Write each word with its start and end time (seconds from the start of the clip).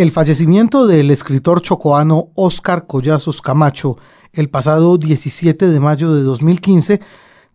El 0.00 0.12
fallecimiento 0.12 0.86
del 0.86 1.10
escritor 1.10 1.60
chocoano 1.60 2.28
Óscar 2.34 2.86
Collazos 2.86 3.42
Camacho 3.42 3.98
el 4.32 4.48
pasado 4.48 4.96
17 4.96 5.68
de 5.68 5.78
mayo 5.78 6.14
de 6.14 6.22
2015 6.22 7.02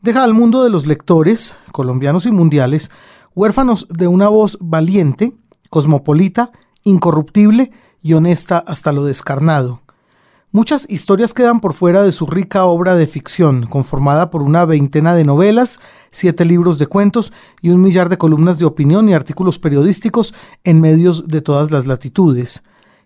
deja 0.03 0.23
al 0.23 0.35
mundo 0.35 0.63
de 0.63 0.69
los 0.69 0.85
lectores, 0.85 1.57
colombianos 1.71 2.27
y 2.27 2.31
mundiales, 2.31 2.91
huérfanos 3.33 3.87
de 3.89 4.07
una 4.07 4.27
voz 4.27 4.59
valiente, 4.61 5.33
cosmopolita, 5.71 6.51
incorruptible 6.83 7.71
y 8.03 8.13
honesta 8.13 8.59
hasta 8.59 8.91
lo 8.91 9.05
descarnado. 9.05 9.81
Muchas 10.55 10.87
historias 10.89 11.33
quedan 11.33 11.59
por 11.59 11.73
fuera 11.73 12.01
de 12.01 12.13
su 12.13 12.25
rica 12.27 12.63
obra 12.63 12.95
de 12.95 13.07
ficción, 13.07 13.65
conformada 13.67 14.29
por 14.29 14.41
una 14.41 14.63
veintena 14.63 15.13
de 15.13 15.25
novelas, 15.25 15.81
siete 16.11 16.45
libros 16.45 16.79
de 16.79 16.87
cuentos 16.87 17.33
y 17.61 17.71
un 17.71 17.81
millar 17.81 18.07
de 18.07 18.17
columnas 18.17 18.57
de 18.57 18.63
opinión 18.63 19.09
y 19.09 19.13
artículos 19.13 19.59
periodísticos 19.59 20.33
en 20.63 20.79
medios 20.79 21.27
de 21.27 21.41
todas 21.41 21.71
las 21.71 21.87
latitudes. 21.87 22.63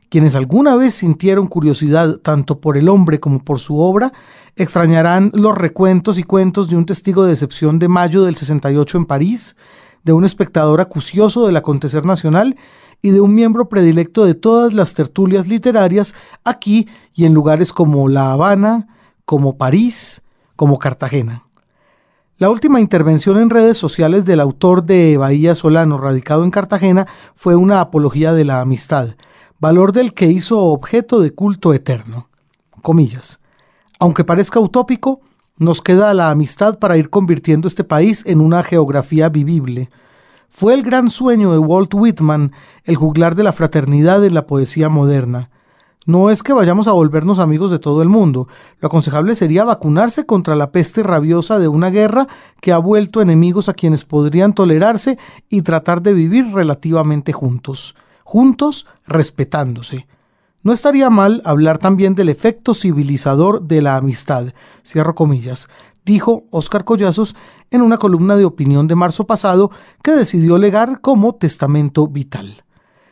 Quienes 0.10 0.36
alguna 0.36 0.76
vez 0.76 0.94
sintieron 0.94 1.48
curiosidad 1.48 2.18
tanto 2.18 2.60
por 2.60 2.78
el 2.78 2.88
hombre 2.88 3.20
como 3.20 3.44
por 3.44 3.60
su 3.60 3.80
obra, 3.80 4.14
extrañarán 4.56 5.32
los 5.34 5.58
recuentos 5.58 6.20
y 6.20 6.24
cuentos 6.24 6.70
de 6.70 6.76
un 6.76 6.86
testigo 6.86 7.24
de 7.24 7.32
decepción 7.32 7.80
de 7.80 7.88
mayo 7.88 8.26
del 8.26 8.36
68 8.36 8.96
en 9.00 9.06
París, 9.06 9.56
de 10.04 10.14
un 10.14 10.26
espectador 10.26 10.82
acucioso 10.82 11.46
del 11.46 11.58
acontecer 11.58 12.06
nacional 12.06 12.56
y 13.02 13.12
de 13.12 13.22
un 13.22 13.34
miembro 13.34 13.70
predilecto 13.70 14.26
de 14.26 14.36
todas 14.36 14.74
las 14.74 14.94
tertulias 14.94 15.48
literarias 15.48 16.16
aquí 16.44 16.88
y 17.14 17.26
en 17.26 17.34
lugares 17.34 17.74
como 17.74 18.08
La 18.08 18.32
Habana, 18.32 18.88
como 19.26 19.58
París, 19.58 20.24
como 20.56 20.80
Cartagena. 20.80 21.46
La 22.38 22.50
última 22.50 22.80
intervención 22.80 23.38
en 23.38 23.50
redes 23.50 23.78
sociales 23.78 24.26
del 24.26 24.40
autor 24.40 24.86
de 24.86 25.18
Bahía 25.18 25.56
Solano, 25.56 25.98
radicado 25.98 26.44
en 26.46 26.52
Cartagena, 26.52 27.06
fue 27.36 27.56
una 27.56 27.82
apología 27.82 28.32
de 28.32 28.46
la 28.46 28.62
amistad, 28.62 29.16
valor 29.60 29.92
del 29.92 30.14
que 30.14 30.28
hizo 30.28 30.58
objeto 30.58 31.20
de 31.20 31.32
culto 31.32 31.74
eterno. 31.74 32.30
Comillas. 32.82 33.42
Aunque 34.00 34.24
parezca 34.24 34.62
utópico, 34.62 35.20
nos 35.60 35.82
queda 35.82 36.14
la 36.16 36.32
amistad 36.32 36.80
para 36.80 36.98
ir 36.98 37.10
convirtiendo 37.12 37.68
este 37.68 37.84
país 37.84 38.24
en 38.26 38.42
una 38.42 38.64
geografía 38.64 39.30
vivible, 39.30 39.90
fue 40.50 40.74
el 40.74 40.84
gran 40.84 41.10
sueño 41.10 41.52
de 41.52 41.60
Walt 41.60 41.94
Whitman 41.94 42.52
el 42.84 42.96
juglar 42.96 43.36
de 43.36 43.44
la 43.44 43.54
fraternidad 43.54 44.26
en 44.26 44.34
la 44.34 44.48
poesía 44.48 44.90
moderna. 44.90 45.52
No 46.06 46.32
es 46.32 46.42
que 46.42 46.54
vayamos 46.54 46.88
a 46.88 46.92
volvernos 46.94 47.38
amigos 47.38 47.70
de 47.70 47.78
todo 47.78 48.02
el 48.02 48.10
mundo. 48.10 48.48
Lo 48.80 48.88
aconsejable 48.88 49.36
sería 49.36 49.64
vacunarse 49.64 50.26
contra 50.26 50.56
la 50.56 50.72
peste 50.72 51.04
rabiosa 51.04 51.60
de 51.60 51.68
una 51.68 51.92
guerra 51.92 52.28
que 52.62 52.72
ha 52.72 52.80
vuelto 52.80 53.22
enemigos 53.22 53.70
a 53.70 53.74
quienes 53.74 54.06
podrían 54.06 54.54
tolerarse 54.54 55.20
y 55.50 55.62
tratar 55.62 56.02
de 56.02 56.14
vivir 56.14 56.52
relativamente 56.52 57.32
juntos. 57.32 57.96
Juntos, 58.24 58.88
respetándose. 59.06 60.08
No 60.62 60.74
estaría 60.74 61.10
mal 61.10 61.42
hablar 61.46 61.78
también 61.78 62.16
del 62.16 62.28
efecto 62.28 62.74
civilizador 62.74 63.62
de 63.62 63.82
la 63.82 63.96
amistad, 63.96 64.48
cierro 64.84 65.16
comillas, 65.16 65.70
dijo 66.06 66.44
Óscar 66.52 66.84
Collazos 66.84 67.36
en 67.72 67.82
una 67.82 67.98
columna 67.98 68.36
de 68.36 68.44
opinión 68.44 68.86
de 68.88 68.96
marzo 68.96 69.26
pasado 69.26 69.72
que 70.04 70.12
decidió 70.12 70.58
legar 70.58 71.00
como 71.00 71.36
testamento 71.36 72.08
vital. 72.08 72.64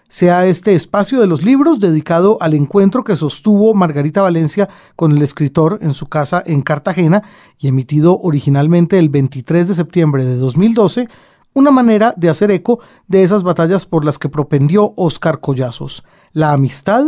Sea 0.09 0.45
este 0.45 0.75
espacio 0.75 1.21
de 1.21 1.27
los 1.27 1.43
libros 1.43 1.79
dedicado 1.79 2.37
al 2.41 2.53
encuentro 2.53 3.05
que 3.05 3.15
sostuvo 3.15 3.73
Margarita 3.73 4.21
Valencia 4.21 4.67
con 4.97 5.13
el 5.13 5.21
escritor 5.21 5.79
en 5.81 5.93
su 5.93 6.07
casa 6.07 6.43
en 6.45 6.61
Cartagena 6.61 7.23
y 7.57 7.69
emitido 7.69 8.19
originalmente 8.19 8.99
el 8.99 9.07
23 9.07 9.69
de 9.69 9.73
septiembre 9.73 10.25
de 10.25 10.35
2012, 10.35 11.07
una 11.53 11.71
manera 11.71 12.13
de 12.17 12.29
hacer 12.29 12.51
eco 12.51 12.79
de 13.07 13.23
esas 13.23 13.43
batallas 13.43 13.85
por 13.85 14.03
las 14.03 14.17
que 14.17 14.27
propendió 14.29 14.93
Óscar 14.97 15.39
Collazos, 15.39 16.03
la 16.33 16.51
amistad, 16.51 17.05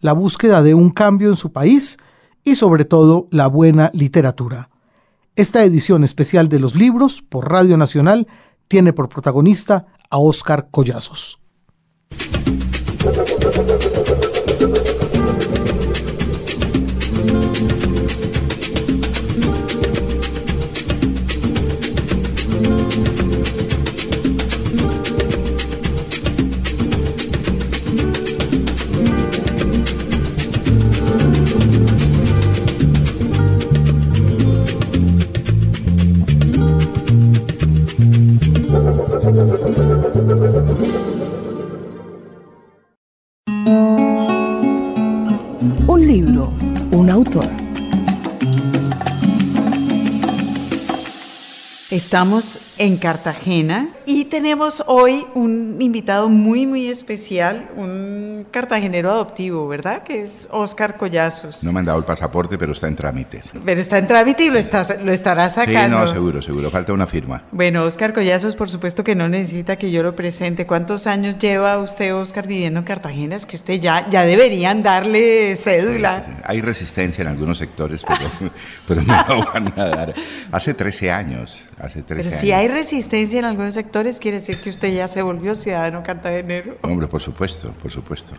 la 0.00 0.12
búsqueda 0.12 0.62
de 0.62 0.74
un 0.74 0.90
cambio 0.90 1.28
en 1.28 1.36
su 1.36 1.52
país 1.52 1.98
y 2.44 2.54
sobre 2.54 2.84
todo 2.84 3.28
la 3.30 3.46
buena 3.46 3.90
literatura. 3.92 4.70
Esta 5.36 5.62
edición 5.62 6.04
especial 6.04 6.48
de 6.48 6.58
los 6.58 6.74
libros 6.74 7.22
por 7.22 7.50
Radio 7.50 7.76
Nacional 7.76 8.26
tiene 8.68 8.92
por 8.92 9.08
protagonista 9.08 9.86
a 10.10 10.18
Óscar 10.18 10.68
Collazos. 10.70 11.38
Estamos 52.00 52.58
en 52.80 52.96
Cartagena 52.96 53.90
y 54.06 54.24
tenemos 54.24 54.82
hoy 54.86 55.26
un 55.34 55.76
invitado 55.80 56.30
muy, 56.30 56.64
muy 56.66 56.88
especial, 56.88 57.68
un 57.76 58.46
cartagenero 58.50 59.10
adoptivo, 59.10 59.68
¿verdad? 59.68 60.02
Que 60.02 60.22
es 60.22 60.48
Oscar 60.50 60.96
Collazos. 60.96 61.62
No 61.62 61.74
me 61.74 61.80
han 61.80 61.84
dado 61.84 61.98
el 61.98 62.06
pasaporte, 62.06 62.56
pero 62.56 62.72
está 62.72 62.88
en 62.88 62.96
trámites. 62.96 63.52
Pero 63.66 63.80
está 63.82 63.98
en 63.98 64.06
trámite 64.06 64.44
y 64.44 64.48
lo, 64.48 64.54
lo 64.54 65.12
estará 65.12 65.50
sacando. 65.50 65.98
Sí, 65.98 66.04
no, 66.04 66.06
seguro, 66.06 66.40
seguro. 66.40 66.70
Falta 66.70 66.94
una 66.94 67.06
firma. 67.06 67.42
Bueno, 67.52 67.84
Oscar 67.84 68.14
Collazos, 68.14 68.56
por 68.56 68.70
supuesto 68.70 69.04
que 69.04 69.14
no 69.14 69.28
necesita 69.28 69.76
que 69.76 69.90
yo 69.90 70.02
lo 70.02 70.16
presente. 70.16 70.66
¿Cuántos 70.66 71.06
años 71.06 71.36
lleva 71.38 71.76
usted, 71.76 72.14
Oscar, 72.14 72.46
viviendo 72.46 72.78
en 72.80 72.86
Cartagena? 72.86 73.36
Es 73.36 73.44
que 73.44 73.56
usted 73.56 73.78
ya, 73.78 74.08
ya 74.08 74.24
deberían 74.24 74.82
darle 74.82 75.54
cédula. 75.56 76.40
Hay 76.44 76.62
resistencia 76.62 77.20
en 77.20 77.28
algunos 77.28 77.58
sectores, 77.58 78.02
pero, 78.08 78.52
pero 78.88 79.02
no 79.02 79.24
lo 79.28 79.44
van 79.52 79.78
a 79.78 79.84
dar. 79.84 80.14
Hace 80.50 80.72
13 80.72 81.10
años. 81.10 81.62
Hace 81.78 82.02
13 82.02 82.06
pero 82.08 82.28
años. 82.28 82.40
si 82.40 82.52
hay 82.52 82.69
resistencia 82.70 83.38
en 83.38 83.44
algunos 83.44 83.74
sectores, 83.74 84.18
quiere 84.18 84.38
decir 84.38 84.60
que 84.60 84.70
usted 84.70 84.94
ya 84.94 85.08
se 85.08 85.22
volvió 85.22 85.54
ciudadano 85.54 86.02
cartagenero. 86.02 86.78
Hombre, 86.82 87.06
por 87.06 87.20
supuesto, 87.20 87.72
por 87.82 87.90
supuesto. 87.90 88.34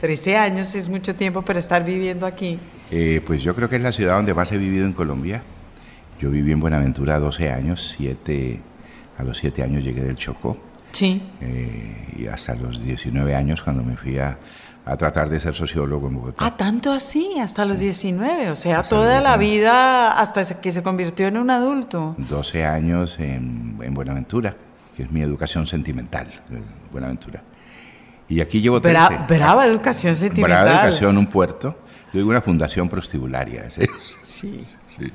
13 0.00 0.36
años 0.36 0.74
es 0.74 0.88
mucho 0.88 1.14
tiempo 1.14 1.42
para 1.42 1.58
estar 1.58 1.84
viviendo 1.84 2.26
aquí. 2.26 2.58
Eh, 2.90 3.22
pues 3.26 3.42
yo 3.42 3.54
creo 3.54 3.68
que 3.68 3.76
es 3.76 3.82
la 3.82 3.92
ciudad 3.92 4.16
donde 4.16 4.34
más 4.34 4.52
he 4.52 4.58
vivido 4.58 4.84
en 4.84 4.92
Colombia. 4.92 5.42
Yo 6.20 6.30
viví 6.30 6.52
en 6.52 6.60
Buenaventura 6.60 7.18
12 7.18 7.50
años, 7.50 7.94
siete, 7.96 8.60
a 9.18 9.22
los 9.22 9.38
7 9.38 9.62
años 9.62 9.84
llegué 9.84 10.02
del 10.02 10.16
Chocó. 10.16 10.58
Sí. 10.92 11.22
Eh, 11.40 12.14
y 12.18 12.26
hasta 12.26 12.54
los 12.54 12.82
19 12.82 13.34
años 13.34 13.62
cuando 13.62 13.82
me 13.82 13.96
fui 13.96 14.18
a, 14.18 14.38
a 14.86 14.96
tratar 14.96 15.28
de 15.28 15.40
ser 15.40 15.52
sociólogo 15.52 16.06
en 16.06 16.14
Bogotá. 16.14 16.46
Ah, 16.46 16.56
tanto 16.56 16.92
así, 16.92 17.40
hasta 17.40 17.64
los 17.64 17.80
19, 17.80 18.50
o 18.50 18.54
sea, 18.54 18.84
toda 18.84 19.20
la 19.20 19.36
vida 19.36 20.12
hasta 20.12 20.44
que 20.60 20.70
se 20.70 20.84
convirtió 20.84 21.26
en 21.26 21.36
un 21.38 21.50
adulto. 21.50 22.14
12 22.16 22.64
años 22.64 23.18
en, 23.18 23.78
en 23.82 23.94
Buenaventura, 23.94 24.54
que 24.96 25.02
es 25.02 25.10
mi 25.10 25.22
educación 25.22 25.66
sentimental, 25.66 26.28
Buenaventura. 26.92 27.42
Y 28.28 28.40
aquí 28.40 28.60
llevo 28.60 28.80
13. 28.80 28.96
Bra 28.96 29.26
brava 29.28 29.66
educación 29.66 30.14
sentimental. 30.14 30.64
Brava 30.64 30.82
educación, 30.82 31.18
un 31.18 31.26
puerto. 31.26 31.76
Yo 32.12 32.20
digo 32.20 32.30
una 32.30 32.40
fundación 32.40 32.88
prostibularia. 32.88 33.68
¿sí? 33.68 33.86
Sí. 34.22 34.66
sí. 34.96 35.12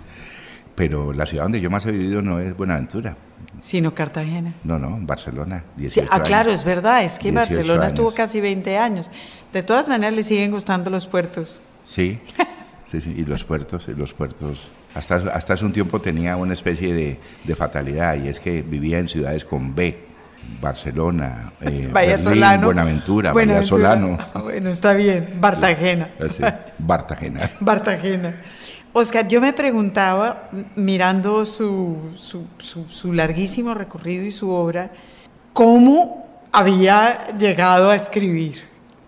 Pero 0.82 1.14
la 1.14 1.28
ciudad 1.28 1.44
donde 1.44 1.62
yo 1.62 1.70
más 1.70 1.86
he 1.86 1.92
vivido 1.92 2.24
no 2.24 2.40
es 2.40 2.58
Buenaventura. 2.58 3.16
Sino 3.60 3.94
Cartagena. 3.94 4.56
No, 4.64 4.80
no, 4.80 4.98
Barcelona. 5.02 5.64
Sí, 5.88 6.02
ah, 6.10 6.24
claro, 6.24 6.50
es 6.50 6.66
verdad, 6.66 7.04
es 7.04 7.20
que 7.20 7.32
Barcelona 7.32 7.84
años. 7.84 7.94
estuvo 7.94 8.12
casi 8.16 8.42
20 8.42 8.80
años. 8.80 9.12
De 9.54 9.62
todas 9.62 9.88
maneras, 9.88 10.16
le 10.16 10.24
siguen 10.24 10.50
gustando 10.50 10.90
los 10.90 11.06
puertos. 11.06 11.62
Sí, 11.84 12.20
sí, 12.92 13.00
sí, 13.00 13.14
y 13.16 13.26
los 13.26 13.44
puertos, 13.44 13.90
los 13.90 14.12
puertos. 14.14 14.70
Hasta, 14.96 15.18
hasta 15.18 15.54
hace 15.54 15.66
un 15.66 15.72
tiempo 15.72 16.02
tenía 16.02 16.36
una 16.36 16.56
especie 16.56 16.96
de, 16.96 17.20
de 17.44 17.56
fatalidad 17.56 18.16
y 18.16 18.28
es 18.30 18.40
que 18.40 18.64
vivía 18.64 18.98
en 18.98 19.08
ciudades 19.08 19.46
con 19.46 19.76
B. 19.76 20.10
Barcelona, 20.60 21.54
eh, 21.62 21.90
Berlín, 21.94 22.24
Solano. 22.24 22.66
Buenaventura, 22.66 23.34
Bahía 23.34 23.64
Solano. 23.64 24.18
Bueno, 24.42 24.70
está 24.70 24.94
bien. 24.94 25.38
Bartagena. 25.40 26.10
Sí, 26.30 26.44
Bartagena. 26.80 27.52
Bartagena. 27.60 28.36
Oscar, 28.94 29.28
yo 29.28 29.40
me 29.40 29.54
preguntaba, 29.54 30.50
mirando 30.76 31.46
su, 31.46 32.12
su, 32.16 32.46
su, 32.58 33.14
larguísimo 33.14 33.74
recorrido 33.74 34.26
y 34.26 34.32
su 34.32 34.50
obra, 34.50 34.92
¿cómo 35.54 36.46
había 36.52 37.30
llegado 37.38 37.90
a 37.90 37.96
escribir? 37.96 38.64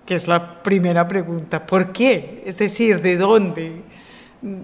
Que 0.06 0.15
es 0.15 0.27
la 0.27 0.63
primera 0.63 1.06
pregunta. 1.07 1.65
¿Por 1.65 1.91
qué? 1.91 2.44
Es 2.45 2.57
decir, 2.57 3.01
¿de 3.01 3.18
dónde? 3.18 3.81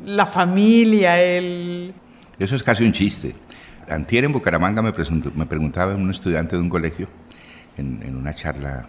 La 0.06 0.26
familia, 0.26 1.22
el... 1.22 1.94
Eso 2.38 2.56
es 2.56 2.64
casi 2.64 2.86
un 2.86 2.94
chiste. 2.94 3.36
Antier 3.90 4.24
en 4.24 4.32
Bucaramanga 4.32 4.82
me, 4.82 4.94
me 5.36 5.46
preguntaba 5.46 5.96
un 5.96 6.12
estudiante 6.12 6.56
de 6.56 6.62
un 6.62 6.70
colegio, 6.70 7.10
en, 7.76 8.02
en 8.04 8.16
una 8.16 8.34
charla 8.34 8.88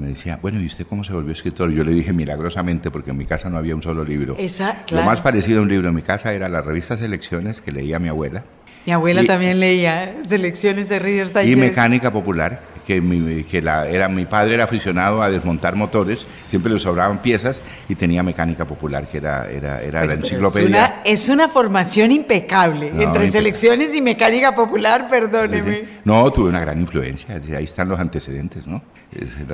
me 0.00 0.08
decía, 0.08 0.38
bueno, 0.40 0.60
¿y 0.60 0.66
usted 0.66 0.86
cómo 0.86 1.04
se 1.04 1.12
volvió 1.12 1.32
escritor? 1.32 1.70
Yo 1.70 1.84
le 1.84 1.92
dije 1.92 2.12
milagrosamente, 2.12 2.90
porque 2.90 3.10
en 3.10 3.18
mi 3.18 3.26
casa 3.26 3.50
no 3.50 3.58
había 3.58 3.76
un 3.76 3.82
solo 3.82 4.02
libro. 4.02 4.34
Esa, 4.38 4.82
Lo 4.90 5.02
más 5.02 5.20
parecido 5.20 5.60
a 5.60 5.62
un 5.62 5.68
libro 5.68 5.88
en 5.88 5.94
mi 5.94 6.02
casa 6.02 6.32
era 6.32 6.48
la 6.48 6.62
revista 6.62 6.96
Selecciones 6.96 7.60
que 7.60 7.70
leía 7.70 7.98
mi 7.98 8.08
abuela. 8.08 8.42
Mi 8.86 8.92
abuela 8.92 9.22
también 9.24 9.60
leía 9.60 10.16
Selecciones 10.24 10.88
de 10.88 10.98
Reader's 10.98 11.34
Digest. 11.34 11.52
Y 11.52 11.56
Mecánica 11.56 12.10
Popular, 12.10 12.62
que, 12.86 13.00
mi, 13.00 13.44
que 13.44 13.62
la, 13.62 13.88
era, 13.88 14.08
mi 14.08 14.26
padre 14.26 14.54
era 14.54 14.64
aficionado 14.64 15.22
a 15.22 15.30
desmontar 15.30 15.76
motores, 15.76 16.26
siempre 16.48 16.72
le 16.72 16.78
sobraban 16.78 17.22
piezas 17.22 17.60
y 17.88 17.94
tenía 17.94 18.22
Mecánica 18.22 18.64
Popular, 18.64 19.06
que 19.08 19.18
era, 19.18 19.48
era, 19.50 19.82
era 19.82 20.04
la 20.04 20.14
enciclopedia. 20.14 20.66
Es 20.66 20.68
una, 20.68 21.02
es 21.04 21.28
una 21.28 21.48
formación 21.48 22.12
impecable, 22.12 22.90
no, 22.92 23.02
entre 23.02 23.30
Selecciones 23.30 23.94
y 23.94 24.00
Mecánica 24.00 24.54
Popular, 24.54 25.08
perdóneme. 25.08 25.72
Sí, 25.72 25.84
sí. 25.84 25.98
No, 26.04 26.30
tuve 26.32 26.48
una 26.48 26.60
gran 26.60 26.80
influencia, 26.80 27.40
ahí 27.56 27.64
están 27.64 27.88
los 27.88 28.00
antecedentes, 28.00 28.66
¿no? 28.66 28.82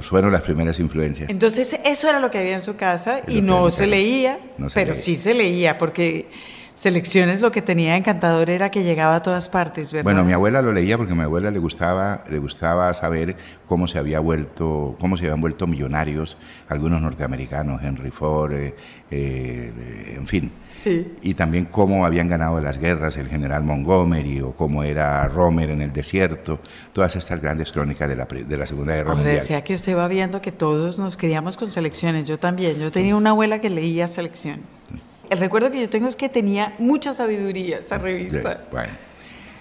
Fueron 0.02 0.32
las 0.32 0.42
primeras 0.42 0.78
influencias. 0.78 1.30
Entonces, 1.30 1.78
eso 1.84 2.08
era 2.08 2.20
lo 2.20 2.30
que 2.30 2.38
había 2.38 2.54
en 2.54 2.60
su 2.60 2.76
casa 2.76 3.20
y 3.26 3.40
no 3.40 3.70
se 3.70 3.86
leía, 3.86 4.38
no 4.58 4.68
se 4.68 4.74
pero 4.74 4.90
leía. 4.92 5.02
sí 5.02 5.16
se 5.16 5.34
leía, 5.34 5.78
porque 5.78 6.28
Selecciones 6.76 7.40
lo 7.40 7.50
que 7.50 7.62
tenía 7.62 7.96
encantador 7.96 8.50
era 8.50 8.70
que 8.70 8.84
llegaba 8.84 9.16
a 9.16 9.22
todas 9.22 9.48
partes, 9.48 9.94
¿verdad? 9.94 10.04
Bueno, 10.04 10.24
mi 10.24 10.34
abuela 10.34 10.60
lo 10.60 10.74
leía 10.74 10.98
porque 10.98 11.14
a 11.14 11.16
mi 11.16 11.22
abuela 11.22 11.50
le 11.50 11.58
gustaba, 11.58 12.22
le 12.28 12.38
gustaba 12.38 12.92
saber 12.92 13.34
cómo 13.66 13.88
se 13.88 13.98
había 13.98 14.20
vuelto, 14.20 14.94
cómo 15.00 15.16
se 15.16 15.24
habían 15.24 15.40
vuelto 15.40 15.66
millonarios 15.66 16.36
algunos 16.68 17.00
norteamericanos, 17.00 17.82
Henry 17.82 18.10
Ford, 18.10 18.52
eh, 18.52 18.74
eh, 19.10 20.14
en 20.18 20.26
fin. 20.26 20.52
Sí. 20.74 21.14
Y 21.22 21.32
también 21.32 21.64
cómo 21.64 22.04
habían 22.04 22.28
ganado 22.28 22.60
las 22.60 22.76
guerras 22.76 23.16
el 23.16 23.28
general 23.28 23.64
Montgomery 23.64 24.42
o 24.42 24.52
cómo 24.52 24.82
era 24.82 25.26
Romer 25.28 25.70
en 25.70 25.80
el 25.80 25.94
desierto, 25.94 26.60
todas 26.92 27.16
estas 27.16 27.40
grandes 27.40 27.72
crónicas 27.72 28.06
de 28.06 28.16
la, 28.16 28.26
de 28.26 28.56
la 28.58 28.66
Segunda 28.66 28.94
Guerra 28.94 29.14
Mundial. 29.14 29.36
decía 29.36 29.64
que 29.64 29.72
usted 29.72 29.96
va 29.96 30.08
viendo 30.08 30.42
que 30.42 30.52
todos 30.52 30.98
nos 30.98 31.16
criamos 31.16 31.56
con 31.56 31.70
selecciones, 31.70 32.26
yo 32.26 32.38
también, 32.38 32.78
yo 32.78 32.90
tenía 32.90 33.16
una 33.16 33.30
abuela 33.30 33.62
que 33.62 33.70
leía 33.70 34.06
selecciones. 34.08 34.86
Sí. 34.90 35.00
El 35.30 35.38
recuerdo 35.38 35.70
que 35.70 35.80
yo 35.80 35.88
tengo 35.88 36.08
es 36.08 36.16
que 36.16 36.28
tenía 36.28 36.74
mucha 36.78 37.14
sabiduría 37.14 37.78
esa 37.78 37.98
revista. 37.98 38.64
Bueno, 38.70 38.92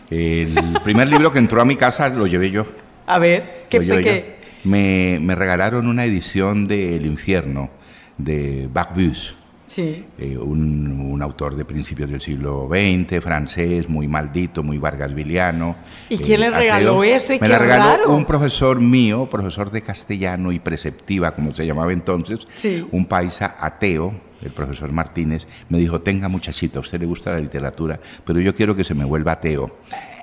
el 0.09 0.55
primer 0.83 1.07
libro 1.07 1.31
que 1.31 1.39
entró 1.39 1.61
a 1.61 1.65
mi 1.65 1.75
casa 1.75 2.09
lo 2.09 2.27
llevé 2.27 2.51
yo. 2.51 2.65
A 3.07 3.19
ver, 3.19 3.65
¿qué 3.69 3.81
fue 3.81 4.01
que? 4.01 4.35
Me, 4.63 5.19
me, 5.21 5.35
regalaron 5.35 5.87
una 5.87 6.05
edición 6.05 6.67
de 6.67 6.95
El 6.95 7.05
Infierno 7.05 7.69
de 8.17 8.67
Bacbus. 8.71 9.35
Sí. 9.65 10.05
Eh, 10.19 10.37
un, 10.37 11.11
un, 11.11 11.21
autor 11.23 11.55
de 11.55 11.65
principios 11.65 12.09
del 12.09 12.21
siglo 12.21 12.69
XX, 12.69 13.19
francés, 13.21 13.89
muy 13.89 14.07
maldito, 14.07 14.61
muy 14.61 14.77
vargasviliano. 14.77 15.75
¿Y 16.09 16.17
quién 16.17 16.43
eh, 16.43 16.49
le 16.49 16.57
regaló 16.57 17.03
eso? 17.03 17.33
¿Y 17.33 17.39
Me 17.39 17.47
la 17.47 17.57
regaló 17.57 17.83
raro? 17.83 18.15
un 18.15 18.25
profesor 18.25 18.79
mío, 18.79 19.27
profesor 19.29 19.71
de 19.71 19.81
castellano 19.81 20.51
y 20.51 20.59
preceptiva, 20.59 21.33
como 21.33 21.53
se 21.53 21.65
llamaba 21.65 21.91
entonces, 21.93 22.47
sí. 22.53 22.87
un 22.91 23.05
paisa 23.05 23.55
ateo, 23.59 24.13
el 24.41 24.51
profesor 24.51 24.91
Martínez, 24.91 25.47
me 25.69 25.77
dijo, 25.77 25.99
tenga 26.01 26.27
muchachita, 26.29 26.79
a 26.79 26.81
usted 26.81 26.99
le 26.99 27.05
gusta 27.05 27.31
la 27.31 27.39
literatura, 27.39 27.99
pero 28.25 28.39
yo 28.39 28.53
quiero 28.55 28.75
que 28.75 28.83
se 28.83 28.93
me 28.93 29.05
vuelva 29.05 29.33
ateo. 29.33 29.71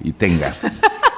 Y 0.00 0.12
tenga. 0.12 0.54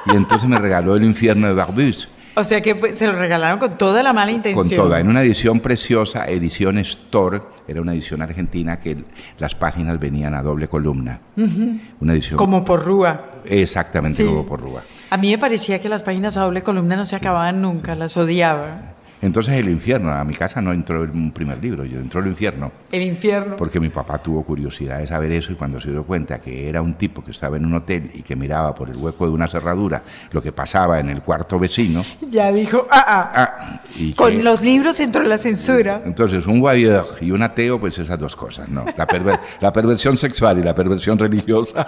y 0.05 0.15
entonces 0.15 0.47
me 0.47 0.57
regaló 0.57 0.95
El 0.95 1.03
infierno 1.03 1.47
de 1.47 1.53
Barbus. 1.53 2.09
O 2.37 2.43
sea 2.43 2.59
que 2.61 2.75
fue, 2.75 2.93
se 2.93 3.07
lo 3.07 3.13
regalaron 3.13 3.57
con 3.59 3.77
toda 3.77 4.03
la 4.03 4.11
mala 4.11 4.29
intención. 4.31 4.67
Con 4.67 4.69
toda, 4.69 4.99
en 4.99 5.07
una 5.07 5.21
edición 5.21 5.61
preciosa, 5.61 6.25
edición 6.25 6.77
Store, 6.79 7.39
era 7.65 7.79
una 7.81 7.93
edición 7.93 8.21
argentina 8.21 8.77
que 8.77 8.97
las 9.37 9.55
páginas 9.55 9.97
venían 9.99 10.33
a 10.33 10.43
doble 10.43 10.67
columna. 10.67 11.19
Uh 11.37 11.41
-huh. 11.43 11.81
Una 12.01 12.11
edición. 12.13 12.37
Como 12.37 12.65
por 12.65 12.83
Rúa. 12.83 13.31
Exactamente, 13.45 14.17
Sí. 14.17 14.25
como 14.25 14.45
por 14.45 14.59
Rúa. 14.59 14.83
A 15.09 15.17
mí 15.17 15.31
me 15.31 15.37
parecía 15.37 15.79
que 15.79 15.87
las 15.87 16.03
páginas 16.03 16.35
a 16.35 16.41
doble 16.41 16.61
columna 16.61 16.97
no 16.97 17.05
se 17.05 17.15
acababan 17.15 17.61
nunca, 17.61 17.95
las 17.95 18.17
odiaba. 18.17 18.95
Entonces 19.25 19.55
el 19.55 19.69
infierno, 19.69 20.11
a 20.11 20.23
mi 20.23 20.35
casa 20.35 20.61
no 20.61 20.71
entró 20.71 21.01
un 21.01 21.31
primer 21.31 21.61
libro, 21.61 21.83
yo 21.83 21.99
entró 21.99 22.21
el 22.21 22.27
infierno. 22.27 22.71
El 22.91 23.01
infierno. 23.01 23.57
Porque 23.57 23.79
mi 23.79 23.89
papá 23.89 24.19
tuvo 24.19 24.43
curiosidad 24.43 24.99
de 24.99 25.07
saber 25.07 25.31
eso 25.31 25.51
y 25.51 25.55
cuando 25.55 25.81
se 25.81 25.89
dio 25.89 26.03
cuenta 26.03 26.39
que 26.39 26.69
era 26.69 26.79
un 26.81 26.93
tipo 26.93 27.23
que 27.23 27.31
estaba 27.31 27.57
en 27.57 27.65
un 27.65 27.73
hotel 27.73 28.03
y 28.13 28.21
que 28.21 28.35
miraba 28.35 28.75
por 28.75 28.87
el 28.89 28.97
hueco 28.97 29.25
de 29.25 29.31
una 29.31 29.47
cerradura 29.47 30.03
lo 30.31 30.43
que 30.43 30.51
pasaba 30.51 30.99
en 30.99 31.09
el 31.09 31.23
cuarto 31.23 31.57
vecino. 31.57 32.03
Ya 32.29 32.51
dijo, 32.51 32.85
ah, 32.91 33.03
ah. 33.07 33.31
ah 33.59 33.81
y 33.97 34.13
Con 34.13 34.31
que- 34.31 34.43
los 34.43 34.61
libros 34.61 34.99
entró 34.99 35.23
la 35.23 35.39
censura. 35.39 36.01
Entonces, 36.05 36.45
un 36.45 36.59
voyeur 36.61 37.17
y 37.19 37.31
un 37.31 37.41
ateo, 37.41 37.79
pues 37.79 37.97
esas 37.97 38.19
dos 38.19 38.35
cosas, 38.35 38.69
¿no? 38.69 38.85
La, 38.95 39.07
perver- 39.07 39.39
la 39.59 39.73
perversión 39.73 40.17
sexual 40.17 40.59
y 40.59 40.63
la 40.63 40.75
perversión 40.75 41.17
religiosa. 41.17 41.87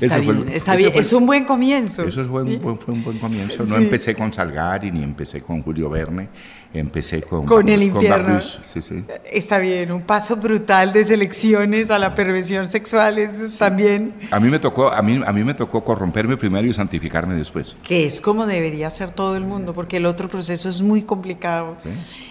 Está 0.00 0.06
Eso 0.16 0.24
fue- 0.24 0.34
bien, 0.34 0.48
está 0.48 0.72
eso 0.72 0.78
bien. 0.78 0.92
fue- 0.92 1.00
Es 1.00 1.12
un 1.12 1.26
buen 1.26 1.44
comienzo. 1.44 2.02
Eso 2.04 2.24
fue 2.24 2.42
un, 2.42 2.62
buen- 2.62 2.78
fue 2.78 2.94
un 2.94 3.04
buen 3.04 3.18
comienzo. 3.18 3.58
No 3.64 3.76
Sí. 3.76 3.82
empecé 3.84 4.14
con 4.14 4.32
Salgari 4.32 4.90
ni 4.90 5.02
empecé 5.02 5.40
con 5.42 5.62
Julio 5.62 5.90
Verne, 5.90 6.28
empecé 6.72 7.22
con, 7.22 7.44
Con 7.46 7.68
el 7.68 7.82
infierno. 7.82 8.24
Barbus, 8.34 8.60
sí, 8.64 8.80
sí. 8.80 9.04
Está 9.30 9.58
bien, 9.58 9.92
un 9.92 10.02
paso 10.02 10.36
brutal 10.36 10.92
de 10.92 11.04
selecciones 11.04 11.90
a 11.90 11.98
la 11.98 12.14
perversión 12.14 12.66
sexual 12.66 13.18
es 13.18 13.58
también 13.58 14.12
A 14.30 14.40
mí 14.40 14.48
me 14.48 14.58
tocó, 14.58 14.90
a 14.90 15.02
mí, 15.02 15.20
a 15.24 15.32
mí 15.32 15.44
me 15.44 15.54
tocó 15.54 15.84
corromperme 15.84 16.36
primero 16.36 16.66
y 16.66 16.72
santificarme 16.72 17.34
después. 17.34 17.76
que 17.82 18.06
es 18.06 18.20
como 18.20 18.46
debería 18.46 18.88
ser 18.90 19.10
todo 19.10 19.36
el 19.36 19.44
mundo, 19.44 19.74
porque 19.74 19.98
el 19.98 20.06
otro 20.06 20.28
proceso 20.28 20.68
es 20.68 20.80
muy 20.80 21.02
complicado. 21.02 21.76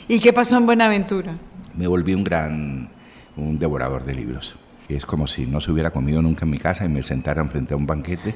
¿Y 0.08 0.20
qué 0.20 0.34
pasó 0.34 0.58
en 0.58 0.66
Buenaventura? 0.66 1.36
Me 1.76 1.88
volví 1.88 2.14
un 2.14 2.24
gran, 2.24 2.90
un 3.38 3.58
devorador 3.60 4.04
de 4.04 4.14
libros. 4.16 4.56
Es 4.96 5.06
como 5.06 5.28
si 5.28 5.46
no 5.46 5.62
se 5.62 5.72
hubiera 5.72 5.92
comido 5.92 6.22
nunca 6.22 6.46
en 6.46 6.52
mi 6.52 6.58
casa 6.58 6.86
y 6.86 6.90
me 6.90 7.04
sentaran 7.04 7.50
frente 7.50 7.74
a 7.74 7.78
un 7.78 7.86
banquete. 7.88 8.36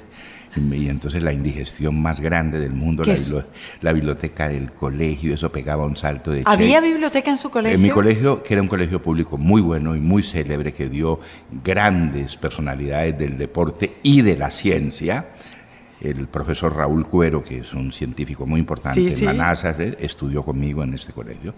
Y, 0.55 0.59
me- 0.61 0.77
y 0.77 0.87
entonces 0.87 1.21
la 1.21 1.33
indigestión 1.33 2.01
más 2.01 2.19
grande 2.21 2.59
del 2.59 2.71
mundo, 2.71 3.03
¿Qué 3.03 3.11
la, 3.11 3.17
bibli- 3.17 3.45
la 3.81 3.93
biblioteca 3.93 4.47
del 4.47 4.71
colegio, 4.71 5.33
eso 5.33 5.51
pegaba 5.51 5.85
un 5.85 5.97
salto 5.97 6.31
de 6.31 6.43
¿Había 6.45 6.79
che- 6.79 6.87
biblioteca 6.87 7.29
en 7.31 7.37
su 7.37 7.49
colegio? 7.49 7.75
En 7.75 7.81
mi 7.81 7.89
colegio, 7.89 8.41
que 8.41 8.53
era 8.53 8.61
un 8.61 8.69
colegio 8.69 9.01
público 9.01 9.37
muy 9.37 9.61
bueno 9.61 9.95
y 9.95 9.99
muy 9.99 10.23
célebre, 10.23 10.71
que 10.73 10.87
dio 10.87 11.19
grandes 11.63 12.37
personalidades 12.37 13.17
del 13.17 13.37
deporte 13.37 13.97
y 14.01 14.21
de 14.21 14.37
la 14.37 14.49
ciencia, 14.49 15.27
el 15.99 16.27
profesor 16.27 16.73
Raúl 16.75 17.05
Cuero, 17.07 17.43
que 17.43 17.59
es 17.59 17.73
un 17.73 17.91
científico 17.91 18.45
muy 18.45 18.59
importante 18.61 18.99
Sí, 19.01 19.07
en 19.07 19.11
sí. 19.11 19.25
la 19.25 19.33
NASA, 19.33 19.75
eh, 19.77 19.97
estudió 19.99 20.41
conmigo 20.43 20.83
en 20.83 20.93
este 20.93 21.11
colegio. 21.11 21.53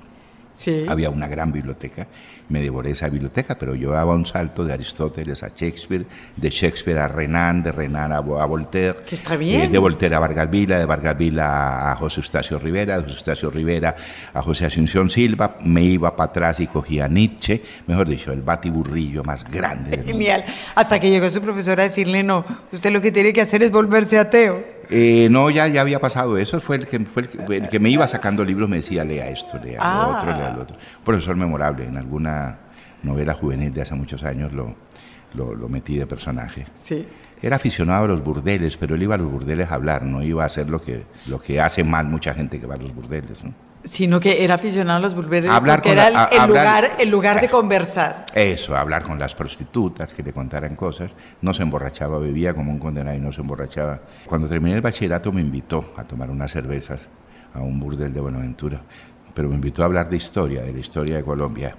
Sí. 0.58 0.86
Había 0.90 1.12
una 1.12 1.28
gran 1.28 1.52
biblioteca, 1.52 2.08
me 2.50 2.62
devoré 2.64 2.90
esa 2.90 3.08
biblioteca, 3.10 3.60
pero 3.60 3.76
yo 3.76 3.92
daba 3.92 4.16
un 4.16 4.26
salto 4.26 4.66
de 4.66 4.74
Aristóteles 4.74 5.44
a 5.44 5.50
Shakespeare, 5.50 6.08
de 6.36 6.50
Shakespeare 6.50 6.98
a 6.98 7.08
Renan, 7.08 7.62
de 7.62 7.72
Renan 7.72 8.12
a, 8.12 8.20
Vo- 8.22 8.42
a 8.42 8.46
Voltaire, 8.48 8.96
Que 9.06 9.14
está 9.14 9.36
bien. 9.36 9.62
eh, 9.62 9.68
de 9.70 9.78
Voltaire 9.78 10.16
a 10.16 10.20
Vargas 10.20 10.50
Vila, 10.50 10.80
de 10.80 10.86
Vargas 10.86 11.16
Vila 11.16 11.92
a 11.92 11.96
José 11.98 12.22
Eustacio 12.22 12.58
Rivera, 12.58 12.98
de 12.98 13.04
José 13.04 13.14
Eustacio 13.18 13.50
Rivera 13.52 13.96
a 14.34 14.42
José 14.42 14.66
Asunción 14.66 15.12
Silva, 15.12 15.58
me 15.64 15.84
iba 15.84 16.16
para 16.16 16.30
atrás 16.32 16.60
y 16.60 16.66
cogía 16.66 17.08
Nietzsche, 17.08 17.62
mejor 17.86 18.08
dicho, 18.10 18.32
el 18.32 18.42
batiburrillo 18.42 19.24
más 19.24 19.44
grande 19.50 19.92
del 19.92 20.00
mundo. 20.00 20.12
Genial. 20.14 20.44
Hasta 20.74 21.00
que 21.00 21.12
llegó 21.12 21.30
su 21.30 21.40
profesora 21.40 21.84
a 21.84 21.86
decirle, 21.88 22.24
no, 22.24 22.44
usted 22.72 22.90
lo 22.92 23.00
que 23.00 23.12
tiene 23.12 23.32
que 23.32 23.42
hacer 23.42 23.62
es 23.62 23.70
volverse 23.70 24.18
ateo. 24.18 24.77
Eh, 24.90 25.28
no, 25.30 25.50
ya, 25.50 25.68
ya 25.68 25.82
había 25.82 26.00
pasado 26.00 26.38
eso. 26.38 26.62
Fue 26.62 26.78
el 26.78 26.88
que, 26.88 27.00
fue 27.00 27.24
el 27.24 27.30
que, 27.30 27.56
el 27.58 27.70
que 27.70 27.80
me 27.80 27.90
iba 27.90 28.08
sacando 28.08 28.44
libros, 28.46 28.70
me 28.70 28.78
decía, 28.78 29.04
lea 29.04 29.30
esto, 29.30 29.60
lea 29.64 29.80
Ah. 29.82 30.08
lo 30.12 30.18
otro, 30.18 30.32
lea 30.40 30.54
lo 30.56 30.62
otro. 30.64 30.78
Un 31.00 31.04
profesor 31.04 31.36
memorable. 31.36 31.86
En 31.86 31.98
alguna 31.98 32.58
novela 33.04 33.34
juvenil 33.34 33.74
de 33.74 33.82
hace 33.82 33.96
muchos 33.96 34.24
años 34.24 34.54
lo, 34.54 34.76
lo, 35.34 35.54
lo 35.56 35.70
metí 35.70 35.98
de 35.98 36.08
personaje. 36.08 36.66
Sí. 36.74 37.06
Era 37.42 37.58
aficionado 37.58 38.06
a 38.06 38.08
los 38.08 38.24
burdeles, 38.24 38.78
pero 38.78 38.96
él 38.96 39.04
iba 39.04 39.16
a 39.16 39.18
los 39.18 39.32
burdeles 39.32 39.70
a 39.70 39.76
hablar, 39.76 40.04
no 40.04 40.24
iba 40.24 40.42
a 40.44 40.48
hacer 40.48 40.70
lo 40.70 40.82
que, 40.82 41.04
lo 41.28 41.40
que 41.40 41.62
hace 41.62 41.84
mal 41.84 42.08
mucha 42.08 42.34
gente 42.34 42.60
que 42.60 42.66
va 42.66 42.74
a 42.76 42.78
los 42.78 42.94
burdeles. 42.96 43.44
¿no? 43.44 43.54
Sino 43.88 44.20
que 44.20 44.44
era 44.44 44.56
aficionado 44.56 44.98
a 44.98 45.02
los 45.02 45.14
burbeles 45.16 45.50
Hablar 45.52 45.78
porque 45.80 45.92
era 45.94 46.10
la- 46.10 46.10
el, 46.10 46.16
a- 46.18 46.26
el 46.32 46.40
hablar- 46.40 46.48
lugar, 46.84 46.92
el 47.00 47.10
lugar 47.10 47.42
de 47.42 47.50
conversar. 47.50 48.26
Eso, 48.34 48.76
hablar 48.76 49.04
con 49.04 49.18
las 49.20 49.34
prostitutas, 49.36 50.14
que 50.14 50.24
le 50.24 50.34
contaran 50.34 50.76
cosas. 50.76 51.12
No 51.42 51.54
se 51.54 51.64
emborrachaba, 51.64 52.20
bebía 52.20 52.54
como 52.54 52.72
un 52.72 52.80
condenado 52.80 53.16
y 53.16 53.20
no 53.20 53.32
se 53.32 53.42
emborrachaba. 53.42 54.02
Cuando 54.26 54.48
terminé 54.48 54.76
el 54.76 54.82
bachillerato 54.82 55.32
me 55.32 55.42
invitó 55.42 55.94
a 55.98 56.04
tomar 56.04 56.30
unas 56.30 56.52
cervezas 56.52 57.08
a 57.54 57.60
un 57.62 57.80
burdel 57.80 58.14
de 58.14 58.20
Buenaventura, 58.20 58.82
pero 59.34 59.50
me 59.50 59.56
invitó 59.56 59.82
a 59.84 59.86
hablar 59.86 60.10
de 60.10 60.18
historia, 60.18 60.62
de 60.62 60.74
la 60.74 60.80
historia 60.80 61.16
de 61.18 61.24
Colombia. 61.24 61.76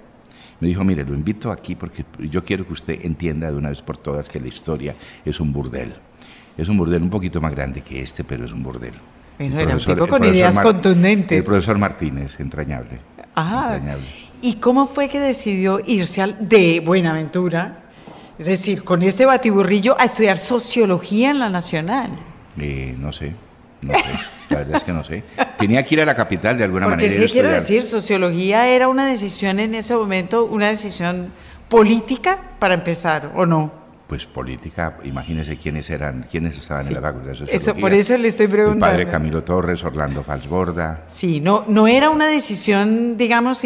Me 0.59 0.67
dijo, 0.67 0.83
mire, 0.83 1.05
lo 1.05 1.13
invito 1.13 1.51
aquí 1.51 1.75
porque 1.75 2.03
yo 2.29 2.43
quiero 2.43 2.65
que 2.65 2.73
usted 2.73 2.99
entienda 3.05 3.49
de 3.49 3.55
una 3.57 3.69
vez 3.69 3.81
por 3.81 3.97
todas 3.97 4.27
que 4.27 4.39
la 4.41 4.47
historia 4.49 4.95
es 5.23 5.39
un 5.39 5.53
burdel. 5.53 5.93
Es 6.57 6.67
un 6.67 6.77
burdel 6.77 7.01
un 7.03 7.09
poquito 7.09 7.39
más 7.39 7.53
grande 7.55 7.81
que 7.81 8.01
este, 8.01 8.25
pero 8.25 8.43
es 8.43 8.51
un 8.51 8.61
burdel. 8.63 8.93
Bueno, 9.39 9.59
era 9.59 9.73
un 9.73 9.79
tipo 9.79 10.07
con 10.07 10.23
ideas 10.23 10.55
Mar- 10.55 10.63
contundentes. 10.65 11.37
El 11.37 11.43
profesor 11.45 11.77
Martínez, 11.77 12.39
entrañable. 12.39 12.99
Ah, 13.35 13.71
entrañable. 13.75 14.05
¿y 14.41 14.55
cómo 14.55 14.85
fue 14.85 15.07
que 15.09 15.19
decidió 15.19 15.79
irse 15.85 16.21
al, 16.21 16.37
de 16.47 16.81
Buenaventura? 16.85 17.83
Es 18.37 18.45
decir, 18.45 18.83
con 18.83 19.01
este 19.03 19.25
batiburrillo 19.25 19.95
a 19.99 20.05
estudiar 20.05 20.37
sociología 20.39 21.31
en 21.31 21.39
la 21.39 21.49
Nacional. 21.49 22.09
Eh, 22.57 22.95
no 22.97 23.11
sé, 23.13 23.33
no 23.81 23.93
sé, 23.93 23.99
la 24.49 24.57
verdad 24.57 24.75
es 24.77 24.83
que 24.83 24.93
no 24.93 25.03
sé. 25.03 25.23
Tenía 25.57 25.83
que 25.83 25.95
ir 25.95 26.01
a 26.01 26.05
la 26.05 26.15
capital 26.15 26.57
de 26.57 26.63
alguna 26.65 26.85
Porque 26.85 27.03
manera. 27.05 27.21
es 27.21 27.27
que 27.27 27.33
quiero 27.33 27.51
decir, 27.51 27.83
sociología 27.83 28.67
era 28.67 28.87
una 28.87 29.05
decisión 29.05 29.59
en 29.59 29.75
ese 29.75 29.95
momento, 29.95 30.45
una 30.45 30.67
decisión 30.69 31.31
política 31.69 32.39
para 32.59 32.73
empezar, 32.73 33.31
¿o 33.35 33.45
no? 33.45 33.71
Pues 34.09 34.25
política, 34.25 34.97
imagínese 35.03 35.55
quiénes 35.55 35.87
eran, 35.91 36.25
quiénes 36.31 36.57
estaban 36.57 36.87
en 36.87 36.95
la 36.95 36.99
Facultad 36.99 37.27
de 37.27 37.35
Sociología. 37.35 37.57
Eso, 37.57 37.75
por 37.75 37.93
eso 37.93 38.17
le 38.17 38.27
estoy 38.27 38.47
preguntando. 38.47 38.87
El 38.87 38.91
padre 38.91 39.05
Camilo 39.05 39.43
Torres, 39.43 39.83
Orlando 39.83 40.23
Falsborda. 40.23 41.03
Sí, 41.05 41.39
no, 41.39 41.63
no 41.67 41.85
era 41.85 42.09
una 42.09 42.25
decisión, 42.25 43.17
digamos, 43.17 43.63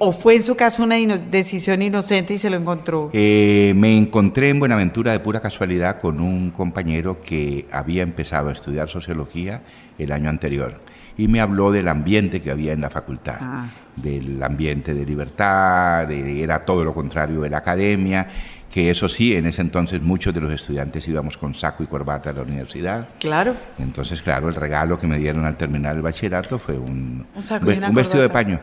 o 0.00 0.10
fue 0.10 0.34
en 0.34 0.42
su 0.42 0.56
caso 0.56 0.82
una 0.82 0.96
decisión 0.96 1.82
inocente 1.82 2.34
y 2.34 2.38
se 2.38 2.50
lo 2.50 2.56
encontró. 2.56 3.10
Eh, 3.12 3.74
me 3.76 3.96
encontré 3.96 4.48
en 4.48 4.58
Buenaventura 4.58 5.12
de 5.12 5.20
pura 5.20 5.38
casualidad 5.38 6.00
con 6.00 6.18
un 6.18 6.50
compañero 6.50 7.20
que 7.20 7.68
había 7.70 8.02
empezado 8.02 8.48
a 8.48 8.54
estudiar 8.54 8.88
sociología 8.88 9.62
el 9.98 10.10
año 10.10 10.28
anterior 10.30 10.80
y 11.16 11.28
me 11.28 11.40
habló 11.40 11.70
del 11.70 11.88
ambiente 11.88 12.42
que 12.42 12.50
había 12.50 12.72
en 12.72 12.80
la 12.80 12.90
facultad, 12.90 13.38
ah. 13.40 13.68
del 13.94 14.42
ambiente 14.42 14.92
de 14.92 15.06
libertad, 15.06 16.06
de, 16.06 16.42
era 16.42 16.64
todo 16.64 16.84
lo 16.84 16.92
contrario 16.92 17.40
de 17.40 17.50
la 17.50 17.58
academia 17.58 18.28
que 18.76 18.90
eso 18.90 19.08
sí, 19.08 19.34
en 19.34 19.46
ese 19.46 19.62
entonces 19.62 20.02
muchos 20.02 20.34
de 20.34 20.40
los 20.42 20.52
estudiantes 20.52 21.08
íbamos 21.08 21.38
con 21.38 21.54
saco 21.54 21.82
y 21.82 21.86
corbata 21.86 22.28
a 22.28 22.34
la 22.34 22.42
universidad. 22.42 23.08
Claro. 23.18 23.56
Entonces, 23.78 24.20
claro, 24.20 24.50
el 24.50 24.54
regalo 24.54 24.98
que 24.98 25.06
me 25.06 25.16
dieron 25.16 25.46
al 25.46 25.56
terminar 25.56 25.96
el 25.96 26.02
bachillerato 26.02 26.58
fue 26.58 26.76
un, 26.76 27.26
un, 27.34 27.94
vestido 27.94 28.20
de 28.20 28.28
paño. 28.28 28.60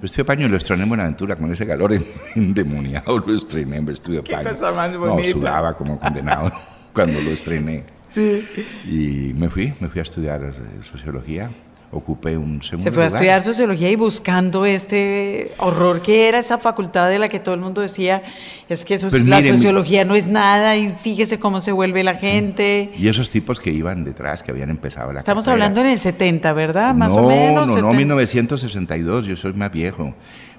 Vestido 0.00 0.22
de 0.22 0.26
paño 0.26 0.48
lo 0.48 0.56
estrené 0.56 0.84
en 0.84 0.90
Buenaventura 0.90 1.34
con 1.34 1.52
ese 1.52 1.66
calor 1.66 1.92
endemoniado, 2.36 3.18
lo 3.26 3.34
estrené 3.34 3.78
en 3.78 3.86
vestido 3.86 4.22
de 4.22 4.30
paño. 4.30 4.48
Cosa 4.50 4.70
más 4.70 4.92
no, 4.92 5.18
sudaba 5.24 5.76
como 5.76 5.98
condenado 5.98 6.52
cuando 6.94 7.20
lo 7.20 7.30
estrené. 7.30 7.82
Sí. 8.08 8.46
Y 8.84 9.34
me 9.34 9.50
fui, 9.50 9.74
me 9.80 9.88
fui 9.88 9.98
a 9.98 10.02
estudiar 10.02 10.40
eh, 10.44 10.52
sociología 10.84 11.50
ocupé 11.96 12.36
un 12.36 12.62
segundo 12.62 12.82
Se 12.82 12.92
fue 12.92 13.04
a 13.04 13.06
estudiar 13.06 13.42
sociología 13.42 13.90
y 13.90 13.96
buscando 13.96 14.64
este 14.66 15.52
horror 15.58 16.02
que 16.02 16.28
era 16.28 16.38
esa 16.38 16.58
facultad 16.58 17.08
de 17.08 17.18
la 17.18 17.28
que 17.28 17.38
todo 17.38 17.54
el 17.54 17.60
mundo 17.60 17.80
decía, 17.80 18.22
es 18.68 18.84
que 18.84 18.94
eso, 18.94 19.10
pues 19.10 19.26
la 19.26 19.42
sociología 19.42 20.04
no 20.04 20.14
es 20.14 20.26
nada 20.26 20.76
y 20.76 20.94
fíjese 20.94 21.38
cómo 21.38 21.60
se 21.60 21.72
vuelve 21.72 22.02
la 22.04 22.16
gente. 22.16 22.92
Y 22.96 23.08
esos 23.08 23.30
tipos 23.30 23.60
que 23.60 23.70
iban 23.70 24.04
detrás, 24.04 24.42
que 24.42 24.50
habían 24.50 24.70
empezado 24.70 25.12
la 25.12 25.20
Estamos 25.20 25.48
hablando 25.48 25.80
en 25.80 25.88
el 25.88 25.98
70, 25.98 26.52
¿verdad? 26.52 26.94
Más 26.94 27.16
o 27.16 27.28
menos. 27.28 27.68
No, 27.68 27.76
no, 27.76 27.92
1962, 27.92 29.26
yo 29.26 29.36
soy 29.36 29.52
más 29.54 29.72
viejo 29.72 30.14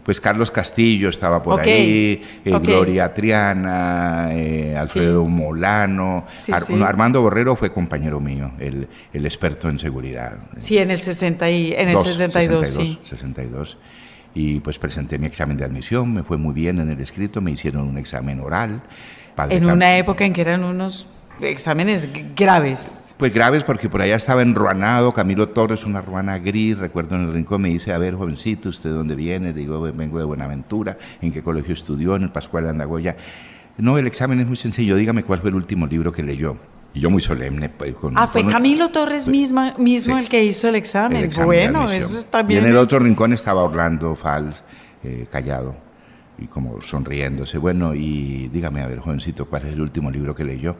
pues 0.07 0.21
Carlos 0.21 0.51
Castillo 0.51 1.09
estaba 1.09 1.43
por 1.43 1.59
ahí, 1.59 2.23
eh, 2.45 2.59
Gloria 2.61 3.13
Triana, 3.13 4.29
eh, 4.31 4.73
Alfredo 4.73 5.25
Molano, 5.25 6.25
Armando 6.81 7.21
Borrero 7.21 7.57
fue 7.57 7.73
compañero 7.73 8.21
mío, 8.21 8.53
el, 8.57 8.87
experto 9.11 9.67
en 9.67 9.77
seguridad. 9.77 10.37
Sí, 10.59 10.77
en 10.77 10.91
el, 10.91 11.01
60 11.01 11.49
y, 11.49 11.73
en 11.73 11.89
el 11.89 11.99
62, 11.99 12.67
62, 12.67 12.67
sí. 12.69 12.99
62. 13.03 13.77
Y 14.33 14.61
pues 14.61 14.79
presenté 14.79 15.19
mi 15.19 15.27
examen 15.27 15.57
de 15.57 15.65
admisión, 15.65 16.13
me 16.13 16.23
fue 16.23 16.37
muy 16.37 16.53
bien 16.53 16.79
en 16.79 16.89
el 16.89 17.01
escrito, 17.01 17.41
me 17.41 17.51
hicieron 17.51 17.85
un 17.85 17.97
examen 17.97 18.39
oral. 18.39 18.83
en 19.49 19.65
una 19.65 19.97
época 19.97 20.23
en 20.23 20.31
que 20.31 20.39
eran 20.39 20.63
unos 20.63 21.09
exámenes 21.41 22.07
graves. 22.33 23.06
Pues 23.17 23.33
graves 23.33 23.63
porque 23.63 23.89
por 23.89 23.99
allá 24.03 24.15
estaba 24.15 24.43
enruanado 24.43 25.11
Camilo 25.11 25.49
Torres, 25.49 25.85
una 25.85 26.01
ruana 26.01 26.37
gris, 26.37 26.77
recuerdo 26.77 27.15
en 27.15 27.23
el 27.23 27.33
rincón, 27.33 27.63
me 27.63 27.69
dice, 27.69 27.91
a 27.91 27.97
ver, 27.97 28.13
jovencito, 28.13 28.69
¿usted 28.69 28.91
de 28.91 28.95
dónde 28.95 29.15
viene? 29.15 29.53
Digo, 29.53 29.81
vengo 29.81 30.19
de 30.19 30.25
Buenaventura, 30.25 30.99
¿en 31.19 31.31
qué 31.31 31.41
colegio 31.41 31.73
estudió? 31.73 32.15
En 32.15 32.23
el 32.23 32.29
Pascual 32.29 32.65
de 32.65 32.69
Andagoya. 32.69 33.17
No, 33.77 33.97
el 33.97 34.05
examen 34.05 34.39
es 34.39 34.45
muy 34.45 34.55
sencillo, 34.55 34.95
dígame 34.95 35.23
cuál 35.23 35.39
fue 35.39 35.49
el 35.49 35.55
último 35.55 35.87
libro 35.87 36.11
que 36.11 36.21
leyó. 36.21 36.57
Y 36.93 36.99
yo 36.99 37.09
muy 37.09 37.21
solemne. 37.21 37.69
Pues, 37.69 37.95
con, 37.95 38.15
ah, 38.17 38.27
fue 38.27 38.45
Camilo 38.45 38.89
Torres 38.89 39.27
mismo 39.27 40.17
el 40.17 40.29
que 40.29 40.43
hizo 40.43 40.69
el 40.69 40.75
examen. 40.75 41.29
bueno, 41.43 41.89
eso 41.89 42.19
está 42.19 42.43
bien. 42.43 42.61
Y 42.61 42.65
en 42.65 42.71
el 42.71 42.77
otro 42.77 42.99
rincón 42.99 43.33
estaba 43.33 43.63
Orlando 43.63 44.15
Fals, 44.15 44.61
eh, 45.03 45.27
callado 45.31 45.75
y 46.37 46.45
como 46.45 46.81
sonriéndose. 46.81 47.57
Bueno, 47.57 47.95
y 47.95 48.47
dígame, 48.49 48.81
a 48.81 48.87
ver, 48.87 48.99
jovencito, 48.99 49.45
¿cuál 49.45 49.65
es 49.65 49.73
el 49.73 49.81
último 49.81 50.11
libro 50.11 50.35
que 50.35 50.43
leyó? 50.43 50.75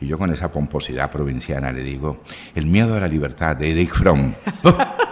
Y 0.00 0.06
yo 0.06 0.18
con 0.18 0.32
esa 0.32 0.50
pomposidad 0.50 1.10
provinciana 1.10 1.72
le 1.72 1.82
digo, 1.82 2.22
El 2.54 2.66
miedo 2.66 2.94
a 2.94 3.00
la 3.00 3.08
libertad 3.08 3.56
de 3.56 3.72
Eric 3.72 3.94
Fromm. 3.94 4.34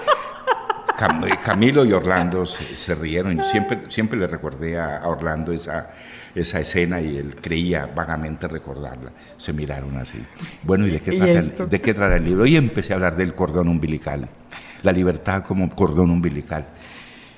Camilo 1.44 1.84
y 1.84 1.92
Orlando 1.92 2.46
se, 2.46 2.94
rieron. 2.94 3.44
Siempre, 3.44 3.82
siempre 3.88 4.18
le 4.18 4.26
recordé 4.26 4.78
a, 4.78 5.02
Orlando 5.04 5.52
esa, 5.52 5.90
esa 6.34 6.60
escena 6.60 7.00
y 7.00 7.18
él 7.18 7.36
creía 7.36 7.86
vagamente 7.86 8.48
recordarla. 8.48 9.10
Se 9.36 9.52
miraron 9.52 9.96
así. 9.98 10.18
Bueno, 10.62 10.86
¿y 10.86 10.90
de 10.92 11.00
qué, 11.00 11.12
trata, 11.16 11.32
el, 11.32 11.68
de 11.68 11.80
qué 11.80 11.92
trata 11.92 12.16
el 12.16 12.24
libro? 12.24 12.46
Y 12.46 12.56
empecé 12.56 12.92
a 12.92 12.96
hablar 12.96 13.16
del 13.16 13.34
cordón 13.34 13.68
umbilical. 13.68 14.26
La 14.82 14.92
libertad 14.92 15.42
como 15.42 15.68
cordón 15.74 16.10
umbilical. 16.10 16.66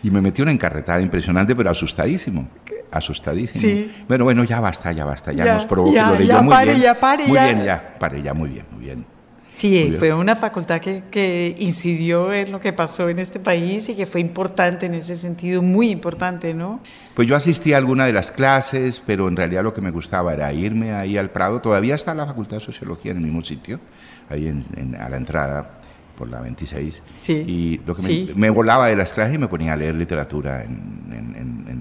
Y 0.05 0.11
me 0.11 0.21
metí 0.21 0.41
una 0.41 0.53
encarretada 0.53 1.01
impresionante, 1.01 1.57
pero 1.57 1.71
asustadísimo 1.71 2.49
asustadísimo. 2.91 3.61
Sí. 3.61 3.93
Bueno, 4.09 4.25
bueno, 4.25 4.45
ya 4.45 4.61
basta, 4.61 4.93
ya 4.93 5.05
basta, 5.05 5.33
ya, 5.33 5.55
nos 5.55 5.65
provocó, 5.65 5.95
ya, 5.95 6.11
lo 6.11 6.21
ya 6.21 6.43
muy 6.43 6.53
pare, 6.53 6.71
bien. 6.73 6.83
Ya 6.83 7.01
pare, 7.01 7.25
muy 7.27 7.35
ya. 7.35 7.45
bien, 7.45 7.65
ya, 7.65 7.99
pare, 7.99 8.23
ya, 8.23 8.35
muy 8.35 8.51
bien, 8.51 8.67
muy 8.71 8.85
bien. 8.85 9.19
Sí, 9.51 9.97
fue 9.99 10.15
una 10.15 10.37
facultad 10.37 10.81
que, 10.81 11.05
que, 11.11 11.57
incidió 11.59 12.33
en 12.33 12.53
lo 12.53 12.61
que 12.61 12.73
pasó 12.73 13.09
en 13.09 13.19
este 13.19 13.41
país 13.41 13.89
y 13.89 13.97
que 13.97 14.07
fue 14.07 14.21
importante 14.21 14.87
en 14.87 14.95
ese 14.95 15.17
sentido, 15.17 15.63
muy 15.63 15.91
importante, 15.91 16.55
¿no? 16.55 16.81
Pues 17.15 17.27
yo 17.27 17.35
asistí 17.35 17.73
a 17.73 17.79
alguna 17.79 18.07
de 18.07 18.13
las 18.13 18.31
clases, 18.31 19.03
pero 19.05 19.27
en 19.27 19.35
realidad 19.35 19.65
lo 19.65 19.73
que 19.73 19.81
me 19.81 19.91
gustaba 19.91 20.33
era 20.33 20.53
irme 20.53 20.93
ahí 20.93 21.19
al 21.19 21.31
Prado. 21.31 21.61
Todavía 21.61 21.97
está 21.97 22.15
la 22.15 22.27
Facultad 22.27 22.59
de 22.59 22.61
Sociología 22.61 23.11
en 23.11 23.19
el 23.19 23.25
mismo 23.25 23.43
sitio, 23.43 23.81
ahí 24.29 24.47
en, 24.47 24.95
a 24.95 25.09
la 25.09 25.17
entrada 25.17 25.79
por 26.19 26.29
la 26.29 26.41
26. 26.41 27.03
Sí. 27.15 27.33
Y 27.47 27.81
lo 27.87 27.95
que 27.95 28.33
me, 28.35 28.51
volaba 28.51 28.89
de 28.89 28.97
las 28.97 29.13
clases 29.13 29.37
y 29.37 29.39
me 29.39 29.47
ponía 29.47 29.75
a 29.75 29.77
leer 29.77 29.95
literatura 29.95 30.65
en, 30.65 31.09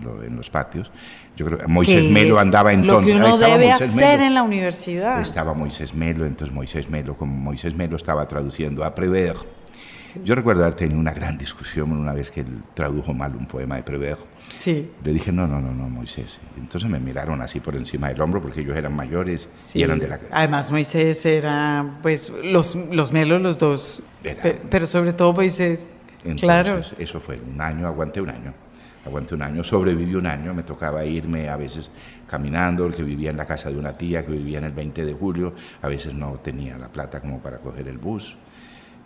en 0.05 0.35
los 0.35 0.49
patios. 0.49 0.91
Yo 1.35 1.45
creo 1.45 1.59
que 1.59 1.67
Moisés 1.67 2.09
Melo 2.09 2.39
andaba 2.39 2.73
entonces. 2.73 3.15
Lo 3.15 3.21
que 3.21 3.27
uno 3.27 3.37
debe 3.37 3.71
hacer 3.71 4.21
en 4.21 4.33
la 4.33 4.43
universidad. 4.43 5.21
Estaba 5.21 5.53
Moisés 5.53 5.93
Melo, 5.93 6.25
entonces 6.25 6.53
Moisés 6.53 6.89
Melo, 6.89 7.15
como 7.15 7.35
Moisés 7.35 7.75
Melo 7.75 7.97
estaba 7.97 8.27
traduciendo 8.27 8.83
a 8.83 8.95
Prever. 8.95 9.35
Yo 10.23 10.33
recuerdo 10.33 10.63
haber 10.63 10.75
tenido 10.75 10.99
una 10.99 11.13
gran 11.13 11.37
discusión 11.37 11.91
una 11.91 12.13
vez 12.13 12.31
que 12.31 12.41
él 12.41 12.61
tradujo 12.73 13.13
mal 13.13 13.35
un 13.35 13.45
poema 13.45 13.75
de 13.75 13.83
Prever. 13.83 14.17
Sí. 14.57 14.89
Le 15.03 15.13
dije, 15.13 15.31
no, 15.31 15.47
no, 15.47 15.61
no, 15.61 15.71
no, 15.71 15.87
Moisés. 15.87 16.39
Entonces 16.57 16.89
me 16.89 16.99
miraron 16.99 17.41
así 17.41 17.59
por 17.59 17.75
encima 17.75 18.07
del 18.09 18.19
hombro 18.19 18.41
porque 18.41 18.61
ellos 18.61 18.75
eran 18.75 18.95
mayores 18.95 19.47
y 19.75 19.83
eran 19.83 19.99
de 19.99 20.07
la... 20.07 20.19
Además, 20.31 20.71
Moisés 20.71 21.23
era, 21.27 21.99
pues, 22.01 22.31
los, 22.43 22.75
los 22.75 23.11
Melos, 23.11 23.39
los 23.39 23.59
dos. 23.59 24.01
Pero, 24.71 24.87
sobre 24.87 25.13
todo 25.13 25.31
Moisés. 25.31 25.91
Entonces, 26.23 26.41
claro. 26.41 26.81
Eso 26.97 27.19
fue 27.19 27.39
un 27.39 27.61
año, 27.61 27.85
aguanté 27.85 28.19
un 28.19 28.29
año 28.29 28.53
aguanté 29.05 29.35
un 29.35 29.41
año, 29.41 29.63
sobreviví 29.63 30.15
un 30.15 30.27
año, 30.27 30.53
me 30.53 30.63
tocaba 30.63 31.05
irme 31.05 31.47
a 31.47 31.55
veces 31.55 31.89
caminando, 32.27 32.85
el 32.85 32.93
que 32.93 33.03
vivía 33.03 33.29
en 33.29 33.37
la 33.37 33.45
casa 33.45 33.69
de 33.69 33.77
una 33.77 33.97
tía 33.97 34.25
que 34.25 34.33
vivía 34.33 34.57
en 34.57 34.65
el 34.65 34.73
20 34.73 35.05
de 35.05 35.13
julio, 35.13 35.53
a 35.81 35.87
veces 35.87 36.13
no 36.13 36.33
tenía 36.39 36.77
la 36.77 36.89
plata 36.89 37.21
como 37.21 37.39
para 37.39 37.59
coger 37.59 37.87
el 37.87 37.97
bus. 37.97 38.37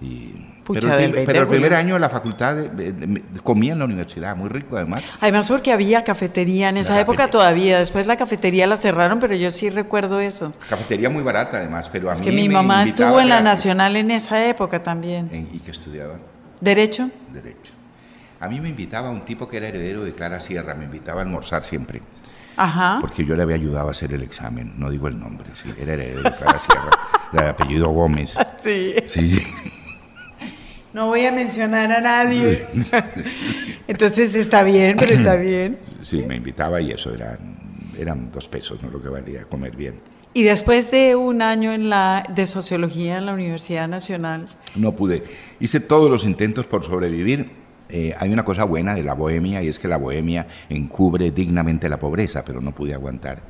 Y, 0.02 0.34
pero, 0.74 0.98
el, 0.98 1.48
primer 1.48 1.74
año 1.74 2.00
la 2.00 2.10
facultad 2.10 2.58
comía 3.44 3.74
en 3.74 3.80
la 3.80 3.86
universidad, 3.86 4.36
muy 4.36 4.50
rico 4.50 4.78
además. 4.78 5.04
Además 5.20 5.48
porque 5.48 5.72
había 5.72 6.04
cafetería 6.04 6.70
en 6.70 6.78
esa 6.78 7.00
época 7.00 7.30
todavía, 7.30 7.80
después 7.80 8.08
la 8.08 8.18
cafetería 8.18 8.68
la 8.68 8.78
cerraron, 8.78 9.20
pero 9.20 9.36
yo 9.36 9.52
sí 9.52 9.70
recuerdo 9.70 10.20
eso. 10.20 10.54
Cafetería 10.70 11.10
muy 11.10 11.24
barata 11.24 11.58
además, 11.58 11.90
pero 11.92 12.10
a 12.10 12.14
es 12.14 12.22
que 12.22 12.32
mi 12.32 12.50
mamá 12.50 12.84
estuvo 12.84 13.20
en 13.20 13.30
la 13.30 13.42
Nacional 13.42 13.96
en 13.96 14.12
esa 14.12 14.46
época 14.48 14.82
también. 14.82 15.50
¿Y 15.54 15.60
qué 15.60 15.72
estudiaba? 15.72 16.16
Derecho. 16.60 17.10
Derecho. 17.34 17.74
A 18.40 18.48
mí 18.48 18.60
me 18.60 18.70
invitaba 18.70 19.10
un 19.12 19.22
tipo 19.22 19.48
que 19.48 19.58
era 19.58 19.68
heredero 19.68 20.04
de 20.04 20.14
Clara 20.14 20.40
Sierra, 20.40 20.74
me 20.74 20.86
invitaba 20.86 21.22
a 21.22 21.24
almorzar 21.24 21.64
siempre. 21.64 22.02
Ajá. 22.58 22.98
Porque 23.00 23.26
yo 23.26 23.36
le 23.36 23.44
había 23.44 23.56
ayudado 23.56 23.88
a 23.88 23.92
hacer 23.92 24.14
el 24.14 24.24
examen, 24.24 24.74
no 24.78 24.90
digo 24.90 25.08
el 25.08 25.20
nombre, 25.20 25.50
sí, 25.54 25.70
era 25.80 25.94
heredero 25.94 26.24
de 26.24 26.36
Clara 26.36 26.60
Sierra, 26.60 26.90
de 27.32 27.50
apellido 27.50 27.90
Gómez. 27.90 28.36
Sí. 28.64 28.96
Sí. 29.06 29.44
No 30.94 31.08
voy 31.08 31.26
a 31.26 31.32
mencionar 31.32 31.92
a 31.92 32.02
nadie. 32.02 32.66
Entonces 33.88 34.36
está 34.36 34.64
bien, 34.64 34.98
pero 34.98 35.14
está 35.14 35.36
bien. 35.36 35.80
Sí, 36.02 36.24
me 36.28 36.36
invitaba 36.36 36.82
y 36.82 36.92
eso 36.92 37.14
eran, 37.14 37.56
eran 37.98 38.32
dos 38.32 38.48
pesos, 38.48 38.82
no 38.84 38.90
lo 38.90 39.02
que 39.02 39.10
valía 39.10 39.44
comer 39.46 39.76
bien. 39.76 40.02
Y 40.34 40.44
después 40.44 40.92
de 40.92 41.16
un 41.16 41.42
año 41.42 41.74
en 41.74 41.90
la, 41.90 42.26
de 42.34 42.48
sociología 42.48 43.18
en 43.18 43.26
la 43.26 43.34
Universidad 43.34 43.88
Nacional. 43.88 44.48
No 44.76 44.94
pude. 44.94 45.24
Hice 45.60 45.80
todos 45.80 46.10
los 46.10 46.24
intentos 46.24 46.66
por 46.66 46.86
sobrevivir 46.86 47.62
eh, 47.94 48.16
hay 48.18 48.32
una 48.32 48.46
cosa 48.46 48.64
buena 48.64 48.96
de 48.96 49.04
la 49.04 49.14
bohemia 49.16 49.62
y 49.62 49.68
es 49.68 49.78
que 49.78 49.90
la 49.90 49.98
bohemia 49.98 50.48
encubre 50.70 51.32
dignamente 51.32 51.90
la 51.90 52.00
pobreza, 52.00 52.46
pero 52.46 52.62
no 52.62 52.74
pude 52.74 52.94
aguantar 52.94 53.42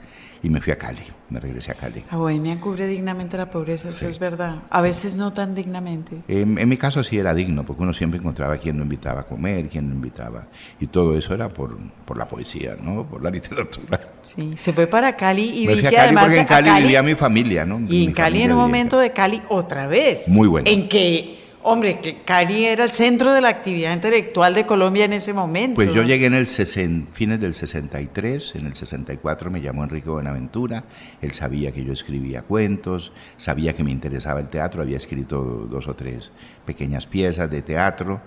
y 0.43 0.49
me 0.49 0.59
fui 0.59 0.73
a 0.73 0.77
Cali, 0.77 1.03
me 1.29 1.39
regresé 1.39 1.71
a 1.71 1.75
Cali. 1.75 2.03
La 2.11 2.17
bohemia 2.17 2.53
encubre 2.53 2.87
dignamente 2.87 3.37
la 3.37 3.49
pobreza, 3.49 3.89
eso 3.89 4.07
es 4.07 4.17
verdad. 4.17 4.63
A 4.69 4.81
veces 4.81 5.15
no 5.15 5.33
tan 5.33 5.53
dignamente. 5.53 6.21
en 6.27 6.69
mi 6.69 6.77
caso 6.77 7.03
sí 7.03 7.17
era 7.17 7.33
digno, 7.33 7.63
porque 7.63 7.83
uno 7.83 7.93
siempre 7.93 8.19
encontraba 8.19 8.57
quien 8.57 8.77
lo 8.77 8.83
invitaba 8.83 9.21
a 9.21 9.25
comer, 9.25 9.69
quien 9.69 9.89
lo 9.89 9.95
invitaba. 9.95 10.47
Y 10.79 10.87
todo 10.87 11.15
eso 11.15 11.33
era 11.33 11.49
por, 11.49 11.77
por 12.05 12.17
la 12.17 12.27
poesía, 12.27 12.75
¿no? 12.81 13.05
Por 13.05 13.23
la 13.23 13.29
literatura. 13.31 13.99
Sí, 14.23 14.53
se 14.57 14.73
fue 14.73 14.87
para 14.87 15.15
Cali 15.15 15.61
y 15.63 15.67
me 15.67 15.75
vi 15.75 15.81
fui 15.81 15.89
que 15.89 15.97
a 15.97 16.05
Cali 16.05 16.17
porque 16.17 16.39
en 16.39 16.45
Cali, 16.45 16.81
vivía 16.81 17.03
mi 17.03 17.15
familia, 17.15 17.65
¿no? 17.65 17.79
Y 17.87 18.05
en 18.05 18.13
Cali 18.13 18.41
en 18.41 18.51
un 18.51 18.57
momento 18.57 18.97
de 18.97 19.11
Cali 19.11 19.41
otra 19.49 19.87
vez. 19.87 20.27
Muy 20.27 20.47
bueno. 20.47 20.69
En 20.69 20.89
que 20.89 21.40
Hombre, 21.63 21.99
que 21.99 22.23
Cali 22.23 22.65
era 22.65 22.83
el 22.83 22.91
centro 22.91 23.33
de 23.33 23.41
la 23.41 23.49
actividad 23.49 23.93
intelectual 23.93 24.55
de 24.55 24.65
Colombia 24.65 25.05
en 25.05 25.13
ese 25.13 25.31
momento. 25.31 25.75
Pues 25.75 25.93
yo 25.93 26.01
llegué 26.01 26.25
en 26.25 26.33
el 26.33 26.47
fines 26.47 27.39
del 27.39 27.53
63, 27.53 28.55
en 28.55 28.65
el 28.65 28.75
64 28.75 29.51
me 29.51 29.61
llamó 29.61 29.83
Enrique 29.83 30.09
Buenaventura, 30.09 30.83
él 31.21 31.33
sabía 31.33 31.71
que 31.71 31.83
yo 31.83 31.93
escribía 31.93 32.41
cuentos, 32.41 33.11
sabía 33.37 33.73
que 33.73 33.83
me 33.83 33.91
interesaba 33.91 34.39
el 34.39 34.49
teatro, 34.49 34.81
había 34.81 34.97
escrito 34.97 35.67
dos 35.69 35.87
o 35.87 35.93
tres 35.93 36.31
pequeñas 36.65 37.05
piezas 37.05 37.49
de 37.51 37.61
teatro 37.61 38.21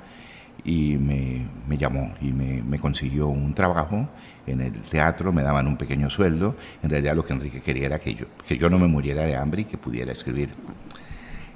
y 0.65 0.97
me, 0.97 1.77
llamó 1.77 2.15
y 2.21 2.33
me, 2.33 2.79
consiguió 2.79 3.29
un 3.29 3.53
trabajo 3.55 4.09
en 4.47 4.61
el 4.61 4.73
teatro, 4.83 5.33
me 5.33 5.43
daban 5.43 5.67
un 5.67 5.77
pequeño 5.77 6.09
sueldo, 6.09 6.55
en 6.83 6.91
realidad 6.91 7.17
lo 7.17 7.25
que 7.25 7.33
Enrique 7.33 7.61
quería 7.61 7.87
era 7.87 7.99
que 7.99 8.15
yo, 8.15 8.27
que 8.47 8.57
yo 8.57 8.71
no 8.71 8.79
me 8.79 8.87
muriera 8.87 9.23
de 9.23 9.37
hambre 9.37 9.63
y 9.63 9.65
que 9.65 9.77
pudiera 9.77 10.13
escribir 10.13 10.51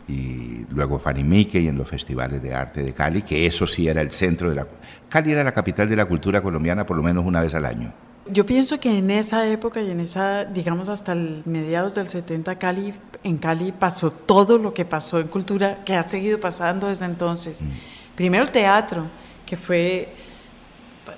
y 0.08 0.64
luego 0.70 0.98
Fanny 0.98 1.22
Mickey 1.22 1.68
en 1.68 1.76
los 1.76 1.88
festivales 1.88 2.42
de 2.42 2.54
arte 2.54 2.82
de 2.82 2.94
Cali, 2.94 3.22
que 3.22 3.46
eso 3.46 3.66
sí 3.66 3.86
era 3.88 4.00
el 4.00 4.10
centro 4.10 4.48
de 4.48 4.56
la... 4.56 4.66
Cali 5.08 5.32
era 5.32 5.44
la 5.44 5.52
capital 5.52 5.88
de 5.88 5.96
la 5.96 6.06
cultura 6.06 6.40
colombiana 6.40 6.86
por 6.86 6.96
lo 6.96 7.02
menos 7.02 7.26
una 7.26 7.42
vez 7.42 7.54
al 7.54 7.66
año. 7.66 7.92
Yo 8.30 8.44
pienso 8.44 8.80
que 8.80 8.96
en 8.96 9.10
esa 9.10 9.46
época 9.46 9.80
y 9.80 9.90
en 9.90 10.00
esa, 10.00 10.44
digamos, 10.44 10.88
hasta 10.88 11.12
el 11.12 11.42
mediados 11.46 11.94
del 11.94 12.08
70, 12.08 12.58
Cali, 12.58 12.94
en 13.22 13.36
Cali 13.38 13.72
pasó 13.72 14.10
todo 14.10 14.58
lo 14.58 14.74
que 14.74 14.84
pasó 14.84 15.18
en 15.18 15.28
cultura, 15.28 15.82
que 15.84 15.94
ha 15.94 16.02
seguido 16.02 16.38
pasando 16.40 16.88
desde 16.88 17.06
entonces. 17.06 17.62
Mm. 17.62 17.66
Primero 18.14 18.44
el 18.44 18.50
teatro, 18.50 19.06
que 19.46 19.56
fue, 19.56 20.08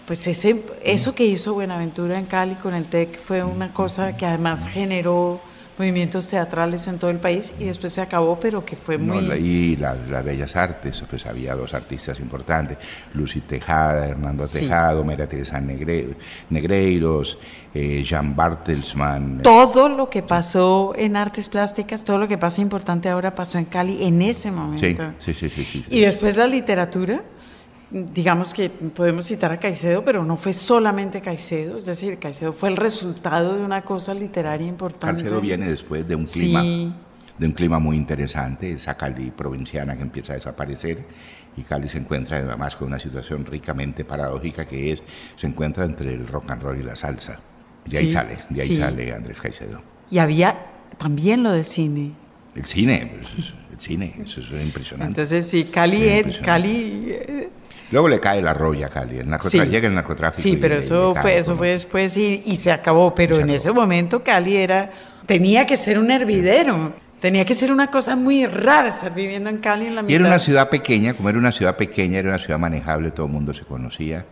pues 0.06 0.24
ese, 0.26 0.64
eso 0.84 1.14
que 1.14 1.24
hizo 1.24 1.54
Buenaventura 1.54 2.16
en 2.16 2.26
Cali 2.26 2.54
con 2.56 2.74
el 2.74 2.86
TEC 2.86 3.20
fue 3.20 3.42
una 3.42 3.68
mm. 3.68 3.72
cosa 3.72 4.16
que 4.16 4.26
además 4.26 4.68
generó 4.68 5.40
movimientos 5.80 6.28
teatrales 6.28 6.86
en 6.88 6.98
todo 6.98 7.10
el 7.10 7.18
país 7.18 7.54
y 7.58 7.64
después 7.64 7.94
se 7.94 8.02
acabó, 8.02 8.38
pero 8.38 8.64
que 8.66 8.76
fue 8.76 8.98
muy... 8.98 9.26
No, 9.26 9.34
y 9.34 9.76
las 9.76 10.24
Bellas 10.24 10.54
Artes, 10.54 11.02
pues 11.08 11.24
había 11.24 11.54
dos 11.54 11.72
artistas 11.72 12.20
importantes, 12.20 12.76
Lucy 13.14 13.40
Tejada, 13.40 14.08
Hernando 14.08 14.46
Tejado, 14.46 15.02
Mera 15.02 15.26
Teresa 15.26 15.58
Negreiros, 15.58 17.38
eh, 17.72 18.02
Jean 18.04 18.36
Bartelsman. 18.36 19.40
Todo 19.40 19.88
lo 19.88 20.10
que 20.10 20.22
pasó 20.22 20.92
en 20.96 21.16
artes 21.16 21.48
plásticas, 21.48 22.04
todo 22.04 22.18
lo 22.18 22.28
que 22.28 22.36
pasa 22.36 22.60
importante 22.60 23.08
ahora 23.08 23.34
pasó 23.34 23.56
en 23.56 23.64
Cali 23.64 24.04
en 24.04 24.20
ese 24.20 24.50
momento. 24.50 25.14
sí, 25.16 25.32
sí, 25.32 25.48
sí. 25.48 25.64
sí, 25.64 25.84
y 25.88 26.00
después 26.00 26.36
la 26.36 26.46
literatura 26.46 27.22
digamos 27.90 28.54
que 28.54 28.70
podemos 28.70 29.26
citar 29.26 29.52
a 29.52 29.58
Caicedo, 29.58 30.04
pero 30.04 30.24
no 30.24 30.36
fue 30.36 30.52
solamente 30.52 31.20
Caicedo, 31.20 31.76
es 31.76 31.86
decir, 31.86 32.18
Caicedo 32.18 32.52
fue 32.52 32.68
el 32.68 32.76
resultado 32.76 33.56
de 33.56 33.64
una 33.64 33.82
cosa 33.82 34.14
literaria 34.14 34.66
importante. 34.66 35.22
Caicedo 35.22 35.40
viene 35.40 35.68
después 35.68 36.06
de 36.06 36.14
un 36.14 36.24
clima, 36.24 36.62
de 36.62 37.46
un 37.46 37.52
clima 37.52 37.78
muy 37.78 37.96
interesante, 37.96 38.72
esa 38.72 38.96
Cali 38.96 39.30
provinciana 39.30 39.96
que 39.96 40.02
empieza 40.02 40.34
a 40.34 40.36
desaparecer 40.36 41.04
y 41.56 41.62
Cali 41.62 41.88
se 41.88 41.98
encuentra 41.98 42.38
además 42.38 42.76
con 42.76 42.88
una 42.88 42.98
situación 42.98 43.44
ricamente 43.44 44.04
paradójica 44.04 44.64
que 44.64 44.92
es, 44.92 45.02
se 45.34 45.46
encuentra 45.46 45.84
entre 45.84 46.14
el 46.14 46.26
rock 46.28 46.50
and 46.50 46.62
roll 46.62 46.78
y 46.78 46.82
la 46.82 46.94
salsa. 46.94 47.40
De 47.86 47.98
ahí 47.98 48.08
sale, 48.08 48.38
de 48.50 48.62
ahí 48.62 48.76
sale 48.76 49.12
Andrés 49.12 49.40
Caicedo. 49.40 49.82
Y 50.10 50.18
había 50.18 50.66
también 50.98 51.42
lo 51.42 51.50
del 51.50 51.64
cine. 51.64 52.12
El 52.54 52.66
cine, 52.66 53.12
pues, 53.20 53.52
el 53.72 53.80
cine, 53.80 54.14
eso 54.24 54.40
es 54.40 54.50
impresionante. 54.52 55.22
Entonces 55.22 55.46
sí, 55.46 55.64
Cali, 55.64 56.22
Cali 56.44 57.06
eh, 57.08 57.50
Luego 57.90 58.08
le 58.08 58.20
cae 58.20 58.40
la 58.40 58.54
roya 58.54 58.86
a 58.86 58.88
Cali, 58.88 59.18
el 59.18 59.28
narcotráfico, 59.28 59.70
llega 59.70 59.88
el 59.88 59.94
narcotráfico. 59.94 60.42
Sí, 60.42 60.56
pero 60.56 60.76
eso, 60.76 61.14
fue, 61.14 61.38
eso 61.38 61.56
fue 61.56 61.70
después 61.70 62.16
y, 62.16 62.56
se 62.56 62.70
acabó. 62.70 63.14
Pero 63.14 63.38
en 63.38 63.50
ese 63.50 63.72
momento 63.72 64.22
Cali 64.22 64.56
era, 64.56 64.90
tenía 65.26 65.66
que 65.66 65.76
ser 65.76 65.98
un 65.98 66.10
hervidero. 66.10 66.92
Tenía 67.20 67.44
que 67.44 67.54
ser 67.54 67.70
una 67.70 67.90
cosa 67.90 68.16
muy 68.16 68.46
rara 68.46 68.88
estar 68.88 69.14
viviendo 69.14 69.50
en 69.50 69.58
Cali 69.58 69.86
en 69.86 69.94
la 69.94 70.02
mitad. 70.02 70.10
Y 70.10 70.14
era 70.14 70.26
una 70.26 70.38
ciudad 70.38 70.70
pequeña, 70.70 71.12
como 71.12 71.28
era 71.28 71.38
una 71.38 71.52
ciudad 71.52 71.76
pequeña, 71.76 72.18
era 72.18 72.30
una 72.30 72.38
ciudad 72.38 72.58
manejable, 72.58 73.10
todo 73.10 73.26
el 73.26 73.32
mundo 73.32 73.52
se 73.52 73.64
conocía. 73.64 74.24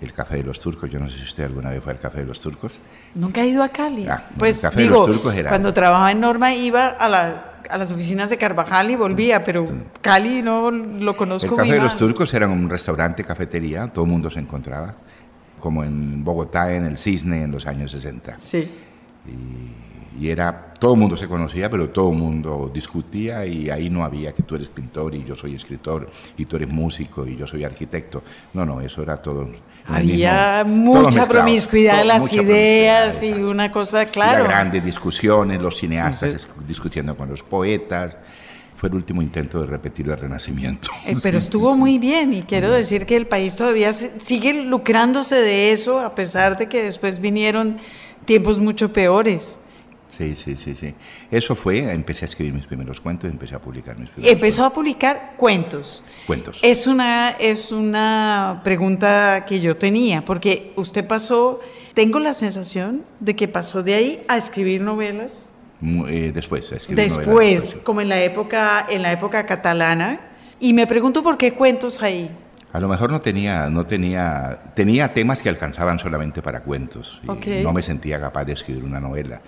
El 0.00 0.12
Café 0.12 0.38
de 0.38 0.42
los 0.42 0.58
Turcos, 0.58 0.90
yo 0.90 0.98
no 0.98 1.08
sé 1.08 1.18
si 1.18 1.22
usted 1.22 1.44
alguna 1.44 1.70
vez 1.70 1.80
fue 1.80 1.92
al 1.92 2.00
Café 2.00 2.18
de 2.18 2.26
los 2.26 2.40
Turcos. 2.40 2.80
Nunca 3.14 3.42
he 3.42 3.46
ido 3.46 3.62
a 3.62 3.68
Cali. 3.68 4.08
Ah, 4.08 4.24
pues 4.36 4.66
digo, 4.74 5.06
cuando 5.48 5.72
trabajaba 5.72 6.10
en 6.10 6.20
Norma 6.20 6.52
iba 6.52 6.88
a 6.88 7.08
la 7.08 7.51
a 7.72 7.78
las 7.78 7.90
oficinas 7.90 8.28
de 8.28 8.36
Carvajal 8.36 8.90
y 8.90 8.96
volvía, 8.96 9.42
pero 9.42 9.66
Cali 10.02 10.42
no 10.42 10.70
lo 10.70 11.16
conozco 11.16 11.54
El 11.54 11.56
Café 11.56 11.72
de 11.72 11.80
los 11.80 11.96
Turcos 11.96 12.32
era 12.34 12.46
un 12.46 12.68
restaurante, 12.68 13.24
cafetería, 13.24 13.88
todo 13.88 14.04
el 14.04 14.10
mundo 14.10 14.30
se 14.30 14.40
encontraba, 14.40 14.94
como 15.58 15.82
en 15.82 16.22
Bogotá, 16.22 16.74
en 16.74 16.84
el 16.84 16.98
Cisne, 16.98 17.44
en 17.44 17.50
los 17.50 17.66
años 17.66 17.90
60. 17.92 18.36
Sí. 18.40 18.70
Y, 20.20 20.28
era, 20.28 20.74
todo 20.78 20.92
el 20.92 21.00
mundo 21.00 21.16
se 21.16 21.26
conocía, 21.26 21.70
pero 21.70 21.88
todo 21.88 22.12
el 22.12 22.18
mundo 22.18 22.70
discutía 22.72 23.46
y 23.46 23.70
ahí 23.70 23.88
no 23.88 24.04
había 24.04 24.32
que 24.32 24.42
tú 24.42 24.54
eres 24.54 24.68
pintor 24.68 25.14
y 25.14 25.24
yo 25.24 25.34
soy 25.34 25.54
escritor 25.54 26.10
y 26.36 26.44
tú 26.44 26.56
eres 26.56 26.68
músico 26.68 27.26
y 27.26 27.36
yo 27.36 27.46
soy 27.46 27.64
arquitecto. 27.64 28.22
No, 28.52 28.66
no, 28.66 28.80
eso 28.82 29.02
era 29.02 29.16
todo 29.16 29.48
había 29.86 30.64
mucha 30.66 31.26
promiscuidad 31.26 32.00
en 32.02 32.08
las 32.08 32.32
ideas 32.32 33.22
y 33.22 33.32
una 33.32 33.70
cosa, 33.72 34.06
claro. 34.06 34.44
grandes 34.44 34.84
discusiones, 34.84 35.60
los 35.60 35.76
cineastas 35.76 36.46
discutiendo 36.66 37.16
con 37.16 37.28
los 37.28 37.42
poetas. 37.42 38.16
Fue 38.76 38.88
el 38.88 38.96
último 38.96 39.22
intento 39.22 39.60
de 39.60 39.66
repetir 39.66 40.10
el 40.10 40.18
Renacimiento. 40.18 40.88
Eh, 41.06 41.14
pero 41.22 41.38
estuvo 41.38 41.76
muy 41.76 41.98
bien 41.98 42.34
y 42.34 42.42
quiero 42.42 42.70
decir 42.70 43.06
que 43.06 43.16
el 43.16 43.26
país 43.26 43.54
todavía 43.54 43.92
sigue 43.92 44.52
lucrándose 44.64 45.36
de 45.36 45.70
eso 45.70 46.00
a 46.00 46.16
pesar 46.16 46.56
de 46.56 46.68
que 46.68 46.82
después 46.82 47.20
vinieron 47.20 47.78
tiempos 48.24 48.58
mucho 48.58 48.92
peores. 48.92 49.58
Sí, 50.16 50.36
sí, 50.36 50.56
sí, 50.56 50.74
sí. 50.74 50.94
Eso 51.30 51.56
fue, 51.56 51.90
empecé 51.90 52.26
a 52.26 52.28
escribir 52.28 52.52
mis 52.52 52.66
primeros 52.66 53.00
cuentos, 53.00 53.30
empecé 53.30 53.54
a 53.54 53.58
publicar 53.58 53.98
mis 53.98 54.10
primeros 54.10 54.32
Empezó 54.34 54.66
a 54.66 54.70
publicar 54.70 55.34
cuentos. 55.38 56.04
Cuentos. 56.26 56.58
Es 56.62 56.86
una, 56.86 57.30
es 57.30 57.72
una 57.72 58.60
pregunta 58.62 59.46
que 59.46 59.60
yo 59.60 59.76
tenía, 59.76 60.22
porque 60.22 60.74
usted 60.76 61.06
pasó, 61.06 61.60
tengo 61.94 62.18
la 62.18 62.34
sensación 62.34 63.04
de 63.20 63.34
que 63.34 63.48
pasó 63.48 63.82
de 63.82 63.94
ahí 63.94 64.24
a 64.28 64.36
escribir 64.36 64.82
novelas. 64.82 65.50
Eh, 65.82 66.30
después, 66.34 66.70
a 66.72 66.76
escribir 66.76 67.04
Después, 67.04 67.76
como 67.82 68.02
en 68.02 68.10
la 68.10 68.22
época, 68.22 68.86
en 68.90 69.00
la 69.00 69.12
época 69.12 69.46
catalana, 69.46 70.20
y 70.60 70.74
me 70.74 70.86
pregunto 70.86 71.22
por 71.22 71.38
qué 71.38 71.54
cuentos 71.54 72.02
ahí. 72.02 72.30
A 72.72 72.80
lo 72.80 72.88
mejor 72.88 73.10
no 73.10 73.20
tenía, 73.20 73.68
no 73.68 73.84
tenía, 73.84 74.72
tenía 74.74 75.12
temas 75.12 75.42
que 75.42 75.48
alcanzaban 75.48 75.98
solamente 75.98 76.40
para 76.40 76.62
cuentos. 76.62 77.20
Y 77.22 77.62
No 77.62 77.72
me 77.72 77.82
sentía 77.82 78.18
capaz 78.18 78.44
de 78.44 78.52
escribir 78.52 78.84
una 78.84 78.98
novela 79.00 79.42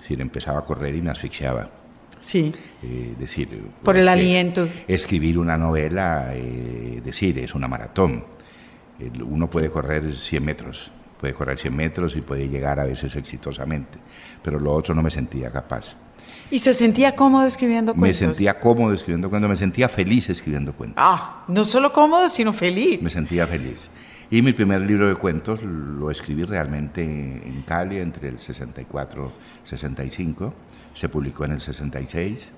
decir, 0.00 0.20
empezaba 0.20 0.58
a 0.58 0.64
correr 0.64 0.94
y 0.94 1.02
me 1.02 1.10
asfixiaba. 1.10 1.70
Sí. 2.18 2.52
Eh, 2.82 3.14
decir, 3.18 3.48
Por 3.82 3.96
el 3.96 4.06
aliento. 4.08 4.68
Escribir 4.86 5.38
una 5.38 5.56
novela, 5.56 6.30
eh, 6.34 7.00
decir, 7.04 7.38
es 7.38 7.54
una 7.54 7.66
maratón. 7.66 8.24
uno 9.24 9.48
puede 9.48 9.70
correr 9.70 10.14
100 10.14 10.44
metros, 10.44 10.90
puede 11.18 11.32
correr 11.32 11.58
100 11.58 11.74
metros 11.74 12.16
y 12.16 12.20
puede 12.20 12.48
llegar 12.48 12.78
a 12.78 12.84
veces 12.84 13.16
exitosamente, 13.16 13.98
pero 14.42 14.60
lo 14.60 14.74
otro 14.74 14.94
no 14.94 15.02
me 15.02 15.10
sentía 15.10 15.50
capaz. 15.50 15.96
¿Y 16.50 16.58
se 16.58 16.74
sentía 16.74 17.16
cómodo 17.16 17.46
escribiendo 17.46 17.94
cuentos? 17.94 18.20
Me 18.20 18.26
sentía 18.26 18.58
cómodo 18.60 18.92
escribiendo 18.92 19.30
cuentos, 19.30 19.48
me 19.48 19.56
sentía 19.56 19.88
feliz 19.88 20.28
escribiendo 20.28 20.72
cuentos. 20.74 21.02
Ah, 21.02 21.44
no 21.48 21.64
solo 21.64 21.92
cómodo, 21.92 22.28
sino 22.28 22.52
feliz. 22.52 23.00
Me 23.02 23.10
sentía 23.10 23.46
feliz. 23.46 23.88
Y 24.30 24.42
mi 24.42 24.52
primer 24.52 24.80
libro 24.82 25.08
de 25.08 25.16
cuentos 25.16 25.62
lo 25.62 26.10
escribí 26.10 26.44
realmente 26.44 27.02
en 27.02 27.62
Cali 27.66 27.98
entre 27.98 28.28
el 28.28 28.38
64 28.38 29.32
65, 29.64 30.54
se 30.94 31.08
publicó 31.08 31.44
en 31.44 31.52
el 31.52 31.60
66 31.60 32.50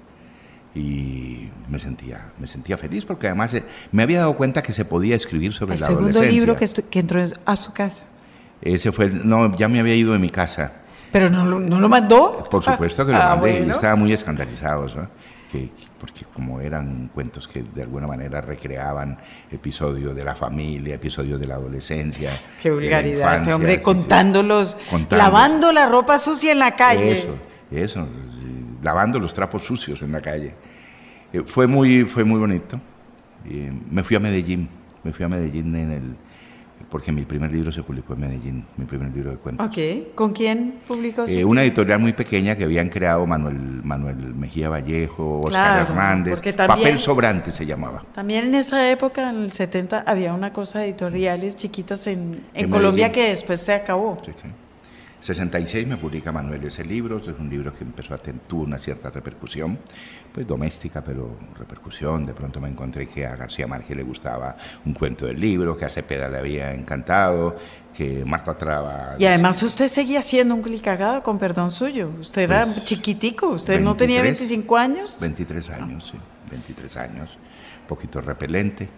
y 0.75 1.49
me 1.69 1.79
sentía, 1.79 2.33
me 2.39 2.47
sentía 2.47 2.77
feliz 2.77 3.05
porque 3.05 3.27
además 3.27 3.55
eh, 3.55 3.65
me 3.91 4.03
había 4.03 4.21
dado 4.21 4.37
cuenta 4.37 4.63
que 4.63 4.73
se 4.73 4.85
podía 4.85 5.17
escribir 5.17 5.53
sobre 5.53 5.79
la 5.79 5.87
adolescencia. 5.87 6.09
¿El 6.09 6.15
segundo 6.15 6.33
libro 6.33 6.57
que, 6.57 6.85
que, 6.91 6.99
entró 6.99 7.21
a 7.45 7.57
su 7.57 7.73
casa? 7.73 8.07
Ese 8.61 8.93
fue, 8.93 9.09
no, 9.09 9.57
ya 9.57 9.69
me 9.69 9.81
había 9.81 9.95
ido 9.95 10.13
de 10.13 10.19
mi 10.19 10.31
casa. 10.31 10.73
¿Pero 11.11 11.29
no, 11.29 11.45
no 11.45 11.81
lo 11.81 11.89
mandó? 11.89 12.43
Por 12.51 12.63
supuesto 12.63 13.05
que 13.05 13.13
lo 13.13 13.19
ah, 13.19 13.37
mandé 13.37 13.65
y 13.67 13.71
estaba 13.71 13.97
muy 13.97 14.13
escandalizado. 14.13 14.87
¿no? 14.97 15.09
Porque 15.99 16.25
como 16.33 16.61
eran 16.61 17.11
cuentos 17.15 17.47
que 17.47 17.63
de 17.63 17.83
alguna 17.83 18.07
manera 18.07 18.41
recreaban 18.41 19.19
episodios 19.51 20.15
de 20.15 20.25
la 20.25 20.35
familia, 20.35 20.95
episodios 20.95 21.41
de 21.41 21.47
la 21.47 21.55
adolescencia. 21.55 22.39
Qué 22.61 22.71
vulgaridad, 22.71 23.35
este 23.35 23.53
hombre 23.53 23.81
contándolos, 23.81 24.77
lavando 25.11 25.73
la 25.73 25.89
ropa 25.89 26.19
sucia 26.19 26.53
en 26.53 26.59
la 26.59 26.75
calle. 26.75 27.19
Eso, 27.19 27.37
eso, 27.71 28.09
lavando 28.83 29.19
los 29.19 29.35
trapos 29.35 29.65
sucios 29.65 30.03
en 30.03 30.13
la 30.13 30.21
calle. 30.21 30.55
Eh, 31.33 31.43
fue, 31.47 31.67
muy, 31.67 32.05
fue 32.05 32.25
muy 32.25 32.39
bonito. 32.39 32.81
me 33.91 34.03
fui 34.03 34.17
a 34.17 34.21
Medellín, 34.21 34.69
me 35.03 35.13
fui 35.13 35.25
a 35.25 35.29
Medellín 35.29 35.75
en 35.77 35.91
el 35.91 36.17
porque 36.93 37.11
mi 37.11 37.25
primer 37.25 37.51
libro 37.51 37.73
se 37.73 37.83
publicó 37.83 38.13
en 38.13 38.21
Medellín, 38.21 38.67
mi 38.77 38.85
primer 38.85 39.11
libro 39.11 39.31
de 39.31 39.39
cuentos. 39.39 39.67
Ok, 39.67 40.15
¿con 40.15 40.35
quién 40.35 40.75
publicó? 40.87 41.25
Eh, 41.27 41.43
una 41.43 41.63
editorial 41.63 41.99
muy 41.99 42.13
pequeña 42.13 42.55
que 42.55 42.65
habían 42.65 42.91
creado 42.91 43.25
Manuel, 43.25 43.57
Manuel 43.83 44.17
Mejía 44.35 44.69
Vallejo, 44.69 45.41
Oscar 45.41 45.89
Hernández, 45.89 46.43
Papel 46.55 46.99
Sobrante 46.99 47.51
se 47.51 47.65
llamaba. 47.65 48.05
También 48.15 48.49
en 48.49 48.57
esa 48.57 48.91
época, 48.91 49.31
en 49.31 49.37
el 49.37 49.53
70, 49.53 50.05
había 50.07 50.35
una 50.35 50.53
cosa 50.53 50.81
de 50.81 50.89
editoriales 50.89 51.57
chiquitas 51.57 52.07
en, 52.07 52.45
en, 52.53 52.69
Colombia 52.69 53.11
que 53.11 53.31
después 53.31 53.63
se 53.63 53.73
acabó. 53.73 54.21
Sí, 54.23 54.33
sí. 54.43 54.49
66 55.23 55.87
me 55.87 55.97
publica 55.97 56.33
Manuel 56.33 56.65
ese 56.65 56.85
libro, 56.85 57.19
es 57.19 57.29
un 57.29 57.49
libro 57.49 57.73
que 57.73 57.85
empezó 57.85 58.13
a 58.15 58.19
tener, 58.19 58.41
tuvo 58.43 58.65
una 58.65 58.79
cierta 58.79 59.09
repercusión, 59.09 59.79
pues 60.33 60.47
doméstica, 60.47 61.03
pero 61.05 61.37
repercusión. 61.59 62.25
De 62.27 62.33
pronto 62.33 62.61
me 62.61 62.69
encontré 62.69 63.07
que 63.09 63.27
a 63.27 63.37
García 63.37 63.67
Márquez 63.67 63.97
le 63.97 64.03
gustaba 64.03 64.57
un 64.85 64.95
cuento 64.95 65.27
del 65.27 65.39
libro, 65.41 65.77
que 65.77 65.85
a 65.85 65.89
Cepeda 65.89 66.29
le 66.29 66.39
había 66.39 66.73
encantado, 66.73 67.57
que 67.97 68.25
Marta 68.25 68.57
Traba... 68.57 69.17
Y 69.19 69.27
además 69.27 69.63
usted 69.63 69.89
seguía 69.89 70.23
siendo 70.23 70.55
un 70.55 70.63
clicagado, 70.63 71.23
con 71.23 71.39
perdón 71.39 71.71
suyo. 71.71 72.11
Usted 72.19 72.43
era 72.43 72.65
Pues, 72.65 72.85
chiquitico, 72.85 73.49
usted 73.49 73.81
no 73.81 73.95
tenía 73.95 74.23
23, 74.23 74.49
25 74.49 74.77
años. 74.77 75.19
23 75.21 75.71
años, 75.71 76.09
sí, 76.13 76.19
23 76.51 76.97
años, 76.97 77.31
poquito 77.87 78.21
repelente. 78.23 78.89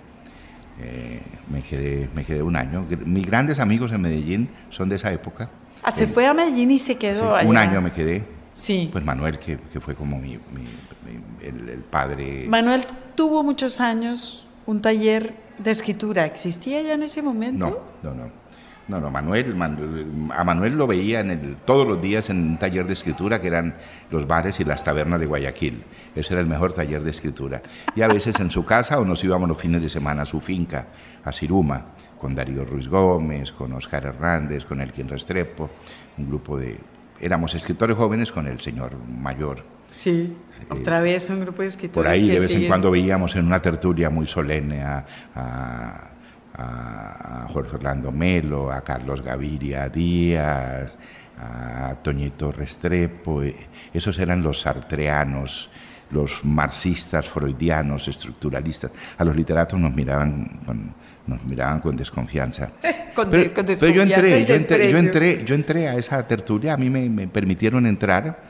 Eh, 0.80 1.22
me, 1.50 1.62
quedé, 1.62 2.08
me 2.14 2.24
quedé 2.24 2.42
un 2.42 2.56
año. 2.56 2.86
Mis 3.04 3.26
grandes 3.26 3.58
amigos 3.58 3.92
en 3.92 4.02
Medellín 4.02 4.50
son 4.70 4.88
de 4.88 4.96
esa 4.96 5.12
época. 5.12 5.48
Ah, 5.82 5.90
se 5.92 6.06
fue 6.06 6.26
a 6.26 6.34
Medellín 6.34 6.70
y 6.70 6.78
se 6.78 6.92
Sí, 6.92 6.98
quedó 6.98 7.34
allá. 7.34 7.48
un 7.48 7.56
año 7.56 7.80
me 7.80 7.92
quedé. 7.92 8.24
Sí. 8.54 8.88
Pues 8.92 9.04
Manuel, 9.04 9.38
que, 9.38 9.58
que 9.58 9.80
fue 9.80 9.94
como 9.94 10.18
mi, 10.18 10.30
mi- 10.30 10.78
mi- 11.04 11.46
el, 11.46 11.68
el 11.68 11.80
padre. 11.80 12.46
Manuel 12.48 12.86
tuvo 13.14 13.42
muchos 13.42 13.80
años 13.80 14.46
un 14.66 14.80
taller 14.80 15.34
de 15.58 15.70
escritura. 15.70 16.24
¿Existía 16.24 16.80
ya 16.82 16.94
en 16.94 17.02
ese 17.02 17.20
momento? 17.22 17.84
No, 18.02 18.10
no, 18.10 18.16
no. 18.24 18.44
No, 18.86 19.00
no, 19.00 19.10
Manuel, 19.10 19.54
Man- 19.54 20.30
a 20.36 20.44
Manuel 20.44 20.76
lo 20.76 20.86
veía 20.86 21.20
en 21.20 21.30
el, 21.30 21.56
todos 21.64 21.88
los 21.88 22.02
días 22.02 22.28
en 22.28 22.36
un 22.50 22.58
taller 22.58 22.86
de 22.86 22.92
escritura 22.92 23.40
que 23.40 23.46
eran 23.48 23.74
los 24.10 24.26
bares 24.26 24.60
y 24.60 24.64
las 24.64 24.84
tabernas 24.84 25.18
de 25.20 25.24
Guayaquil. 25.24 25.82
Ese 26.14 26.34
era 26.34 26.42
el 26.42 26.46
mejor 26.46 26.74
taller 26.74 27.02
de 27.02 27.10
escritura. 27.10 27.62
Y 27.96 28.02
a 28.02 28.08
veces 28.08 28.38
en 28.40 28.50
su 28.50 28.66
casa 28.66 29.00
o 29.00 29.04
nos 29.06 29.24
íbamos 29.24 29.48
los 29.48 29.58
fines 29.58 29.80
de 29.80 29.88
semana 29.88 30.22
a 30.22 30.26
su 30.26 30.38
finca, 30.38 30.88
a 31.24 31.32
Siruma, 31.32 31.86
con 32.20 32.34
Darío 32.34 32.66
Ruiz 32.66 32.86
Gómez, 32.86 33.52
con 33.52 33.72
Oscar 33.72 34.04
Hernández, 34.04 34.66
con 34.66 34.82
Elkin 34.82 35.08
Restrepo, 35.08 35.70
un 36.18 36.26
grupo 36.28 36.58
de... 36.58 36.78
Éramos 37.20 37.54
escritores 37.54 37.96
jóvenes 37.96 38.30
con 38.32 38.46
el 38.46 38.60
señor 38.60 38.92
mayor. 39.08 39.62
Sí. 39.90 40.36
Otra 40.70 41.00
vez 41.00 41.30
un 41.30 41.40
grupo 41.40 41.62
de 41.62 41.68
escritores 41.68 42.06
Por 42.08 42.12
ahí 42.12 42.26
que 42.26 42.32
de 42.34 42.40
vez 42.40 42.54
en 42.54 42.66
cuando 42.66 42.90
veíamos 42.90 43.36
en 43.36 43.46
una 43.46 43.60
tertulia 43.62 44.10
muy 44.10 44.26
solemne 44.26 44.82
a, 44.82 45.06
a- 45.34 46.10
a- 46.56 47.48
Jorge 47.52 47.76
Orlando 47.76 48.10
Melo, 48.10 48.70
a 48.72 48.80
Carlos 48.82 49.22
Gaviria 49.22 49.88
Díaz, 49.88 50.96
a 51.38 51.94
Toñito 52.02 52.50
Restrepo. 52.52 53.42
eh, 53.42 53.54
Esos 53.92 54.18
eran 54.18 54.42
los 54.42 54.60
sartreanos, 54.60 55.68
los 56.10 56.44
marxistas, 56.44 57.28
freudianos, 57.28 58.08
estructuralistas. 58.08 58.90
A 59.18 59.24
los 59.24 59.36
literatos 59.36 59.78
nos 59.78 59.94
miraban 59.94 60.60
con, 60.66 60.94
nos 61.26 61.42
miraban 61.44 61.80
con 61.80 61.96
desconfianza. 61.96 62.70
Con 63.14 63.30
de- 63.30 63.52
con 63.52 63.64
yo 63.66 63.72
desconfianza 63.72 64.16
entré, 64.16 64.40
y 64.40 64.44
yo 64.44 64.54
entré, 64.54 64.90
yo 64.90 64.96
desprecio. 64.98 64.98
entré, 64.98 65.44
yo 65.44 65.54
entré 65.54 65.88
a 65.88 65.94
esa 65.96 66.26
tertulia, 66.26 66.74
a 66.74 66.76
mí 66.76 66.90
me, 66.90 67.08
me 67.08 67.28
permitieron 67.28 67.86
entrar, 67.86 68.42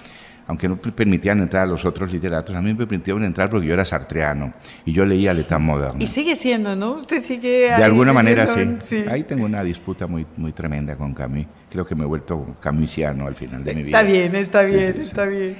aunque 0.46 0.68
no 0.68 0.76
permitían 0.76 1.40
entrar 1.40 1.62
a 1.62 1.66
los 1.66 1.84
otros 1.84 2.12
literatos, 2.12 2.54
a 2.54 2.60
mí 2.60 2.70
me 2.74 2.76
permitieron 2.86 3.22
entrar 3.24 3.48
porque 3.48 3.66
yo 3.66 3.72
era 3.74 3.84
sartreano 3.84 4.52
y 4.84 4.92
yo 4.92 5.06
leía 5.06 5.32
L'État 5.32 5.58
moderne. 5.60 6.04
Y 6.04 6.06
sigue 6.06 6.34
siendo, 6.36 6.74
¿no? 6.76 6.92
Usted 6.92 7.20
sigue 7.20 7.48
De 7.48 7.72
ahí 7.72 7.82
alguna 7.82 8.12
manera 8.12 8.46
sí. 8.46 8.54
viviendo- 8.56 9.10
Ahí 9.12 9.22
tengo 9.22 9.44
una 9.46 9.62
disputa 9.64 10.06
muy, 10.06 10.26
muy 10.36 10.52
tremenda 10.52 10.96
con 10.96 11.14
Camus. 11.14 11.46
Creo 11.70 11.86
que 11.86 11.94
me 11.94 12.02
he 12.02 12.06
vuelto 12.06 12.56
camusiano 12.60 13.26
al 13.26 13.34
final 13.36 13.64
de 13.64 13.74
mi 13.74 13.84
vida. 13.84 14.00
Está 14.00 14.10
bien, 14.12 14.34
está 14.36 14.66
Sí, 14.66 14.72
bien, 14.74 14.86
sí, 14.92 14.98
sí. 14.98 15.00
está 15.04 15.24
bien. 15.26 15.56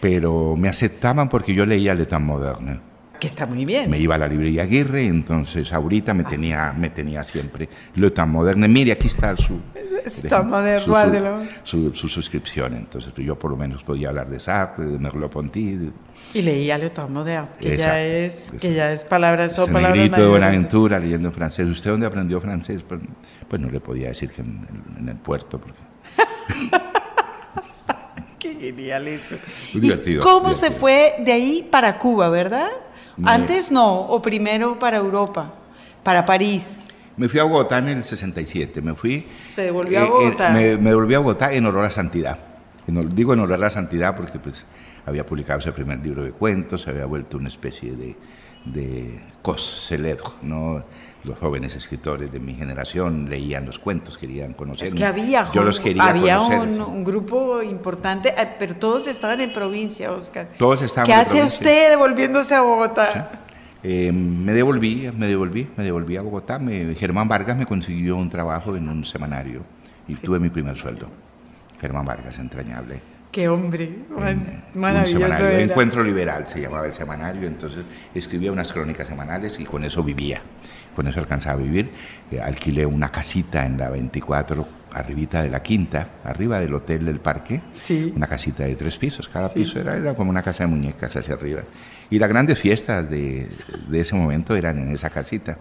Pero 0.00 0.56
me 0.56 0.68
aceptaban 0.68 1.28
porque 1.28 1.54
yo 1.54 1.64
leía 1.64 1.94
L'État 1.94 2.20
moderne. 2.20 2.80
Que 3.20 3.26
está 3.28 3.46
muy 3.46 3.64
bien. 3.64 3.88
Me 3.90 3.98
iba 3.98 4.16
a 4.16 4.18
la 4.18 4.28
librería 4.28 4.64
Aguirre, 4.64 5.06
entonces 5.06 5.72
ahorita 5.72 6.12
me 6.12 6.24
tenía, 6.24 6.74
me 6.76 6.90
tenía 6.90 7.22
siempre 7.22 7.68
L'État 7.94 8.26
moderne. 8.26 8.68
Mire, 8.68 8.92
aquí 8.92 9.06
está 9.06 9.34
su, 9.36 9.60
Está 10.04 10.42
moderno, 10.42 11.42
su- 11.62 11.90
su, 11.90 11.94
su 11.94 12.08
suscripción. 12.08 12.74
Entonces 12.74 13.12
pues, 13.14 13.26
yo 13.26 13.38
por 13.38 13.50
lo 13.52 13.56
menos 13.56 13.82
podía 13.82 14.10
hablar 14.10 14.28
de 14.28 14.38
Sartre, 14.40 14.84
de 14.84 14.98
Merleau-Ponty, 14.98 15.90
Y 16.34 16.42
leía 16.42 16.76
Le 16.76 16.90
Temps 16.90 17.10
moderne, 17.10 17.48
que 17.58 17.76
ya 17.78 18.02
Exacto, 18.02 18.54
es, 18.56 18.60
que 18.60 18.74
ya 18.74 18.92
es 18.92 19.04
palabras, 19.04 19.54
son 19.54 19.72
palabras 19.72 19.96
negrito 19.96 20.20
de. 20.20 20.28
Buenaventura 20.28 20.98
leyendo 20.98 21.28
en 21.28 21.34
francés. 21.34 21.66
¿Usted 21.66 21.92
dónde 21.92 22.06
aprendió 22.06 22.40
francés? 22.40 22.82
Pues, 22.86 23.00
pues 23.48 23.62
no 23.62 23.70
le 23.70 23.80
podía 23.80 24.08
decir 24.08 24.28
que 24.30 24.42
en, 24.42 24.66
en 24.98 25.08
el 25.08 25.16
puerto. 25.16 25.58
Porque... 25.60 25.78
Qué 28.38 28.54
genial 28.56 29.08
eso. 29.08 29.36
Muy 29.72 29.78
¿Y 29.78 29.80
divertido, 29.80 30.22
cómo 30.22 30.52
se 30.52 30.66
divertido. 30.66 30.80
fue 30.80 31.14
de 31.24 31.32
ahí 31.32 31.66
para 31.70 31.98
Cuba, 31.98 32.28
verdad? 32.28 32.68
Me- 33.16 33.30
Antes 33.30 33.70
no, 33.70 34.00
o 34.00 34.20
primero 34.20 34.78
para 34.78 34.96
Europa, 34.98 35.52
para 36.02 36.24
París. 36.26 36.88
Me 37.16 37.28
fui 37.28 37.38
a 37.38 37.44
Bogotá 37.44 37.78
en 37.78 37.88
el 37.88 38.04
67. 38.04 38.82
Me 38.82 38.94
fui. 38.94 39.26
Se 39.48 39.62
devolvió 39.62 40.00
a 40.00 40.02
eh, 40.02 40.06
eh, 40.06 40.10
Bogotá. 40.10 40.50
me, 40.50 40.76
me 40.76 40.90
devolví 40.90 41.14
a 41.14 41.20
Bogotá 41.20 41.52
en 41.52 41.64
honor 41.66 41.80
a 41.80 41.84
la 41.84 41.90
santidad. 41.90 42.38
En 42.86 43.14
digo 43.14 43.32
en 43.32 43.40
honor 43.40 43.54
a 43.54 43.58
la 43.58 43.70
santidad 43.70 44.16
porque 44.16 44.38
pues 44.38 44.64
había 45.06 45.24
publicado 45.24 45.60
ese 45.60 45.72
primer 45.72 46.00
libro 46.00 46.24
de 46.24 46.32
cuentos, 46.32 46.82
se 46.82 46.90
había 46.90 47.06
vuelto 47.06 47.36
una 47.36 47.48
especie 47.48 47.92
de, 47.94 48.16
de 48.64 49.20
cos 49.42 49.86
célèbre, 49.88 50.24
¿no? 50.42 50.82
Los 51.24 51.38
jóvenes 51.38 51.74
escritores 51.74 52.30
de 52.30 52.38
mi 52.38 52.54
generación 52.54 53.28
leían 53.30 53.64
los 53.64 53.78
cuentos, 53.78 54.18
querían 54.18 54.52
conocer. 54.52 54.88
Es 54.88 54.94
que 54.94 55.06
había, 55.06 55.50
Yo 55.52 55.62
los 55.64 55.80
quería 55.80 56.04
había 56.04 56.36
conocer. 56.36 56.82
un, 56.82 57.02
grupo 57.04 57.62
importante, 57.62 58.34
eh, 58.36 58.48
pero 58.58 58.76
todos 58.76 59.06
estaban 59.06 59.40
en 59.40 59.52
provincia, 59.52 60.12
Oscar. 60.12 60.48
Todos 60.58 60.82
estaban 60.82 61.06
¿Qué 61.06 61.14
en 61.14 61.20
hace 61.20 61.30
provincia. 61.30 61.58
usted 61.60 61.90
devolviéndose 61.90 62.54
a 62.54 62.60
Bogotá? 62.60 63.30
Eh, 63.82 64.12
me 64.12 64.52
devolví, 64.52 65.10
me 65.16 65.26
devolví, 65.26 65.66
me 65.76 65.84
devolví 65.84 66.16
a 66.18 66.22
Bogotá. 66.22 66.58
Me- 66.58 66.94
Germán 66.94 67.26
Vargas 67.28 67.56
me 67.56 67.64
consiguió 67.66 68.16
un 68.16 68.28
trabajo 68.28 68.76
en 68.76 68.86
un 68.88 69.04
semanario 69.06 69.62
y 70.08 70.16
tuve 70.16 70.38
mi 70.38 70.50
primer 70.50 70.76
sueldo. 70.76 71.06
Germán 71.80 72.04
Vargas, 72.04 72.38
entrañable. 72.38 73.00
Qué 73.34 73.48
hombre, 73.48 73.90
más 74.16 74.52
un 74.74 74.80
maravilloso 74.80 75.44
era. 75.44 75.60
Encuentro 75.60 76.04
Liberal 76.04 76.46
se 76.46 76.60
llamaba 76.60 76.86
el 76.86 76.92
semanario, 76.92 77.48
entonces 77.48 77.84
escribía 78.14 78.52
unas 78.52 78.72
crónicas 78.72 79.08
semanales 79.08 79.58
y 79.58 79.64
con 79.64 79.84
eso 79.84 80.04
vivía, 80.04 80.40
con 80.94 81.08
eso 81.08 81.18
alcanzaba 81.18 81.58
a 81.58 81.62
vivir. 81.64 81.90
Eh, 82.30 82.40
alquilé 82.40 82.86
una 82.86 83.10
casita 83.10 83.66
en 83.66 83.76
la 83.76 83.90
24, 83.90 84.68
arribita 84.92 85.42
de 85.42 85.50
la 85.50 85.60
quinta, 85.64 86.10
arriba 86.22 86.60
del 86.60 86.72
hotel 86.74 87.06
del 87.06 87.18
parque, 87.18 87.60
Sí. 87.80 88.12
una 88.14 88.28
casita 88.28 88.62
de 88.62 88.76
tres 88.76 88.96
pisos, 88.98 89.26
cada 89.28 89.48
Sí. 89.48 89.58
piso 89.64 89.80
era, 89.80 89.96
era 89.96 90.14
como 90.14 90.30
una 90.30 90.42
casa 90.42 90.62
de 90.62 90.68
muñecas 90.70 91.16
hacia 91.16 91.34
arriba. 91.34 91.62
Y 92.10 92.20
las 92.20 92.28
grandes 92.28 92.56
fiestas 92.56 93.10
de, 93.10 93.48
de 93.88 94.00
ese 94.00 94.14
momento 94.14 94.54
eran 94.54 94.78
en 94.78 94.92
esa 94.94 95.10
casita. 95.10 95.58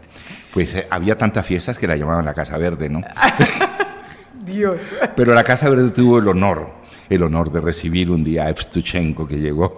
Pues 0.54 0.76
eh, 0.76 0.86
había 0.92 1.18
tantas 1.18 1.44
fiestas 1.44 1.80
que 1.80 1.88
la 1.88 1.96
llamaban 1.96 2.24
la 2.24 2.36
Casa 2.36 2.56
Verde, 2.60 2.88
¿no? 2.88 3.02
Dios. 4.46 4.78
Pero 5.16 5.34
la 5.34 5.44
Casa 5.44 5.70
Verde 5.72 5.90
tuvo 5.90 6.20
el 6.20 6.28
honor, 6.28 6.83
el 7.14 7.24
honor 7.24 7.52
de 7.52 7.62
recibir 7.62 8.10
un 8.12 8.24
día 8.24 8.46
a 8.46 8.50
Evstuchenko, 8.50 9.28
que 9.28 9.38
llegó, 9.38 9.78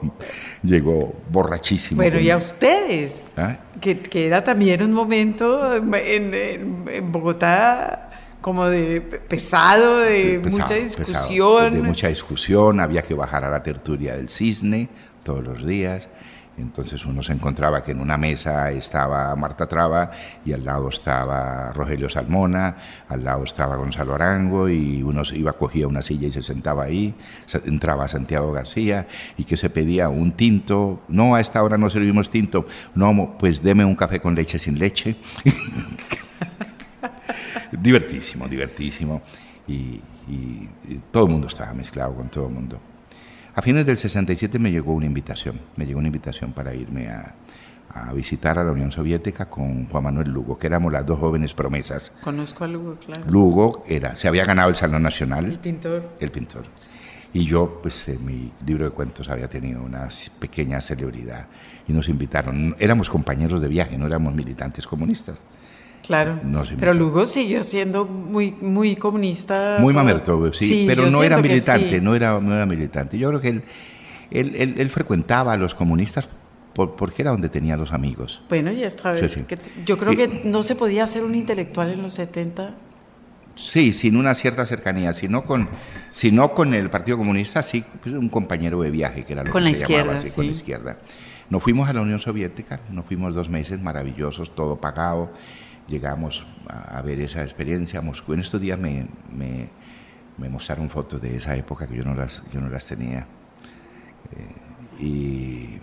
llegó 0.63 1.13
borrachísimo. 1.31 2.01
Bueno, 2.01 2.19
y 2.19 2.29
a 2.29 2.37
ustedes, 2.37 3.33
¿Ah? 3.37 3.57
que, 3.81 3.99
que 3.99 4.25
era 4.25 4.43
también 4.43 4.81
un 4.83 4.91
momento 4.93 5.75
en, 5.75 5.93
en- 6.33 6.85
en 6.87 7.11
Bogotá 7.11 8.01
como 8.41 8.65
de 8.67 9.01
pe- 9.01 9.19
pesado, 9.19 9.99
de 10.01 10.39
pesado, 10.39 10.49
mucha 10.51 10.67
pesado, 10.67 10.81
discusión. 10.83 11.73
de 11.73 11.81
mucha 11.81 12.07
discusión, 12.09 12.79
había 12.79 13.01
que 13.01 13.13
bajar 13.13 13.43
a 13.43 13.49
la 13.49 13.63
tertulia 13.63 14.15
del 14.15 14.29
cisne 14.29 14.87
todos 15.23 15.43
los 15.43 15.65
días. 15.65 16.07
Entonces 16.57 17.05
uno 17.05 17.21
se 17.21 17.33
encontraba 17.33 17.83
que 17.83 17.91
en 17.91 17.99
una 17.99 18.17
mesa 18.17 18.71
estaba 18.71 19.35
Marta 19.35 19.67
Traba 19.67 20.11
y 20.45 20.53
al 20.53 20.63
lado 20.63 20.87
estaba 20.87 21.73
Rogelio 21.73 22.09
Salmona, 22.09 22.77
al 23.09 23.25
lado 23.25 23.43
estaba 23.43 23.75
Gonzalo 23.75 24.15
Arango 24.15 24.69
y 24.69 25.03
uno 25.03 25.23
iba, 25.33 25.51
cogía 25.53 25.85
una 25.87 26.01
silla 26.01 26.27
y 26.27 26.31
se 26.31 26.41
sentaba 26.41 26.83
ahí, 26.83 27.13
entraba 27.65 28.07
Santiago 28.07 28.53
García 28.53 29.05
y 29.37 29.43
que 29.43 29.57
se 29.57 29.69
pedía 29.69 30.07
un 30.07 30.31
tinto, 30.31 31.01
no 31.09 31.35
a 31.35 31.41
esta 31.41 31.61
hora 31.61 31.77
no 31.77 31.89
servimos 31.89 32.29
tinto, 32.29 32.65
no, 32.95 33.35
pues 33.37 33.61
deme 33.61 33.83
un 33.83 33.95
café 33.95 34.21
con 34.21 34.33
leche 34.33 34.57
sin 34.57 34.79
leche. 34.79 35.17
divertísimo, 37.71 38.47
divertísimo. 38.47 39.21
Y- 39.67 40.01
y 40.27 40.67
todo 41.11 41.25
el 41.25 41.31
mundo 41.31 41.47
estaba 41.47 41.73
mezclado 41.73 42.15
con 42.15 42.29
todo 42.29 42.47
el 42.47 42.53
mundo. 42.53 42.79
A 43.55 43.61
fines 43.61 43.85
del 43.85 43.97
67 43.97 44.59
me 44.59 44.69
llegó 44.69 44.91
una 44.93 45.05
invitación, 45.05 45.61
me 45.77 45.85
llegó 45.85 45.99
una 45.99 46.09
invitación 46.09 46.51
para 46.51 46.75
irme 46.75 47.07
a, 47.07 47.35
a 47.93 48.11
visitar 48.11 48.59
a 48.59 48.65
la 48.65 48.71
Unión 48.73 48.91
Soviética 48.91 49.45
con 49.45 49.87
Juan 49.87 50.03
Manuel 50.03 50.29
Lugo, 50.29 50.57
que 50.57 50.67
éramos 50.67 50.91
las 50.91 51.05
dos 51.05 51.17
jóvenes 51.19 51.53
promesas. 51.53 52.11
Conozco 52.21 52.65
a 52.65 52.67
Lugo, 52.67 52.95
claro. 52.95 53.23
Lugo 53.31 53.85
era, 53.87 54.15
se 54.17 54.27
había 54.27 54.43
ganado 54.43 54.67
el 54.67 54.75
Salón 54.75 54.97
El 54.97 55.03
Nacional, 55.03 55.59
pintor. 55.63 56.03
el 56.19 56.31
pintor. 56.31 56.65
Y 57.31 57.45
yo, 57.45 57.79
pues 57.81 58.05
en 58.09 58.25
mi 58.25 58.51
libro 58.65 58.83
de 58.85 58.91
cuentos 58.91 59.29
había 59.29 59.47
tenido 59.49 59.81
una 59.81 60.09
pequeña 60.39 60.81
celebridad 60.81 61.47
y 61.87 61.93
nos 61.93 62.09
invitaron. 62.09 62.75
Éramos 62.77 63.09
compañeros 63.09 63.61
de 63.61 63.69
viaje, 63.69 63.97
no 63.97 64.05
éramos 64.05 64.33
militantes 64.33 64.85
comunistas. 64.85 65.37
Claro. 66.07 66.39
No 66.43 66.63
pero. 66.79 66.93
Lugo 66.93 67.25
siguió 67.25 67.63
siendo 67.63 68.05
muy, 68.05 68.51
muy 68.61 68.95
comunista. 68.95 69.77
Muy 69.79 69.93
mamerto, 69.93 70.51
sí, 70.53 70.85
pero 70.87 71.05
yo 71.05 71.11
no 71.11 71.23
era 71.23 71.41
militante, 71.41 71.99
sí. 71.99 72.01
no 72.01 72.15
era, 72.15 72.39
no 72.39 72.53
era 72.55 72.65
militante. 72.65 73.17
Yo 73.17 73.29
creo 73.29 73.41
que 73.41 73.49
él, 73.49 73.63
él, 74.31 74.55
él- 74.55 74.75
él 74.77 74.89
frecuentaba 74.89 75.53
a 75.53 75.57
los 75.57 75.73
comunistas 75.75 76.27
por- 76.73 76.95
porque 76.95 77.21
era 77.21 77.31
donde 77.31 77.49
tenía 77.49 77.77
los 77.77 77.91
amigos. 77.93 78.41
Bueno, 78.49 78.71
ya 78.71 78.87
está. 78.87 79.15
Sí, 79.17 79.29
sí. 79.29 79.41
que 79.41 79.55
yo 79.85 79.97
creo 79.97 80.13
Y- 80.13 80.17
que 80.17 80.41
no 80.45 80.61
se 80.63 80.75
podía 80.75 81.07
ser 81.07 81.23
un 81.23 81.35
intelectual 81.35 81.91
en 81.91 82.01
los 82.01 82.13
70. 82.13 82.75
Sí, 83.55 83.93
sin 83.93 84.17
una 84.17 84.35
cierta 84.35 84.65
cercanía, 84.65 85.13
sino 85.13 85.45
con, 85.45 85.69
sino 86.11 86.53
con 86.53 86.73
el 86.73 86.89
Partido 86.89 87.17
Comunista, 87.17 87.61
sí, 87.61 87.85
pues, 88.03 88.13
un 88.13 88.27
compañero 88.27 88.81
de 88.81 88.91
viaje, 88.91 89.23
que 89.23 89.31
era 89.31 89.45
lo 89.45 89.51
con 89.51 89.63
que 89.63 89.69
la 89.69 89.75
se 89.75 89.81
izquierda, 89.83 90.03
llamaba 90.07 90.19
así, 90.25 90.35
con 90.35 90.45
la 90.45 90.51
sí. 90.51 90.57
izquierda. 90.57 90.97
Nos 91.49 91.63
fuimos 91.63 91.87
a 91.87 91.93
la 91.93 92.01
Unión 92.01 92.19
Soviética, 92.19 92.81
nos 92.91 93.05
fuimos 93.05 93.33
dos 93.33 93.49
meses 93.49 93.79
maravillosos, 93.79 94.53
todo 94.55 94.75
pagado. 94.81 95.31
Llegamos 95.87 96.45
a, 96.67 96.97
a 96.97 97.01
ver 97.01 97.19
esa 97.21 97.43
experiencia 97.43 97.99
a 97.99 98.01
Moscú. 98.01 98.33
En 98.33 98.39
estos 98.39 98.59
días 98.59 98.79
me, 98.79 99.05
me, 99.31 99.67
me 100.37 100.49
mostraron 100.49 100.89
fotos 100.89 101.21
de 101.21 101.37
esa 101.37 101.55
época 101.55 101.87
que 101.87 101.95
yo 101.95 102.03
no 102.03 102.15
las, 102.15 102.41
yo 102.51 102.59
no 102.59 102.69
las 102.69 102.85
tenía. 102.87 103.27
Eh, 104.35 105.01
y 105.03 105.79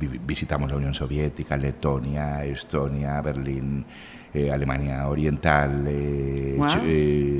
vi- 0.00 0.18
visitamos 0.26 0.70
la 0.70 0.76
Unión 0.76 0.94
Soviética, 0.94 1.56
Letonia, 1.56 2.44
Estonia, 2.44 3.20
Berlín, 3.20 3.84
eh, 4.32 4.50
Alemania 4.50 5.06
Oriental, 5.06 5.84
eh, 5.86 6.54
Wow. 6.58 6.68
Che- 6.68 6.80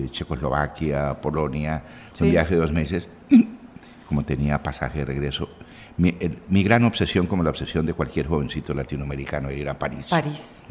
eh, 0.05 0.09
Checoslovaquia, 0.13 1.21
Polonia. 1.21 1.83
Sí. 2.13 2.25
Un 2.25 2.31
viaje 2.31 2.55
de 2.55 2.61
dos 2.61 2.73
meses. 2.73 3.09
Como 4.09 4.25
tenía 4.25 4.63
pasaje 4.63 5.01
de 5.01 5.05
regreso. 5.07 5.49
Mi, 5.97 6.15
el- 6.21 6.39
mi 6.49 6.63
gran 6.63 6.85
obsesión, 6.85 7.27
como 7.27 7.43
la 7.43 7.51
obsesión 7.51 7.87
de 7.87 7.95
cualquier 7.95 8.27
jovencito 8.29 8.75
latinoamericano, 8.75 9.49
era 9.49 9.59
ir 9.59 9.69
a 9.69 9.79
París. 9.79 10.07
París. 10.11 10.63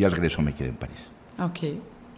Y 0.00 0.04
al 0.04 0.12
regreso 0.12 0.40
me 0.40 0.54
quedé 0.54 0.70
en 0.70 0.76
París. 0.76 1.12
Ok. 1.38 1.58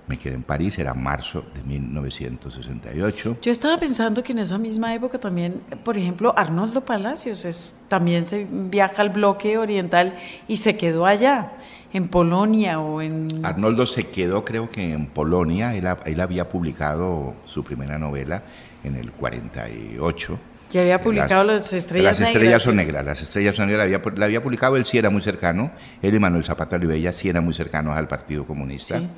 Me 0.06 0.16
quedé 0.16 0.34
en 0.34 0.44
París, 0.44 0.78
era 0.78 0.94
marzo 0.94 1.44
de 1.52 1.64
1968. 1.64 3.38
Yo 3.42 3.50
estaba 3.50 3.76
pensando 3.76 4.22
que 4.22 4.30
en 4.30 4.38
esa 4.38 4.56
misma 4.56 4.94
época 4.94 5.18
también, 5.18 5.60
por 5.82 5.98
ejemplo, 5.98 6.32
Arnoldo 6.36 6.84
Palacios 6.84 7.44
es, 7.44 7.76
también 7.88 8.24
se 8.24 8.46
viaja 8.48 9.02
al 9.02 9.10
bloque 9.10 9.58
oriental 9.58 10.16
y 10.46 10.58
se 10.58 10.76
quedó 10.76 11.06
allá, 11.06 11.54
en 11.92 12.06
Polonia 12.06 12.78
o 12.78 13.02
en... 13.02 13.44
Arnoldo 13.44 13.84
se 13.84 14.06
quedó, 14.06 14.44
creo 14.44 14.70
que 14.70 14.92
en 14.92 15.06
Polonia. 15.06 15.74
Él, 15.74 15.88
él 16.04 16.20
había 16.20 16.48
publicado 16.48 17.34
su 17.44 17.64
primera 17.64 17.98
novela 17.98 18.44
en 18.84 18.94
el 18.94 19.10
48. 19.10 20.38
Ya 20.72 20.80
había 20.80 21.00
publicado 21.02 21.44
Las 21.44 21.72
Estrellas 21.72 22.18
Las 22.18 22.28
estrellas 22.28 22.42
Negras. 22.44 22.62
son 22.62 22.76
negras. 22.76 23.04
Las 23.04 23.22
estrellas 23.22 23.54
son 23.54 23.66
negras. 23.68 23.88
La 23.88 23.96
había, 23.96 24.12
la 24.16 24.24
había 24.24 24.42
publicado, 24.42 24.76
él 24.76 24.84
sí 24.86 24.98
era 24.98 25.10
muy 25.10 25.20
cercano. 25.22 25.70
Él 26.00 26.14
y 26.14 26.18
Manuel 26.18 26.44
Zapata 26.44 26.76
Olivella 26.76 27.12
sí 27.12 27.28
eran 27.28 27.44
muy 27.44 27.52
cercanos 27.54 27.96
al 27.96 28.08
Partido 28.08 28.46
Comunista. 28.46 28.98
Sí. 28.98 29.08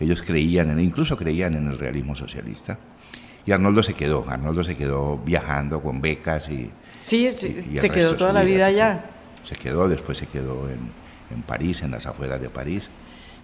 Ellos 0.00 0.22
creían, 0.22 0.70
en, 0.70 0.80
incluso 0.80 1.16
creían 1.16 1.54
en 1.54 1.68
el 1.68 1.78
realismo 1.78 2.14
socialista. 2.16 2.78
Y 3.46 3.52
Arnoldo 3.52 3.82
se 3.82 3.94
quedó. 3.94 4.24
Arnoldo 4.28 4.64
se 4.64 4.74
quedó 4.74 5.18
viajando 5.18 5.80
con 5.80 6.00
becas 6.00 6.48
y, 6.48 6.70
Sí, 7.02 7.26
es- 7.26 7.42
y- 7.44 7.46
y 7.70 7.74
el 7.74 7.78
se 7.80 7.90
quedó 7.90 8.16
toda 8.16 8.32
la 8.32 8.42
vida 8.42 8.66
allá. 8.66 9.04
Se 9.44 9.54
quedó, 9.54 9.86
después 9.88 10.18
se 10.18 10.26
quedó 10.26 10.68
en, 10.70 10.78
en 11.30 11.42
París, 11.42 11.82
en 11.82 11.90
las 11.92 12.06
afueras 12.06 12.40
de 12.40 12.48
París. 12.48 12.88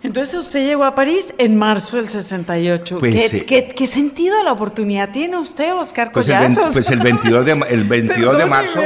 Entonces 0.02 0.34
usted 0.34 0.64
llegó 0.64 0.84
a 0.84 0.94
París 0.94 1.34
en 1.36 1.56
marzo 1.58 1.98
del 1.98 2.08
68. 2.08 2.98
Pues, 3.00 3.14
¿Qué, 3.30 3.36
eh, 3.38 3.44
qué- 3.44 3.68
qué 3.76 3.86
sentido 3.86 4.42
la 4.42 4.52
oportunidad 4.52 5.10
tiene 5.10 5.36
usted, 5.36 5.74
Oscar 5.74 6.10
Pues 6.12 6.26
el, 6.28 6.34
pues 6.72 6.88
el 6.90 7.00
22 7.00 7.44
de, 7.44 7.52
el 7.68 7.84
22 7.84 8.38
de 8.38 8.46
marzo, 8.46 8.80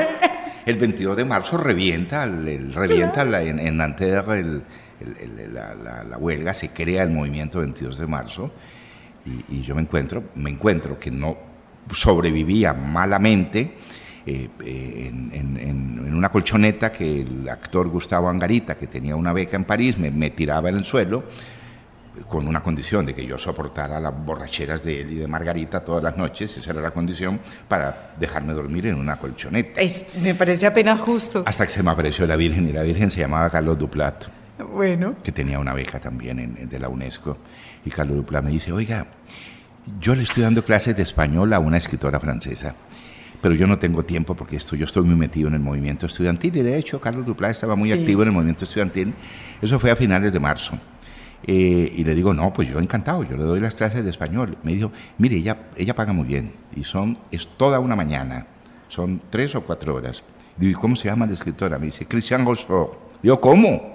el 0.66 0.76
22 0.76 1.16
de 1.16 1.24
marzo 1.24 1.56
revienta, 1.56 2.24
el, 2.24 2.48
el- 2.48 2.72
revienta 2.72 3.24
la- 3.24 3.42
en, 3.42 3.60
en 3.60 3.76
Nanterre 3.76 4.40
el- 4.40 4.62
el- 5.00 5.38
el- 5.40 5.54
la, 5.54 5.74
la- 5.76 6.02
la 6.04 6.18
huelga, 6.18 6.52
se 6.52 6.70
crea 6.70 7.04
el 7.04 7.10
movimiento 7.10 7.60
22 7.60 7.96
de 7.98 8.06
marzo 8.06 8.50
y, 9.24 9.58
y 9.58 9.62
yo 9.62 9.74
me 9.76 9.82
encuentro, 9.82 10.24
me 10.34 10.50
encuentro 10.50 10.98
que 10.98 11.10
no 11.12 11.36
sobrevivía 11.92 12.72
malamente 12.72 13.74
eh, 14.26 14.48
eh, 14.64 15.10
en, 15.12 15.30
en- 15.32 15.56
en- 15.58 16.14
una 16.14 16.28
colchoneta 16.30 16.90
que 16.92 17.22
el 17.22 17.48
actor 17.48 17.88
Gustavo 17.88 18.28
Angarita, 18.28 18.76
que 18.76 18.86
tenía 18.86 19.16
una 19.16 19.32
beca 19.32 19.56
en 19.56 19.64
París, 19.64 19.98
me, 19.98 20.10
me 20.10 20.30
tiraba 20.30 20.68
en 20.70 20.76
el 20.76 20.84
suelo 20.84 21.24
con 22.28 22.46
una 22.46 22.62
condición 22.62 23.04
de 23.04 23.12
que 23.14 23.26
yo 23.26 23.36
soportara 23.36 23.98
las 23.98 24.14
borracheras 24.24 24.84
de 24.84 25.00
él 25.00 25.10
y 25.12 25.14
de 25.16 25.26
Margarita 25.26 25.80
todas 25.84 26.02
las 26.04 26.16
noches, 26.16 26.56
esa 26.56 26.70
era 26.70 26.80
la 26.80 26.92
condición 26.92 27.40
para 27.66 28.14
dejarme 28.18 28.52
dormir 28.52 28.86
en 28.86 28.94
una 28.94 29.16
colchoneta. 29.16 29.80
Es- 29.80 30.06
me 30.20 30.34
parece 30.36 30.66
apenas 30.66 31.00
justo. 31.00 31.42
Hasta 31.44 31.66
que 31.66 31.72
se 31.72 31.82
me 31.82 31.90
apareció 31.90 32.24
la 32.26 32.36
Virgen 32.36 32.68
y 32.68 32.72
la 32.72 32.82
Virgen 32.82 33.10
se 33.10 33.18
llamaba 33.20 33.50
Carlos 33.50 33.76
Duplat, 33.78 34.26
Bueno, 34.72 35.16
que 35.24 35.32
tenía 35.32 35.58
una 35.58 35.74
beca 35.74 35.98
también 35.98 36.38
en- 36.38 36.68
de 36.68 36.78
la 36.78 36.88
UNESCO. 36.88 37.36
Y 37.84 37.90
Carlos 37.90 38.16
Duplat 38.18 38.44
me 38.44 38.52
dice, 38.52 38.70
oiga, 38.70 39.06
yo 40.00 40.14
le 40.14 40.22
estoy 40.22 40.44
dando 40.44 40.64
clases 40.64 40.96
de 40.96 41.02
español 41.02 41.52
a 41.52 41.58
una 41.58 41.76
escritora 41.78 42.20
francesa, 42.20 42.76
pero 43.44 43.54
yo 43.56 43.66
no 43.66 43.78
tengo 43.78 44.02
tiempo 44.06 44.34
porque 44.34 44.56
esto, 44.56 44.74
yo 44.74 44.86
estoy 44.86 45.02
muy 45.04 45.16
metido 45.16 45.48
en 45.48 45.54
el 45.54 45.60
movimiento 45.60 46.06
estudiantil 46.06 46.56
y 46.56 46.62
de 46.62 46.78
hecho 46.78 46.98
Carlos 46.98 47.26
Duplat 47.26 47.50
estaba 47.50 47.76
muy 47.76 47.90
Sí. 47.90 47.98
activo 47.98 48.22
en 48.22 48.28
el 48.28 48.32
movimiento 48.32 48.64
estudiantil. 48.64 49.12
Eso 49.60 49.78
fue 49.78 49.90
a 49.90 49.96
finales 49.96 50.32
de 50.32 50.40
marzo. 50.40 50.78
Eh, 51.46 51.92
y 51.94 52.04
le 52.04 52.14
digo, 52.14 52.32
no, 52.32 52.54
pues 52.54 52.70
yo 52.70 52.78
encantado, 52.80 53.22
yo 53.22 53.36
le 53.36 53.42
doy 53.44 53.60
las 53.60 53.74
clases 53.74 54.02
de 54.02 54.08
español. 54.08 54.56
Me 54.62 54.72
dijo, 54.72 54.90
mire, 55.18 55.36
ella, 55.36 55.58
ella 55.76 55.94
paga 55.94 56.14
muy 56.14 56.24
bien 56.24 56.52
y 56.74 56.84
son, 56.84 57.18
es 57.30 57.46
toda 57.58 57.80
una 57.80 57.94
mañana, 57.94 58.46
son 58.88 59.20
tres 59.28 59.54
o 59.56 59.60
cuatro 59.60 59.94
horas. 59.94 60.22
Digo, 60.56 60.72
¿y 60.72 60.80
cómo 60.80 60.96
se 60.96 61.08
llama 61.08 61.26
la 61.26 61.34
escritora? 61.34 61.78
Me 61.78 61.84
dice, 61.84 62.06
Christian 62.06 62.46
Rochefort. 62.46 62.94
Digo, 63.22 63.38
¿cómo? 63.42 63.92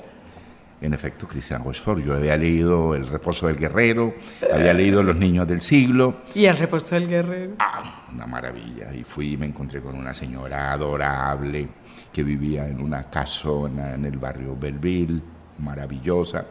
En 0.81 0.93
efecto, 0.93 1.27
Christian 1.27 1.63
Rochefort. 1.63 2.01
Yo 2.03 2.15
había 2.15 2.37
leído 2.37 2.95
El 2.95 3.07
reposo 3.07 3.47
del 3.47 3.57
guerrero, 3.57 4.13
había 4.53 4.73
leído 4.73 5.03
Los 5.03 5.15
niños 5.17 5.47
del 5.47 5.59
siglo. 5.61 6.21
y 6.33 6.45
el 6.45 6.57
reposo 6.57 6.95
del 6.95 7.07
guerrero. 7.09 7.53
¡Ah! 7.59 7.83
Una 8.13 8.25
maravilla. 8.25 8.93
Y 8.93 9.03
fui 9.03 9.33
y 9.33 9.37
me 9.37 9.45
encontré 9.45 9.81
con 9.81 9.95
una 9.95 10.13
señora 10.13 10.71
adorable 10.71 11.67
que 12.13 12.23
vivía 12.23 12.67
en 12.67 12.81
una 12.81 13.03
casona 13.09 13.93
en 13.95 14.05
el 14.05 14.17
barrio 14.17 14.55
Belleville, 14.57 15.21
maravillosa. 15.59 16.45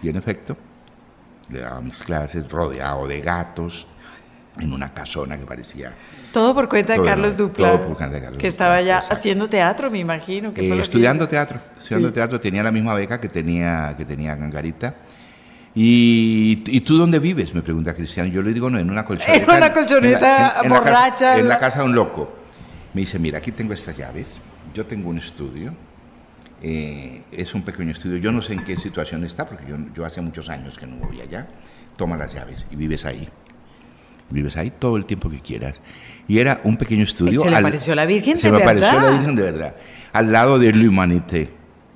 Y 0.00 0.08
en 0.08 0.16
efecto, 0.16 0.56
le 1.50 1.60
daba 1.60 1.80
mis 1.80 2.02
clases 2.02 2.48
rodeado 2.48 3.06
de 3.08 3.20
gatos 3.20 3.86
en 4.60 4.72
una 4.72 4.92
casona 4.92 5.38
que 5.38 5.44
parecía 5.46 5.94
Todo 6.32 6.54
por 6.54 6.68
cuenta 6.68 6.92
de 6.92 6.98
Todo, 6.98 7.06
Carlos 7.06 7.36
todo 7.36 7.46
Dupla, 7.48 7.72
por 7.82 7.96
cuenta 7.96 8.08
de 8.16 8.20
Carlos 8.20 8.38
que 8.40 8.48
estaba 8.48 8.76
Dupla, 8.76 8.86
ya 8.86 8.96
exacto. 8.96 9.14
haciendo 9.16 9.48
teatro, 9.48 9.90
me 9.90 9.98
imagino. 9.98 10.52
que 10.52 10.66
Eh, 10.66 10.68
que 10.70 10.80
estudiando 10.82 11.26
teatro, 11.28 11.60
estudiando 11.78 12.08
Sí. 12.08 12.14
teatro, 12.14 12.38
tenía 12.40 12.62
la 12.62 12.70
misma 12.70 12.94
beca 12.94 13.20
que 13.20 13.28
tenía, 13.28 13.94
que 13.96 14.04
tenía 14.04 14.34
Gangarita. 14.34 14.94
Y, 15.74 16.62
¿Y 16.66 16.80
tú 16.82 16.98
dónde 16.98 17.18
vives? 17.18 17.54
Me 17.54 17.62
pregunta 17.62 17.94
Cristiano. 17.94 18.28
Yo 18.30 18.42
le 18.42 18.52
digo, 18.52 18.68
no, 18.68 18.78
en 18.78 18.90
una 18.90 19.04
colchoneta. 19.04 19.42
En 19.52 19.56
una 19.56 19.72
colchoneta 19.72 20.56
la 20.62 20.68
borracha, 20.68 21.38
en 21.38 21.48
la 21.48 21.54
la- 21.54 21.58
casa 21.60 21.78
de 21.80 21.86
un 21.86 21.94
loco. 21.94 22.34
Me 22.92 23.00
dice, 23.00 23.18
mira, 23.18 23.38
aquí 23.38 23.52
tengo 23.52 23.72
estas 23.72 23.96
llaves. 23.96 24.38
Yo 24.74 24.84
tengo 24.86 25.08
un 25.08 25.18
estudio. 25.18 25.74
eh, 26.64 27.22
es 27.32 27.54
un 27.54 27.62
pequeño 27.62 27.90
estudio. 27.90 28.18
Yo 28.18 28.30
no 28.30 28.40
sé 28.40 28.52
en 28.52 28.62
qué 28.64 28.76
situación 28.76 29.24
está, 29.24 29.48
porque 29.48 29.64
yo, 29.68 29.76
yo 29.94 30.04
hace 30.04 30.20
muchos 30.20 30.48
años 30.48 30.78
que 30.78 30.86
no 30.86 30.94
voy 30.96 31.20
allá. 31.20 31.48
Toma 31.96 32.16
las 32.16 32.32
llaves 32.34 32.66
y 32.70 32.76
vives 32.76 33.04
ahí. 33.04 33.28
Vives 34.32 34.56
ahí 34.56 34.70
todo 34.76 34.96
el 34.96 35.04
tiempo 35.04 35.30
que 35.30 35.40
quieras. 35.40 35.76
Y 36.28 36.38
era 36.38 36.60
un 36.64 36.76
pequeño 36.76 37.04
estudio. 37.04 37.42
se 37.42 37.50
le 37.50 37.56
apareció 37.56 37.94
la 37.94 38.06
Virgen 38.06 38.36
Se 38.38 38.48
de 38.50 38.56
me 38.56 38.62
apareció 38.62 38.90
verdad. 38.92 39.02
la 39.10 39.10
Virgen 39.18 39.36
de 39.36 39.42
verdad. 39.42 39.74
Al 40.12 40.32
lado 40.32 40.58
de 40.58 40.72
L'Humanité. 40.72 41.50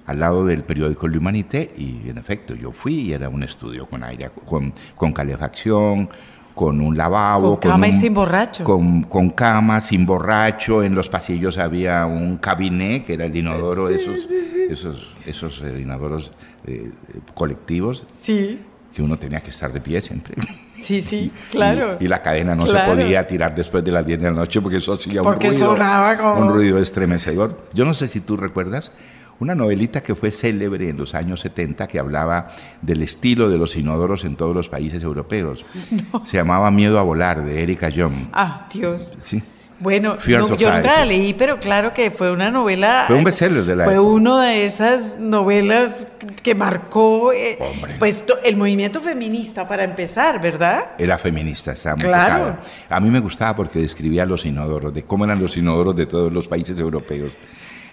Al 0.06 0.20
lado 0.20 0.44
del 0.46 0.62
periódico 0.62 1.08
L'Humanité. 1.08 1.72
Y 1.76 2.08
en 2.08 2.18
efecto, 2.18 2.54
yo 2.54 2.72
fui 2.72 2.94
y 3.00 3.12
era 3.12 3.28
un 3.28 3.42
estudio 3.42 3.86
con 3.86 4.04
aire, 4.04 4.30
con, 4.44 4.72
con 4.94 5.12
calefacción, 5.12 6.08
con 6.54 6.80
un 6.80 6.96
lavabo. 6.96 7.58
Con 7.60 7.70
cama 7.70 7.86
y 7.88 7.90
un- 7.92 8.00
sin 8.00 8.14
borracho. 8.14 8.64
Con, 8.64 9.02
con 9.04 9.30
cama, 9.30 9.80
sin 9.80 10.06
borracho. 10.06 10.82
En 10.82 10.94
los 10.94 11.08
pasillos 11.08 11.58
había 11.58 12.06
un 12.06 12.36
cabinet, 12.38 13.04
que 13.04 13.14
era 13.14 13.26
el 13.26 13.36
inodoro 13.36 13.88
esos, 13.88 14.28
esos, 14.70 15.08
esos 15.26 15.62
eh, 15.62 15.80
inodoros 15.82 16.32
eh, 16.66 16.90
colectivos, 17.34 18.06
Sí, 18.12 18.60
que 18.94 19.02
uno 19.02 19.18
tenía 19.18 19.40
que 19.40 19.50
estar 19.50 19.72
de 19.72 19.80
pie 19.80 20.00
siempre. 20.00 20.34
Sí, 20.80 21.00
sí, 21.02 21.30
claro. 21.50 21.96
Y, 22.00 22.04
y 22.04 22.08
la 22.08 22.22
cadena 22.22 22.54
no 22.54 22.64
Claro. 22.64 22.92
se 22.92 22.96
podía 23.02 23.26
tirar 23.26 23.54
después 23.54 23.82
de 23.84 23.92
las 23.92 24.06
10 24.06 24.20
de 24.20 24.24
la 24.30 24.36
noche 24.36 24.60
porque 24.60 24.78
eso 24.78 24.92
hacía 24.92 25.22
un 25.22 25.26
Porque 25.26 25.48
ruido. 25.48 25.66
sonaba 25.70 26.16
como- 26.16 26.40
Un 26.40 26.52
ruido 26.52 26.78
estremecedor. 26.78 27.58
Yo 27.72 27.84
no 27.84 27.94
sé 27.94 28.08
si 28.08 28.20
tú 28.20 28.36
recuerdas 28.36 28.92
una 29.38 29.54
novelita 29.54 30.02
que 30.02 30.14
fue 30.14 30.30
célebre 30.30 30.88
en 30.88 30.96
los 30.96 31.14
años 31.14 31.40
70 31.40 31.86
que 31.86 31.98
hablaba 31.98 32.48
del 32.80 33.02
estilo 33.02 33.50
de 33.50 33.58
los 33.58 33.76
inodoros 33.76 34.24
en 34.24 34.34
todos 34.36 34.54
los 34.54 34.68
países 34.70 35.02
europeos. 35.02 35.64
Se 36.26 36.38
llamaba 36.38 36.70
Miedo 36.70 36.98
a 36.98 37.02
volar, 37.02 37.44
de 37.44 37.62
Erika 37.62 37.88
Young. 37.90 38.28
Ah, 38.32 38.66
Dios. 38.72 39.12
Sí. 39.22 39.42
Bueno, 39.78 40.16
no, 40.16 40.26
yo 40.26 40.38
nunca 40.70 40.80
la 40.80 41.04
leí, 41.04 41.34
pero 41.34 41.58
claro 41.60 41.92
que 41.92 42.10
fue 42.10 42.30
una 42.32 42.50
novela. 42.50 43.04
Fue 43.06 43.16
un 43.16 43.24
bestseller 43.24 43.62
de 43.64 43.76
la 43.76 43.84
Fue 43.84 43.92
época. 43.94 44.08
uno 44.08 44.38
de 44.38 44.64
esas 44.64 45.18
novelas 45.18 46.08
que 46.42 46.54
marcó 46.54 47.30
eh, 47.34 47.58
pues 47.98 48.24
to- 48.24 48.38
el 48.42 48.56
movimiento 48.56 49.02
feminista 49.02 49.68
para 49.68 49.84
empezar, 49.84 50.40
¿verdad? 50.40 50.92
Era 50.96 51.18
feminista, 51.18 51.72
estaba 51.72 51.96
muy 51.96 52.06
Claro. 52.06 52.56
A 52.88 53.00
mí 53.00 53.10
me 53.10 53.20
gustaba 53.20 53.54
porque 53.54 53.80
describía 53.80 54.24
los 54.24 54.46
inodoros, 54.46 54.94
de 54.94 55.02
cómo 55.02 55.26
eran 55.26 55.40
los 55.42 55.54
inodoros 55.58 55.94
de 55.94 56.06
todos 56.06 56.32
los 56.32 56.48
países 56.48 56.78
europeos. 56.78 57.32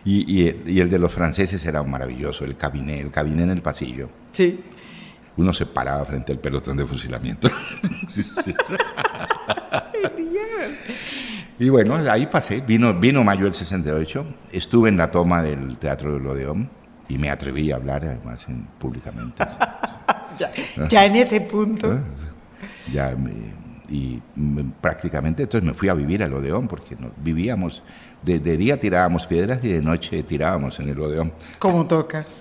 Y, 0.06 0.42
y- 0.42 0.62
y 0.66 0.80
el 0.80 0.90
de 0.90 1.00
los 1.00 1.12
franceses 1.14 1.66
era 1.66 1.84
maravilloso, 1.84 2.46
el 2.46 2.56
cabinet, 2.56 3.02
el 3.02 3.12
cabinet 3.12 3.44
en 3.44 3.52
el 3.52 3.62
pasillo. 3.62 4.08
Sí. 4.32 4.62
Uno 5.36 5.52
se 5.52 5.66
paraba 5.66 6.06
frente 6.06 6.32
al 6.32 6.40
pelotón 6.40 6.78
de 6.78 6.86
fusilamiento. 6.86 7.50
y 11.60 11.70
bueno, 11.70 11.96
ahí 11.96 12.26
pasé. 12.28 12.62
Vino, 12.62 12.94
vino 12.94 13.24
mayo 13.24 13.46
del 13.46 13.54
68. 13.54 14.26
Estuve 14.52 14.90
en 14.90 14.98
la 14.98 15.12
toma 15.12 15.42
del 15.42 15.78
Teatro 15.78 16.14
del 16.14 16.26
Odeón 16.28 16.70
y 17.10 17.18
me 17.18 17.30
atreví 17.30 17.72
a 17.72 17.76
hablar 17.76 18.04
además 18.06 18.46
en- 18.48 18.66
públicamente. 18.80 19.44
Ya, 20.40 20.52
ya 20.90 21.06
en 21.06 21.16
ese 21.16 21.42
punto. 21.42 21.96
Ya 22.92 23.16
me- 23.16 23.54
y 23.88 24.20
prácticamente 24.82 25.44
entonces 25.44 25.68
me 25.70 25.76
fui 25.76 25.90
a 25.90 25.94
vivir 25.94 26.24
al 26.24 26.34
Odeón 26.34 26.68
porque 26.68 26.96
nos 26.96 27.12
vivíamos, 27.18 27.84
de, 28.24 28.40
día 28.40 28.80
tirábamos 28.80 29.28
piedras 29.28 29.64
y 29.64 29.68
de 29.74 29.82
noche 29.84 30.24
tirábamos 30.24 30.80
en 30.80 30.90
el 30.90 31.00
Odeón. 31.00 31.34
Como 31.60 31.86
toca. 31.86 32.26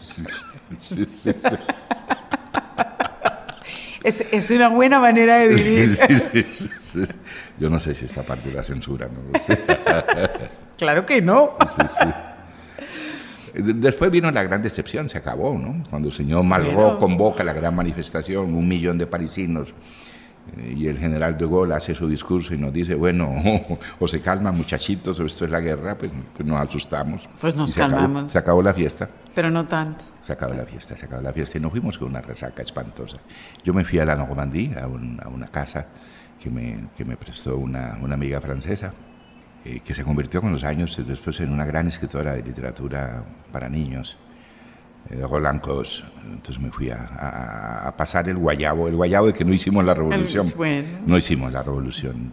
es, 4.05 4.21
es, 4.33 4.51
una 4.51 4.69
buena 4.69 4.99
manera 4.99 5.39
de 5.39 5.49
vivir. 5.49 5.99
Yo 7.59 7.71
no 7.71 7.79
sé 7.79 7.95
si 7.95 8.07
esta 8.07 8.23
parte 8.23 8.49
de 8.49 8.57
la 8.57 8.65
censura, 8.65 9.09
¿no? 9.09 9.39
claro 10.79 11.07
que 11.07 11.23
no. 11.23 11.57
Después 13.55 14.11
vino 14.11 14.31
la 14.31 14.43
gran 14.43 14.63
decepción, 14.63 15.09
se 15.09 15.19
acabó, 15.19 15.59
¿no? 15.59 15.85
Cuando 15.91 16.09
el 16.09 16.15
señor 16.15 16.43
Malraux 16.45 16.99
convoca 16.99 17.45
la 17.45 17.53
gran 17.53 17.75
manifestación, 17.75 18.55
un 18.55 18.67
millón 18.67 18.99
de 18.99 19.07
parisinos 19.07 19.69
y 20.77 20.87
el 20.87 20.99
general 20.99 21.39
de 21.39 21.47
Gaulle 21.47 21.75
hace 21.75 21.95
su 21.95 22.09
discurso 22.09 22.55
y 22.55 22.59
nos 22.59 22.73
dice, 22.73 22.95
bueno, 22.95 23.31
o 23.99 24.09
se 24.09 24.21
calman 24.21 24.57
muchachitos, 24.57 25.19
o 25.21 25.25
esto 25.25 25.45
es 25.45 25.51
la 25.51 25.61
guerra, 25.61 25.97
pues, 25.97 26.11
pues 26.37 26.47
nos 26.47 26.61
asustamos. 26.61 27.29
Pues 27.41 27.57
nos 27.57 27.75
calmamos. 27.75 28.33
se 28.33 28.39
acabó 28.39 28.63
la 28.63 28.75
fiesta. 28.75 29.09
Pero 29.35 29.51
no 29.51 29.67
tanto. 29.67 30.05
Se 30.23 30.33
acabó 30.33 30.55
la 30.55 30.65
fiesta, 30.65 30.97
se 30.97 31.07
acabó 31.07 31.23
la 31.23 31.33
fiesta 31.33 31.59
y 31.59 31.61
nos 31.61 31.71
fuimos 31.71 31.99
con 31.99 32.09
una 32.09 32.21
resaca 32.21 32.63
espantosa. 32.63 33.19
Yo 33.65 33.73
me 33.73 33.85
fui 33.85 33.99
a 33.99 34.05
la 34.05 34.17
Normandía, 34.17 34.81
a, 34.81 34.85
a 34.85 35.29
una 35.29 35.49
casa 35.49 35.87
que 36.43 36.51
me, 36.51 36.89
que 36.97 37.05
me 37.05 37.17
prestó 37.17 37.57
una, 37.57 37.99
una 38.03 38.15
amiga 38.15 38.41
francesa, 38.41 38.93
eh, 39.65 39.81
que 39.81 39.95
se 39.95 40.03
convirtió 40.05 40.41
con 40.41 40.53
los 40.53 40.65
años 40.65 41.01
después 41.07 41.39
en 41.41 41.53
una 41.53 41.65
gran 41.65 41.87
escritora 41.89 42.35
de 42.35 42.43
literatura 42.43 43.25
para 43.53 43.69
niños 43.69 44.17
de 45.13 45.23
eh, 45.23 45.27
Rolancos. 45.27 46.05
Entonces 46.25 46.63
me 46.63 46.71
fui 46.71 46.91
a, 46.91 47.93
pasar 47.97 48.29
el 48.29 48.37
guayabo, 48.37 48.89
el 48.89 48.97
guayabo 48.97 49.29
de 49.29 49.33
que 49.35 49.45
no 49.45 49.53
hicimos 49.53 49.85
la 49.85 49.95
revolución. 49.95 50.47
No 51.07 51.19
hicimos 51.19 51.53
la 51.53 51.63
revolución. 51.63 52.33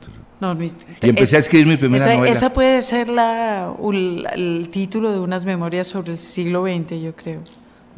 y 1.02 1.10
empecé 1.10 1.36
a 1.36 1.40
escribir 1.40 1.68
mi 1.68 1.78
primera 1.78 2.06
esa, 2.06 2.16
novela. 2.16 2.32
Esa 2.34 2.54
puede 2.54 2.82
ser 2.82 3.10
la, 3.10 3.74
el 4.34 4.70
título 4.72 5.12
de 5.12 5.20
unas 5.20 5.46
memorias 5.46 5.88
sobre 5.88 6.14
el 6.14 6.18
siglo 6.18 6.64
XX, 6.64 7.02
yo 7.02 7.16
creo. 7.16 7.42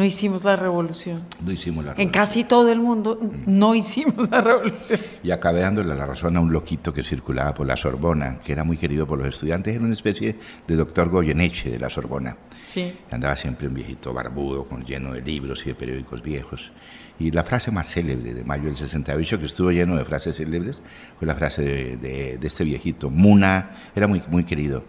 No 0.02 0.06
hicimos 0.06 0.44
la 0.44 0.56
revolución. 0.56 1.22
No 1.46 1.52
hicimos 1.52 1.86
la 1.86 1.94
revolución. 1.94 2.08
En 2.08 2.12
casi 2.12 2.44
todo 2.44 2.72
el 2.72 2.80
mundo 2.80 3.20
no 3.46 3.76
hicimos 3.76 4.32
la 4.32 4.42
revolución. 4.42 5.00
Y 5.22 5.30
acabé 5.30 5.60
dándole 5.62 5.94
la 5.94 6.08
razón 6.08 6.36
a 6.38 6.40
un 6.40 6.52
loquito 6.52 6.92
que 6.92 7.04
circulaba 7.04 7.54
por 7.54 7.68
la 7.68 7.78
Sorbona, 7.78 8.40
que 8.40 8.52
era 8.52 8.64
muy 8.64 8.78
querido 8.78 9.06
por 9.06 9.20
los 9.20 9.28
estudiantes, 9.28 9.76
era 9.76 9.86
una 9.86 9.94
especie 9.94 10.38
de 10.66 10.76
doctor 10.76 11.10
Goyeneche 11.10 11.70
de 11.70 11.78
la 11.78 11.92
Sorbona. 11.92 12.36
Sí. 12.64 12.98
Andaba 13.12 13.36
siempre 13.36 13.68
un 13.68 13.76
viejito 13.76 14.12
barbudo, 14.12 14.66
con, 14.66 14.84
lleno 14.84 15.14
de 15.14 15.22
libros 15.22 15.62
y 15.68 15.70
de 15.70 15.76
periódicos 15.76 16.24
viejos. 16.24 16.72
Y 17.20 17.30
la 17.30 17.44
frase 17.44 17.70
más 17.70 17.88
célebre 17.88 18.34
de 18.34 18.44
mayo 18.44 18.64
del 18.64 18.78
68, 18.78 19.38
que 19.38 19.46
estuvo 19.46 19.70
lleno 19.70 19.98
de 19.98 20.04
frases 20.04 20.36
célebres, 20.36 20.82
fue 21.20 21.28
la 21.28 21.36
frase 21.36 21.62
de, 21.62 22.40
de, 22.40 22.48
este 22.48 22.64
viejito. 22.64 23.12
Muna 23.12 23.78
era 23.96 24.08
muy, 24.08 24.24
muy 24.30 24.46
querido. 24.46 24.84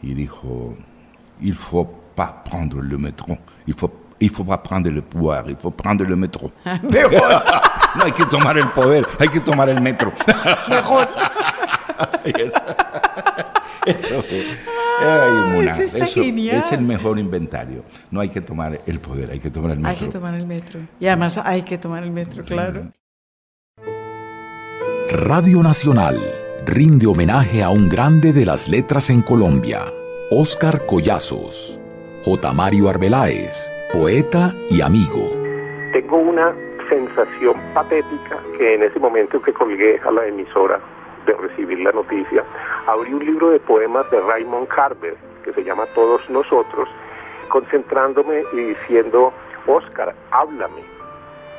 Y 0.00 0.14
dijo, 0.14 0.74
il 1.42 1.54
faut 1.54 1.86
pas 2.16 2.42
prendre 2.48 2.80
le 2.80 2.96
métro, 2.96 3.36
il 3.66 3.74
faut 3.74 4.07
il 4.20 4.30
faut 4.30 4.44
pas 4.44 4.58
prendre 4.58 4.90
le 4.90 5.02
pouvoir, 5.02 5.48
il 5.48 5.56
faut 5.56 5.70
prendre 5.70 6.04
le 6.04 6.16
métro. 6.16 6.50
Mejor. 6.82 7.42
no 7.96 8.04
hay 8.04 8.12
que 8.12 8.24
tomar 8.26 8.58
el 8.58 8.68
poder, 8.68 9.06
hay 9.18 9.28
que 9.28 9.40
tomar 9.40 9.68
el 9.68 9.80
metro. 9.80 10.12
Mejor. 10.68 11.08
eso, 13.84 14.24
Ay, 15.00 15.66
eso, 15.66 15.82
está 15.82 16.06
genial. 16.06 16.56
es 16.56 16.72
el 16.72 16.82
mejor 16.82 17.18
inventario. 17.18 17.84
No 18.10 18.20
hay 18.20 18.28
que 18.28 18.40
tomar 18.40 18.80
el 18.86 19.00
poder, 19.00 19.30
hay 19.30 19.40
que 19.40 19.50
tomar 19.50 19.72
el 19.72 19.78
metro. 19.78 19.90
Hay 19.90 20.06
que 20.06 20.12
tomar 20.12 20.34
el 20.34 20.46
metro. 20.46 20.80
Y 21.00 21.06
además 21.06 21.38
hay 21.38 21.62
que 21.62 21.78
tomar 21.78 22.02
el 22.02 22.10
metro, 22.10 22.44
claro. 22.44 22.92
Radio 25.10 25.62
Nacional 25.62 26.18
rinde 26.66 27.06
homenaje 27.06 27.62
a 27.62 27.70
un 27.70 27.88
grande 27.88 28.32
de 28.32 28.44
las 28.44 28.68
letras 28.68 29.08
en 29.08 29.22
Colombia, 29.22 29.86
Óscar 30.30 30.84
Collazos. 30.84 31.80
J. 32.28 32.52
Mario 32.52 32.90
Arbeláez 32.90 33.72
poeta 33.90 34.52
y 34.68 34.82
amigo. 34.82 35.32
Tengo 35.94 36.18
una 36.18 36.54
sensación 36.90 37.56
patética 37.72 38.36
que 38.58 38.74
en 38.74 38.82
ese 38.82 38.98
momento 38.98 39.40
que 39.40 39.50
colgué 39.50 39.98
a 40.06 40.10
la 40.10 40.26
emisora 40.26 40.78
de 41.24 41.32
recibir 41.32 41.78
la 41.78 41.90
noticia, 41.92 42.44
abrí 42.86 43.14
un 43.14 43.24
libro 43.24 43.48
de 43.48 43.60
poemas 43.60 44.10
de 44.10 44.20
Raymond 44.20 44.68
Carver 44.68 45.16
que 45.42 45.54
se 45.54 45.64
llama 45.64 45.86
Todos 45.94 46.20
Nosotros, 46.28 46.86
concentrándome 47.48 48.42
y 48.52 48.56
diciendo, 48.56 49.32
Oscar, 49.66 50.14
háblame. 50.30 50.82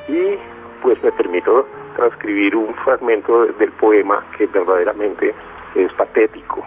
Y 0.06 0.38
pues 0.84 1.02
me 1.02 1.10
permito 1.10 1.66
transcribir 1.96 2.54
un 2.54 2.72
fragmento 2.76 3.46
del 3.46 3.72
poema 3.72 4.24
que 4.38 4.46
verdaderamente 4.46 5.34
es 5.74 5.92
patético. 5.94 6.64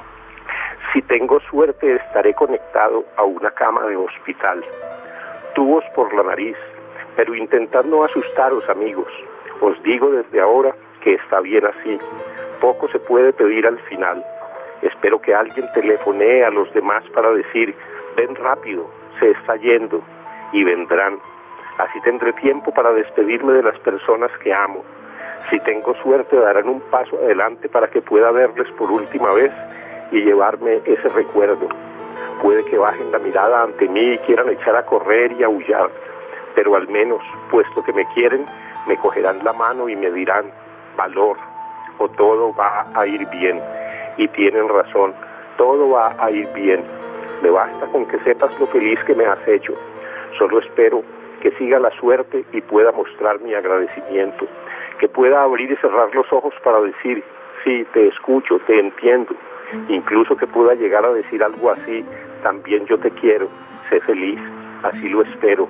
Si 0.94 1.02
tengo 1.02 1.40
suerte 1.50 1.96
estaré 1.96 2.36
conectado 2.36 3.04
a 3.18 3.24
una 3.24 3.50
cama 3.50 3.84
de 3.88 3.96
hospital 3.96 4.64
tubos 5.56 5.84
por 5.96 6.14
la 6.14 6.24
nariz, 6.24 6.56
pero 7.16 7.36
intentad 7.36 7.84
no 7.84 8.04
asustaros 8.04 8.68
amigos. 8.70 9.08
Os 9.62 9.82
digo 9.84 10.12
desde 10.12 10.40
ahora 10.40 10.76
que 11.02 11.16
está 11.16 11.40
bien 11.40 11.66
así. 11.66 12.00
Poco 12.62 12.88
se 12.90 13.00
puede 13.00 13.34
pedir 13.34 13.66
al 13.66 13.80
final. 13.82 14.24
Espero 14.84 15.20
que 15.20 15.34
alguien 15.34 15.66
telefonee 15.74 16.44
a 16.44 16.50
los 16.50 16.72
demás 16.74 17.04
para 17.14 17.32
decir, 17.32 17.76
ven 18.16 18.36
rápido, 18.36 18.88
se 19.20 19.32
está 19.32 19.56
yendo, 19.56 20.02
y 20.52 20.64
vendrán. 20.64 21.18
Así 21.78 22.00
tendré 22.02 22.34
tiempo 22.34 22.72
para 22.72 22.94
despedirme 22.94 23.54
de 23.54 23.64
las 23.64 23.80
personas 23.80 24.32
que 24.44 24.54
amo. 24.54 24.84
Si 25.50 25.60
tengo 25.62 25.96
suerte 26.04 26.36
darán 26.36 26.70
un 26.70 26.82
paso 26.82 27.18
adelante 27.18 27.68
para 27.68 27.88
que 27.88 28.02
pueda 28.02 28.32
verles 28.32 28.70
por 28.78 28.92
última 28.92 29.34
vez 29.34 29.52
y 30.12 30.22
llevarme 30.22 30.82
ese 30.86 31.10
recuerdo. 31.10 31.68
Puede 32.42 32.63
que 32.66 32.78
bajen 32.78 33.12
la 33.12 33.20
mirada 33.20 33.63
ante 33.63 33.88
mí 33.88 34.13
y 34.13 34.18
quieran 34.20 34.50
echar 34.50 34.76
a 34.76 34.86
correr 34.86 35.32
y 35.34 35.44
aullar, 35.44 35.89
pero 36.56 36.76
al 36.76 36.88
menos, 36.88 37.22
puesto 37.50 37.84
que 37.84 37.94
me 37.94 38.06
quieren, 38.13 38.46
me 38.88 38.98
cogerán 38.98 39.44
la 39.44 39.54
mano 39.54 39.88
y 39.89 39.96
me 39.96 40.12
dirán, 40.12 40.46
valor, 40.98 41.38
o 42.00 42.08
todo 42.10 42.54
va 42.54 42.86
a 42.94 43.08
ir 43.08 43.28
bien. 43.30 43.62
Y 44.18 44.28
tienen 44.30 44.68
razón, 44.68 45.13
todo 45.58 45.89
va 45.89 46.16
a 46.20 46.30
ir 46.32 46.48
bien. 46.54 46.84
Me 47.42 47.50
basta 47.50 47.88
con 47.88 48.06
que 48.08 48.20
sepas 48.20 48.58
lo 48.60 48.68
feliz 48.68 49.00
que 49.06 49.16
me 49.16 49.26
has 49.26 49.48
hecho. 49.48 49.74
Solo 50.38 50.60
espero 50.60 51.04
que 51.42 51.52
siga 51.52 51.80
la 51.80 51.92
suerte 51.92 52.46
y 52.54 52.62
pueda 52.62 52.92
mostrar 52.92 53.39
mi 53.42 53.54
agradecimiento, 53.54 54.48
que 55.00 55.10
pueda 55.10 55.44
abrir 55.44 55.72
y 55.72 55.76
cerrar 55.78 56.13
los 56.16 56.32
ojos 56.32 56.54
para 56.63 56.80
decir, 56.82 57.24
sí, 57.63 57.86
te 57.94 58.08
escucho, 58.08 58.60
te 58.66 58.80
entiendo, 58.80 59.36
incluso 59.90 60.36
que 60.36 60.48
pueda 60.48 60.76
llegar 60.76 61.06
a 61.06 61.14
decir 61.14 61.44
algo 61.44 61.72
así, 61.72 62.06
también 62.42 62.86
yo 62.86 62.98
te 63.00 63.12
quiero, 63.12 63.48
sé 63.90 64.00
feliz, 64.02 64.40
así 64.84 65.10
lo 65.10 65.22
espero, 65.22 65.68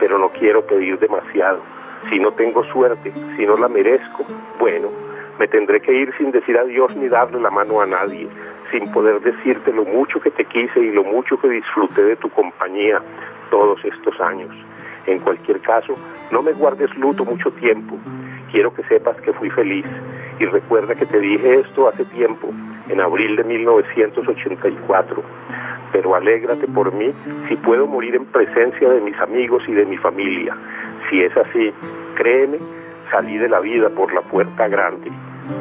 pero 0.00 0.18
no 0.18 0.28
quiero 0.30 0.66
pedir 0.66 0.98
demasiado. 0.98 1.60
Si 2.08 2.18
no 2.18 2.32
tengo 2.32 2.64
suerte, 2.64 3.12
si 3.36 3.46
no 3.46 3.56
la 3.56 3.68
merezco, 3.68 4.24
bueno, 4.58 4.88
me 5.38 5.48
tendré 5.48 5.80
que 5.80 5.92
ir 5.92 6.14
sin 6.16 6.30
decir 6.30 6.56
adiós 6.56 6.94
ni 6.96 7.08
darle 7.08 7.40
la 7.40 7.50
mano 7.50 7.80
a 7.80 7.86
nadie, 7.86 8.28
sin 8.70 8.90
poder 8.92 9.20
decirte 9.20 9.72
lo 9.72 9.84
mucho 9.84 10.20
que 10.20 10.30
te 10.30 10.44
quise 10.44 10.80
y 10.80 10.90
lo 10.92 11.04
mucho 11.04 11.38
que 11.38 11.48
disfruté 11.48 12.02
de 12.02 12.16
tu 12.16 12.30
compañía 12.30 13.02
todos 13.50 13.84
estos 13.84 14.18
años. 14.20 14.54
En 15.06 15.20
cualquier 15.20 15.60
caso, 15.60 15.94
no 16.32 16.42
me 16.42 16.52
guardes 16.52 16.94
luto 16.96 17.24
mucho 17.24 17.50
tiempo. 17.52 17.96
Quiero 18.50 18.74
que 18.74 18.82
sepas 18.84 19.20
que 19.20 19.32
fui 19.34 19.50
feliz 19.50 19.86
y 20.38 20.46
recuerda 20.46 20.94
que 20.94 21.06
te 21.06 21.20
dije 21.20 21.60
esto 21.60 21.88
hace 21.88 22.04
tiempo, 22.06 22.48
en 22.88 23.00
abril 23.00 23.36
de 23.36 23.44
1984 23.44 25.22
pero 25.92 26.14
alégrate 26.14 26.66
por 26.68 26.92
mí 26.92 27.12
si 27.48 27.56
puedo 27.56 27.86
morir 27.86 28.14
en 28.14 28.26
presencia 28.26 28.88
de 28.88 29.00
mis 29.00 29.16
amigos 29.18 29.62
y 29.66 29.72
de 29.72 29.86
mi 29.86 29.96
familia. 29.96 30.56
Si 31.08 31.20
es 31.20 31.34
así, 31.36 31.72
créeme, 32.16 32.58
salí 33.10 33.38
de 33.38 33.48
la 33.48 33.60
vida 33.60 33.88
por 33.90 34.12
la 34.12 34.20
puerta 34.22 34.68
grande. 34.68 35.10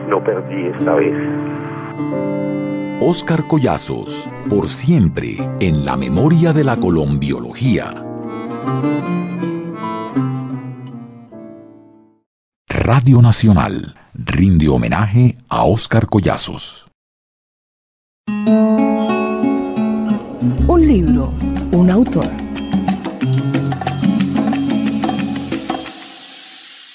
No 0.09 0.23
perdí 0.23 0.67
esta 0.67 0.95
vez. 0.95 1.15
Oscar 3.01 3.47
Collazos, 3.47 4.29
por 4.49 4.67
siempre 4.67 5.37
en 5.59 5.85
la 5.85 5.95
memoria 5.95 6.53
de 6.53 6.63
la 6.63 6.77
colombiología. 6.77 7.93
Radio 12.67 13.21
Nacional 13.21 13.95
rinde 14.13 14.69
homenaje 14.69 15.35
a 15.49 15.65
Oscar 15.65 16.07
Collazos. 16.07 16.89
Un 18.27 20.07
libro, 20.79 21.31
un 21.71 21.91
autor. 21.91 22.25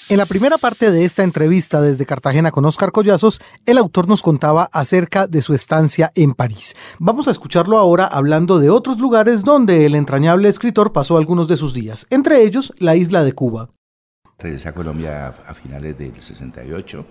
En 0.09 0.17
la 0.17 0.25
primera 0.25 0.57
parte 0.57 0.91
de 0.91 1.05
esta 1.05 1.23
entrevista 1.23 1.81
desde 1.81 2.05
Cartagena 2.05 2.51
con 2.51 2.65
Oscar 2.65 2.91
Collazos, 2.91 3.41
el 3.65 3.77
autor 3.77 4.09
nos 4.09 4.21
contaba 4.21 4.69
acerca 4.73 5.25
de 5.25 5.41
su 5.41 5.53
estancia 5.53 6.11
en 6.15 6.33
París. 6.33 6.75
Vamos 6.99 7.29
a 7.29 7.31
escucharlo 7.31 7.77
ahora 7.77 8.07
hablando 8.07 8.59
de 8.59 8.69
otros 8.69 8.99
lugares 8.99 9.45
donde 9.45 9.85
el 9.85 9.95
entrañable 9.95 10.49
escritor 10.49 10.91
pasó 10.91 11.17
algunos 11.17 11.47
de 11.47 11.55
sus 11.55 11.73
días, 11.73 12.07
entre 12.09 12.43
ellos 12.43 12.73
la 12.77 12.97
isla 12.97 13.23
de 13.23 13.31
Cuba. 13.31 13.69
Regresé 14.37 14.67
a 14.67 14.73
Colombia 14.73 15.27
a 15.47 15.53
finales 15.53 15.97
del 15.97 16.21
68 16.21 17.05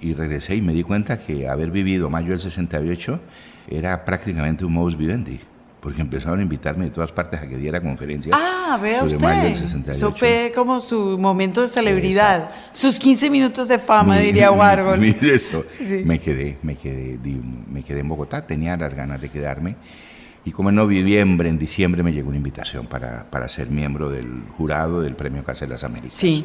Y 0.00 0.14
regresé 0.14 0.54
y 0.54 0.62
me 0.62 0.72
di 0.72 0.82
cuenta 0.82 1.20
que 1.20 1.46
haber 1.48 1.70
vivido 1.70 2.08
mayo 2.08 2.30
del 2.30 2.40
68 2.40 3.20
era 3.68 4.04
prácticamente 4.04 4.64
un 4.64 4.72
modus 4.72 4.96
vivendi 4.96 5.40
porque 5.86 6.02
empezaron 6.02 6.40
a 6.40 6.42
invitarme 6.42 6.86
de 6.86 6.90
todas 6.90 7.12
partes 7.12 7.40
a 7.40 7.48
que 7.48 7.56
diera 7.56 7.80
conferencias. 7.80 8.36
Ah, 8.36 8.76
vea 8.82 9.04
usted. 9.04 9.88
Eso 9.88 10.10
fue 10.10 10.50
como 10.52 10.80
su 10.80 11.16
momento 11.16 11.60
de 11.60 11.68
celebridad. 11.68 12.48
Sus 12.72 12.98
15 12.98 13.30
minutos 13.30 13.68
de 13.68 13.78
fama, 13.78 14.18
diría 14.18 14.50
Warhol. 14.50 14.98
Mire 14.98 15.36
eso. 15.36 15.64
Me 16.04 16.18
quedé, 16.18 16.58
me 16.62 16.74
quedé, 16.74 17.20
me 17.70 17.84
quedé 17.84 18.00
en 18.00 18.08
Bogotá, 18.08 18.44
tenía 18.44 18.76
las 18.76 18.94
ganas 18.94 19.20
de 19.20 19.28
quedarme. 19.28 19.76
Y 20.44 20.50
como 20.50 20.70
en 20.70 20.74
noviembre, 20.74 21.48
en 21.48 21.56
diciembre, 21.56 22.02
me 22.02 22.12
llegó 22.12 22.30
una 22.30 22.38
invitación 22.38 22.86
para, 22.86 23.30
para 23.30 23.48
ser 23.48 23.70
miembro 23.70 24.10
del 24.10 24.42
jurado 24.56 25.02
del 25.02 25.14
Premio 25.14 25.44
Casa 25.44 25.66
de 25.66 25.70
las 25.70 25.84
Américas. 25.84 26.14
Sí. 26.14 26.44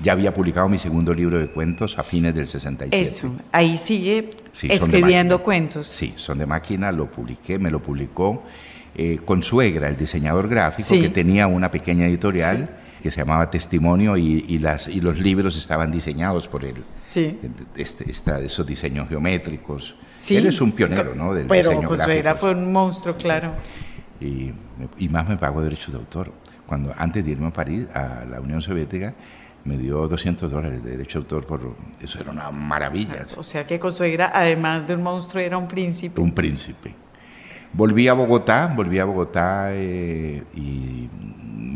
Ya 0.00 0.12
había 0.12 0.32
publicado 0.32 0.68
mi 0.68 0.78
segundo 0.78 1.12
libro 1.12 1.38
de 1.38 1.48
cuentos 1.48 1.98
a 1.98 2.04
fines 2.04 2.34
del 2.34 2.46
67. 2.46 3.02
Eso, 3.02 3.34
ahí 3.50 3.76
sigue 3.76 4.30
escribiendo 4.62 5.42
cuentos. 5.42 5.88
Sí, 5.88 6.14
son 6.16 6.38
de 6.38 6.46
máquina, 6.46 6.92
lo 6.92 7.06
publiqué, 7.06 7.58
me 7.58 7.70
lo 7.70 7.80
publicó 7.80 8.44
eh, 8.94 9.20
con 9.24 9.42
suegra, 9.42 9.88
el 9.88 9.96
diseñador 9.96 10.48
gráfico, 10.48 10.90
que 10.90 11.08
tenía 11.08 11.46
una 11.46 11.70
pequeña 11.70 12.06
editorial. 12.06 12.68
que 13.00 13.12
se 13.12 13.20
llamaba 13.20 13.48
Testimonio 13.48 14.16
y, 14.16 14.58
las, 14.58 14.88
y 14.88 15.00
los 15.00 15.20
libros 15.20 15.56
estaban 15.56 15.92
diseñados 15.92 16.48
por 16.48 16.64
él. 16.64 16.82
Sí. 17.04 17.38
Este, 17.76 18.10
esos 18.10 18.66
diseños 18.66 19.08
geométricos. 19.08 19.94
Sí. 20.16 20.36
Él 20.36 20.46
es 20.46 20.60
un 20.60 20.72
pionero, 20.72 21.14
¿no? 21.14 21.32
Del 21.32 21.46
Pero 21.46 21.70
diseño 21.70 22.36
fue 22.36 22.50
un 22.50 22.72
monstruo, 22.72 23.16
claro. 23.16 23.52
Y, 24.20 24.50
y, 24.98 25.08
más 25.08 25.28
me 25.28 25.36
pagó 25.36 25.62
derechos 25.62 25.92
de 25.92 26.00
autor. 26.00 26.32
Cuando 26.66 26.92
antes 26.98 27.24
de 27.24 27.30
irme 27.30 27.46
a 27.46 27.52
París, 27.52 27.86
a 27.94 28.24
la 28.28 28.40
Unión 28.40 28.60
Soviética, 28.60 29.14
me 29.68 29.76
dio 29.76 30.08
200 30.08 30.50
dólares 30.50 30.82
de 30.82 30.92
derecho 30.92 31.20
de 31.20 31.24
autor 31.24 31.46
por 31.46 31.76
eso 32.00 32.18
era 32.18 32.32
una 32.32 32.50
maravilla. 32.50 33.26
O 33.36 33.42
sea 33.42 33.66
que 33.66 33.78
Consuegra, 33.78 34.32
además 34.34 34.88
de 34.88 34.94
un 34.94 35.02
monstruo, 35.02 35.42
era 35.42 35.58
un 35.58 35.68
príncipe. 35.68 36.20
Un 36.20 36.32
príncipe. 36.32 36.94
Volví 37.72 38.08
a 38.08 38.14
Bogotá, 38.14 38.72
volví 38.74 38.98
a 38.98 39.04
Bogotá 39.04 39.68
eh, 39.72 40.42
y 40.54 41.08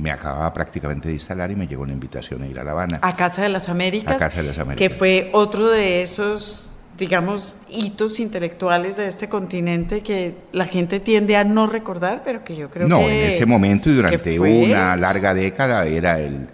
me 0.02 0.10
acababa 0.10 0.52
prácticamente 0.52 1.08
de 1.08 1.14
instalar 1.14 1.50
y 1.50 1.56
me 1.56 1.66
llegó 1.66 1.82
una 1.82 1.92
invitación 1.92 2.42
a 2.42 2.46
ir 2.46 2.58
a 2.58 2.64
La 2.64 2.72
Habana. 2.72 2.98
A 3.02 3.14
Casa 3.14 3.42
de 3.42 3.50
las 3.50 3.68
Américas. 3.68 4.14
A 4.14 4.18
Casa 4.18 4.38
de 4.38 4.48
las 4.48 4.58
Américas. 4.58 4.88
Que 4.88 4.92
fue 4.92 5.28
otro 5.34 5.68
de 5.68 6.00
esos, 6.00 6.70
digamos, 6.96 7.56
hitos 7.68 8.20
intelectuales 8.20 8.96
de 8.96 9.06
este 9.06 9.28
continente 9.28 10.02
que 10.02 10.34
la 10.52 10.64
gente 10.64 10.98
tiende 10.98 11.36
a 11.36 11.44
no 11.44 11.66
recordar, 11.66 12.22
pero 12.24 12.42
que 12.42 12.56
yo 12.56 12.70
creo 12.70 12.86
que... 12.86 12.90
No, 12.90 13.02
en 13.02 13.30
ese 13.30 13.44
momento 13.44 13.90
y 13.90 13.94
durante 13.94 14.40
una 14.40 14.96
larga 14.96 15.34
década 15.34 15.84
era 15.84 16.18
el 16.18 16.48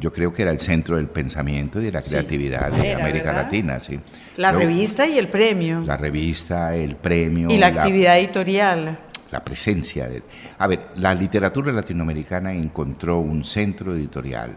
yo 0.00 0.12
creo 0.12 0.32
que 0.32 0.42
era 0.42 0.50
el 0.50 0.60
centro 0.60 0.96
del 0.96 1.08
pensamiento 1.08 1.80
y 1.80 1.84
de 1.84 1.92
la 1.92 2.00
creatividad 2.00 2.72
de 2.72 2.94
América 2.94 3.32
Latina. 3.32 3.78
Sí. 3.80 4.00
La 4.36 4.50
revista 4.50 5.06
y 5.06 5.18
el 5.18 5.28
premio. 5.28 5.82
La 5.82 5.96
revista, 5.96 6.74
el 6.74 6.96
premio. 6.96 7.48
Y 7.50 7.58
la, 7.58 7.66
actividad 7.66 8.18
editorial. 8.18 8.98
La 9.30 9.44
presencia. 9.44 10.08
De, 10.08 10.22
a 10.58 10.66
ver, 10.66 10.88
la 10.96 11.14
literatura 11.14 11.70
latinoamericana 11.70 12.52
encontró 12.52 13.18
un 13.18 13.44
centro 13.44 13.94
editorial, 13.94 14.56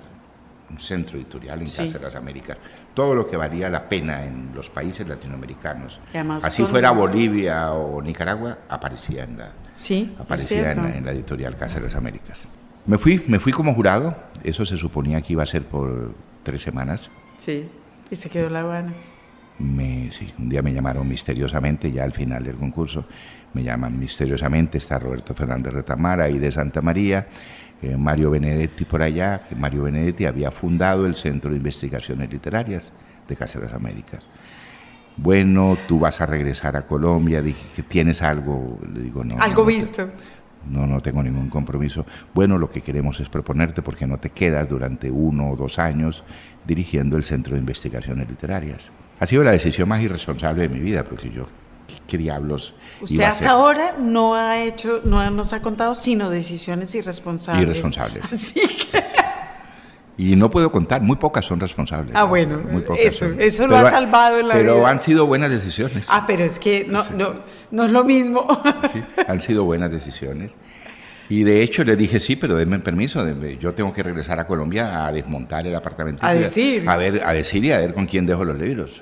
un 0.69 0.79
centro 0.79 1.17
editorial 1.17 1.59
en 1.59 1.65
Casa 1.65 1.99
de 1.99 2.05
las 2.05 2.15
Américas. 2.15 2.57
Todo 2.93 3.13
lo 3.13 3.29
que 3.29 3.35
valía 3.35 3.69
la 3.69 3.89
pena 3.89 4.23
en 4.25 4.51
los 4.55 4.69
países 4.69 5.05
latinoamericanos. 5.05 5.99
Así 6.41 6.63
fuera 6.63 6.91
Bolivia 6.91 7.73
o 7.73 8.01
Nicaragua, 8.01 8.59
aparecía 8.69 9.25
en 9.25 9.39
la, 9.39 9.51
sí, 9.75 10.15
aparecía 10.17 10.71
en 10.71 11.03
la 11.05 11.11
editorial 11.11 11.57
Casa 11.57 11.79
de 11.79 11.87
las 11.87 11.95
Américas. 11.95 12.47
Me 12.85 12.97
fui, 12.97 13.23
me 13.27 13.39
fui 13.39 13.51
como 13.53 13.73
jurado, 13.73 14.15
eso 14.43 14.65
se 14.65 14.77
suponía 14.77 15.21
que 15.21 15.33
iba 15.33 15.43
a 15.43 15.47
ser 15.47 15.63
por 15.63 16.13
tres 16.43 16.61
semanas. 16.61 17.09
Sí, 17.37 17.67
y 18.09 18.15
se 18.15 18.29
quedó 18.29 18.49
La 18.49 18.61
Habana. 18.61 18.93
Me, 19.59 20.11
sí, 20.11 20.33
un 20.39 20.49
día 20.49 20.61
me 20.61 20.73
llamaron 20.73 21.07
misteriosamente, 21.07 21.91
ya 21.91 22.03
al 22.03 22.13
final 22.13 22.43
del 22.43 22.55
concurso, 22.55 23.05
me 23.53 23.63
llaman 23.63 23.97
misteriosamente, 23.97 24.79
está 24.79 24.97
Roberto 24.97 25.33
Fernández 25.33 25.73
Retamara 25.73 26.29
y 26.29 26.39
de 26.39 26.51
Santa 26.51 26.81
María, 26.81 27.27
eh, 27.81 27.95
Mario 27.95 28.31
Benedetti 28.31 28.85
por 28.85 29.01
allá, 29.01 29.43
que 29.47 29.55
Mario 29.55 29.83
Benedetti 29.83 30.25
había 30.25 30.51
fundado 30.51 31.05
el 31.05 31.15
Centro 31.15 31.51
de 31.51 31.57
Investigaciones 31.57 32.31
Literarias 32.31 32.91
de 33.27 33.35
Casa 33.35 33.59
de 33.59 33.65
las 33.65 33.73
Américas. 33.73 34.23
Bueno, 35.15 35.77
tú 35.87 35.99
vas 35.99 36.19
a 36.21 36.25
regresar 36.25 36.75
a 36.75 36.87
Colombia, 36.87 37.41
dije 37.41 37.61
que 37.75 37.83
tienes 37.83 38.23
algo, 38.23 38.65
le 38.91 39.01
digo 39.01 39.23
no. 39.23 39.37
Algo 39.39 39.63
visto 39.63 40.07
no, 40.07 40.11
no 40.69 41.01
tengo 41.01 41.21
ningún 41.23 41.49
compromiso. 41.49 42.05
Bueno, 42.33 42.57
lo 42.57 42.69
que 42.69 42.81
queremos 42.81 43.19
es 43.19 43.29
proponerte 43.29 43.81
porque 43.81 44.07
no 44.07 44.17
te 44.17 44.29
quedas 44.29 44.67
durante 44.69 45.11
uno 45.11 45.51
o 45.51 45.55
dos 45.55 45.79
años 45.79 46.23
dirigiendo 46.65 47.17
el 47.17 47.25
Centro 47.25 47.55
de 47.55 47.59
Investigaciones 47.59 48.27
Literarias. 48.29 48.91
Ha 49.19 49.25
sido 49.25 49.43
la 49.43 49.51
decisión 49.51 49.89
más 49.89 50.01
irresponsable 50.01 50.63
de 50.63 50.69
mi 50.69 50.79
vida 50.79 51.03
porque 51.03 51.29
yo, 51.29 51.47
¿qué, 52.07 52.17
diablos? 52.17 52.73
Usted 53.01 53.21
hasta 53.21 53.51
ahora 53.51 53.95
no 53.99 54.35
ha 54.35 54.61
hecho, 54.63 55.01
no 55.03 55.29
nos 55.31 55.53
ha 55.53 55.61
contado 55.61 55.95
sino 55.95 56.29
decisiones 56.29 56.93
irresponsables. 56.95 57.63
Irresponsables. 57.63 58.53
Y 60.15 60.35
no 60.35 60.51
puedo 60.51 60.71
contar, 60.71 61.01
muy 61.01 61.15
pocas 61.15 61.43
son 61.43 61.59
responsables. 61.59 62.15
Ah, 62.15 62.23
bueno, 62.23 62.61
eso, 62.99 63.25
eso 63.39 63.67
lo 63.67 63.77
ha 63.77 63.89
salvado 63.89 64.39
en 64.39 64.47
la 64.47 64.55
vida. 64.55 64.65
Pero 64.65 64.85
han 64.85 64.99
sido 64.99 65.25
buenas 65.25 65.49
decisiones. 65.49 66.05
Ah, 66.09 66.25
pero 66.27 66.43
es 66.43 66.59
que 66.59 66.85
no, 66.87 67.03
no, 67.17 67.33
no 67.73 67.85
es 67.85 67.91
lo 67.91 68.03
mismo. 68.03 68.47
Sí, 68.93 69.03
han 69.27 69.41
sido 69.41 69.63
buenas 69.65 69.91
decisiones. 69.91 70.51
Y 71.29 71.43
de 71.43 71.63
hecho 71.63 71.83
le 71.83 71.95
dije, 71.95 72.19
sí, 72.19 72.35
pero 72.35 72.55
denme 72.55 72.77
permiso, 72.79 73.25
yo 73.59 73.73
tengo 73.73 73.91
que 73.91 74.03
regresar 74.03 74.39
a 74.39 74.45
Colombia 74.45 75.05
a 75.05 75.11
desmontar 75.11 75.65
el 75.65 75.73
apartamento. 75.73 76.23
A 76.23 76.33
decir. 76.33 76.87
A, 76.87 76.97
ver, 76.97 77.23
a 77.25 77.33
decir 77.33 77.65
y 77.65 77.71
a 77.71 77.79
ver 77.79 77.93
con 77.93 78.05
quién 78.05 78.25
dejo 78.25 78.45
los 78.45 78.59
libros. 78.59 79.01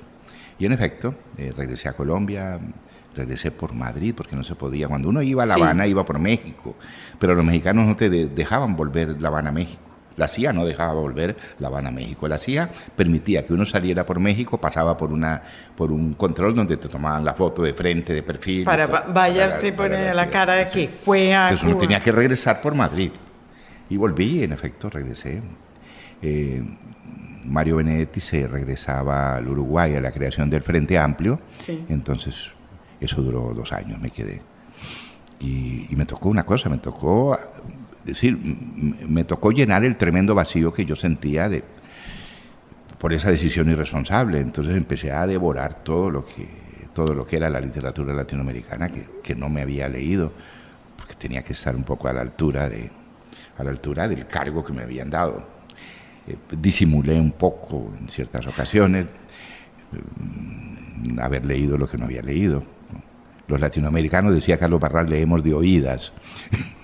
Y 0.58 0.64
en 0.64 0.72
efecto, 0.72 1.14
eh, 1.36 1.52
regresé 1.54 1.88
a 1.88 1.92
Colombia, 1.92 2.58
regresé 3.14 3.50
por 3.50 3.74
Madrid, 3.74 4.14
porque 4.16 4.36
no 4.36 4.44
se 4.44 4.54
podía. 4.54 4.88
Cuando 4.88 5.10
uno 5.10 5.20
iba 5.20 5.42
a 5.42 5.46
La 5.46 5.54
Habana, 5.54 5.86
iba 5.86 6.04
por 6.04 6.18
México, 6.18 6.76
pero 7.18 7.34
los 7.34 7.44
mexicanos 7.44 7.86
no 7.86 7.96
te 7.96 8.08
dejaban 8.08 8.76
volver 8.76 9.20
La 9.20 9.28
Habana 9.28 9.50
a 9.50 9.52
México. 9.52 9.82
La 10.16 10.28
CIA 10.28 10.52
no 10.52 10.64
dejaba 10.64 10.94
volver 10.94 11.36
La 11.58 11.68
Habana 11.68 11.88
a 11.88 11.92
México. 11.92 12.28
La 12.28 12.38
CIA 12.38 12.70
permitía 12.96 13.44
que 13.44 13.52
uno 13.52 13.64
saliera 13.64 14.04
por 14.04 14.20
México, 14.20 14.58
pasaba 14.58 14.96
por 14.96 15.12
una 15.12 15.42
por 15.76 15.92
un 15.92 16.14
control 16.14 16.54
donde 16.54 16.76
te 16.76 16.88
tomaban 16.88 17.24
la 17.24 17.34
foto 17.34 17.62
de 17.62 17.74
frente, 17.74 18.12
de 18.12 18.22
perfil. 18.22 18.64
Para, 18.64 18.86
vaya 18.86 19.48
usted 19.48 19.74
pone 19.74 20.14
la 20.14 20.28
cara 20.28 20.54
de 20.54 20.68
que 20.68 20.88
fue 20.88 21.34
a 21.34 21.48
Entonces 21.48 21.66
uno 21.66 21.78
tenía 21.78 22.00
que 22.00 22.12
regresar 22.12 22.60
por 22.60 22.74
Madrid. 22.74 23.10
Y 23.88 23.96
volví, 23.96 24.42
en 24.42 24.52
efecto, 24.52 24.88
regresé. 24.88 25.42
Eh, 26.22 26.62
Mario 27.44 27.76
Benedetti 27.76 28.20
se 28.20 28.46
regresaba 28.46 29.36
al 29.36 29.48
Uruguay 29.48 29.96
a 29.96 30.00
la 30.00 30.12
creación 30.12 30.48
del 30.48 30.62
Frente 30.62 30.98
Amplio. 30.98 31.40
Entonces, 31.88 32.50
eso 33.00 33.20
duró 33.20 33.52
dos 33.54 33.72
años, 33.72 34.00
me 34.00 34.10
quedé. 34.10 34.40
Y, 35.40 35.86
y 35.90 35.96
me 35.96 36.06
tocó 36.06 36.28
una 36.28 36.44
cosa, 36.44 36.68
me 36.68 36.78
tocó 36.78 37.36
decir, 38.04 38.38
me 38.38 39.24
tocó 39.24 39.52
llenar 39.52 39.84
el 39.84 39.96
tremendo 39.96 40.34
vacío 40.34 40.72
que 40.72 40.84
yo 40.84 40.96
sentía 40.96 41.48
de, 41.48 41.64
por 42.98 43.12
esa 43.12 43.30
decisión 43.30 43.68
irresponsable. 43.70 44.40
Entonces 44.40 44.76
empecé 44.76 45.12
a 45.12 45.26
devorar 45.26 45.82
todo 45.82 46.10
lo 46.10 46.24
que, 46.24 46.46
todo 46.94 47.14
lo 47.14 47.26
que 47.26 47.36
era 47.36 47.50
la 47.50 47.60
literatura 47.60 48.14
latinoamericana 48.14 48.88
que, 48.88 49.02
que 49.22 49.34
no 49.34 49.48
me 49.48 49.62
había 49.62 49.88
leído, 49.88 50.32
porque 50.96 51.14
tenía 51.14 51.42
que 51.42 51.52
estar 51.52 51.74
un 51.74 51.84
poco 51.84 52.08
a 52.08 52.12
la 52.12 52.20
altura, 52.20 52.68
de, 52.68 52.90
a 53.58 53.64
la 53.64 53.70
altura 53.70 54.08
del 54.08 54.26
cargo 54.26 54.64
que 54.64 54.72
me 54.72 54.82
habían 54.82 55.10
dado. 55.10 55.44
Eh, 56.26 56.36
disimulé 56.56 57.18
un 57.18 57.32
poco 57.32 57.92
en 57.98 58.08
ciertas 58.08 58.46
ocasiones 58.46 59.06
mm, 59.90 61.18
haber 61.18 61.44
leído 61.44 61.76
lo 61.76 61.88
que 61.88 61.98
no 61.98 62.04
había 62.04 62.22
leído. 62.22 62.62
Los 63.48 63.60
latinoamericanos, 63.60 64.32
decía 64.32 64.58
Carlos 64.58 64.80
Barral, 64.80 65.10
leemos 65.10 65.42
de 65.42 65.54
oídas. 65.54 66.12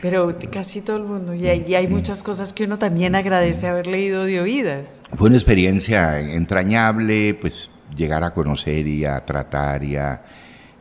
pero 0.00 0.36
casi 0.50 0.80
todo 0.80 0.96
el 0.96 1.04
mundo. 1.04 1.34
Y 1.34 1.46
hay, 1.46 1.74
hay, 1.74 1.86
muchas 1.86 2.22
cosas 2.22 2.52
que 2.52 2.64
uno 2.64 2.78
también 2.78 3.14
agradece 3.14 3.66
haber 3.66 3.86
leído 3.86 4.24
de 4.24 4.40
oídas. 4.40 5.00
Fue 5.16 5.28
una 5.28 5.36
experiencia 5.36 6.20
entrañable, 6.20 7.34
pues 7.34 7.70
llegar 7.96 8.24
a 8.24 8.32
conocer 8.32 8.86
y 8.86 9.04
a 9.04 9.24
tratar 9.24 9.84
y 9.84 9.96
a, 9.96 10.22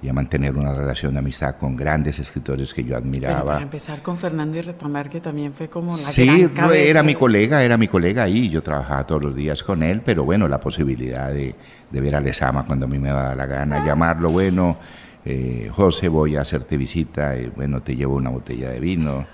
y 0.02 0.10
a 0.10 0.14
mantener 0.14 0.56
una 0.58 0.74
relación 0.74 1.14
de 1.14 1.20
amistad 1.20 1.56
con 1.56 1.76
grandes 1.76 2.20
escritores 2.20 2.74
que 2.74 2.84
yo 2.84 2.96
admiraba. 2.96 3.46
para 3.46 3.62
empezar 3.62 4.02
con 4.02 4.18
Fernando 4.18 4.58
y 4.58 4.62
Retamar, 4.62 5.10
que 5.10 5.22
también 5.22 5.54
fue 5.54 5.70
como 5.70 5.96
la 5.96 6.04
sí, 6.04 6.50
era 6.74 7.04
mi 7.04 7.14
colega, 7.14 7.64
era 7.64 7.78
mi 7.78 7.88
colega 7.88 8.24
ahí, 8.24 8.50
yo 8.50 8.64
trabajaba 8.64 9.06
todos 9.06 9.22
los 9.22 9.36
días 9.36 9.62
con 9.62 9.84
él, 9.84 10.02
pero 10.04 10.24
bueno, 10.24 10.48
la 10.48 10.60
posibilidad 10.60 11.32
de, 11.32 11.54
de 11.90 12.02
ver 12.02 12.16
a 12.16 12.22
Lesama 12.22 12.66
cuando 12.66 12.86
a 12.86 12.90
mí 12.90 12.98
me 12.98 13.10
da 13.10 13.36
la 13.36 13.46
gana, 13.46 13.86
llamarlo, 13.86 14.30
bueno 14.30 14.78
eh, 15.26 15.70
José, 15.72 16.08
voy 16.08 16.36
a 16.36 16.42
hacerte 16.42 16.78
visita, 16.78 17.38
y, 17.38 17.48
bueno, 17.48 17.82
te 17.82 17.96
llevo 17.96 18.16
una 18.16 18.30
botella 18.30 18.70
de 18.70 18.80
vino, 18.80 19.26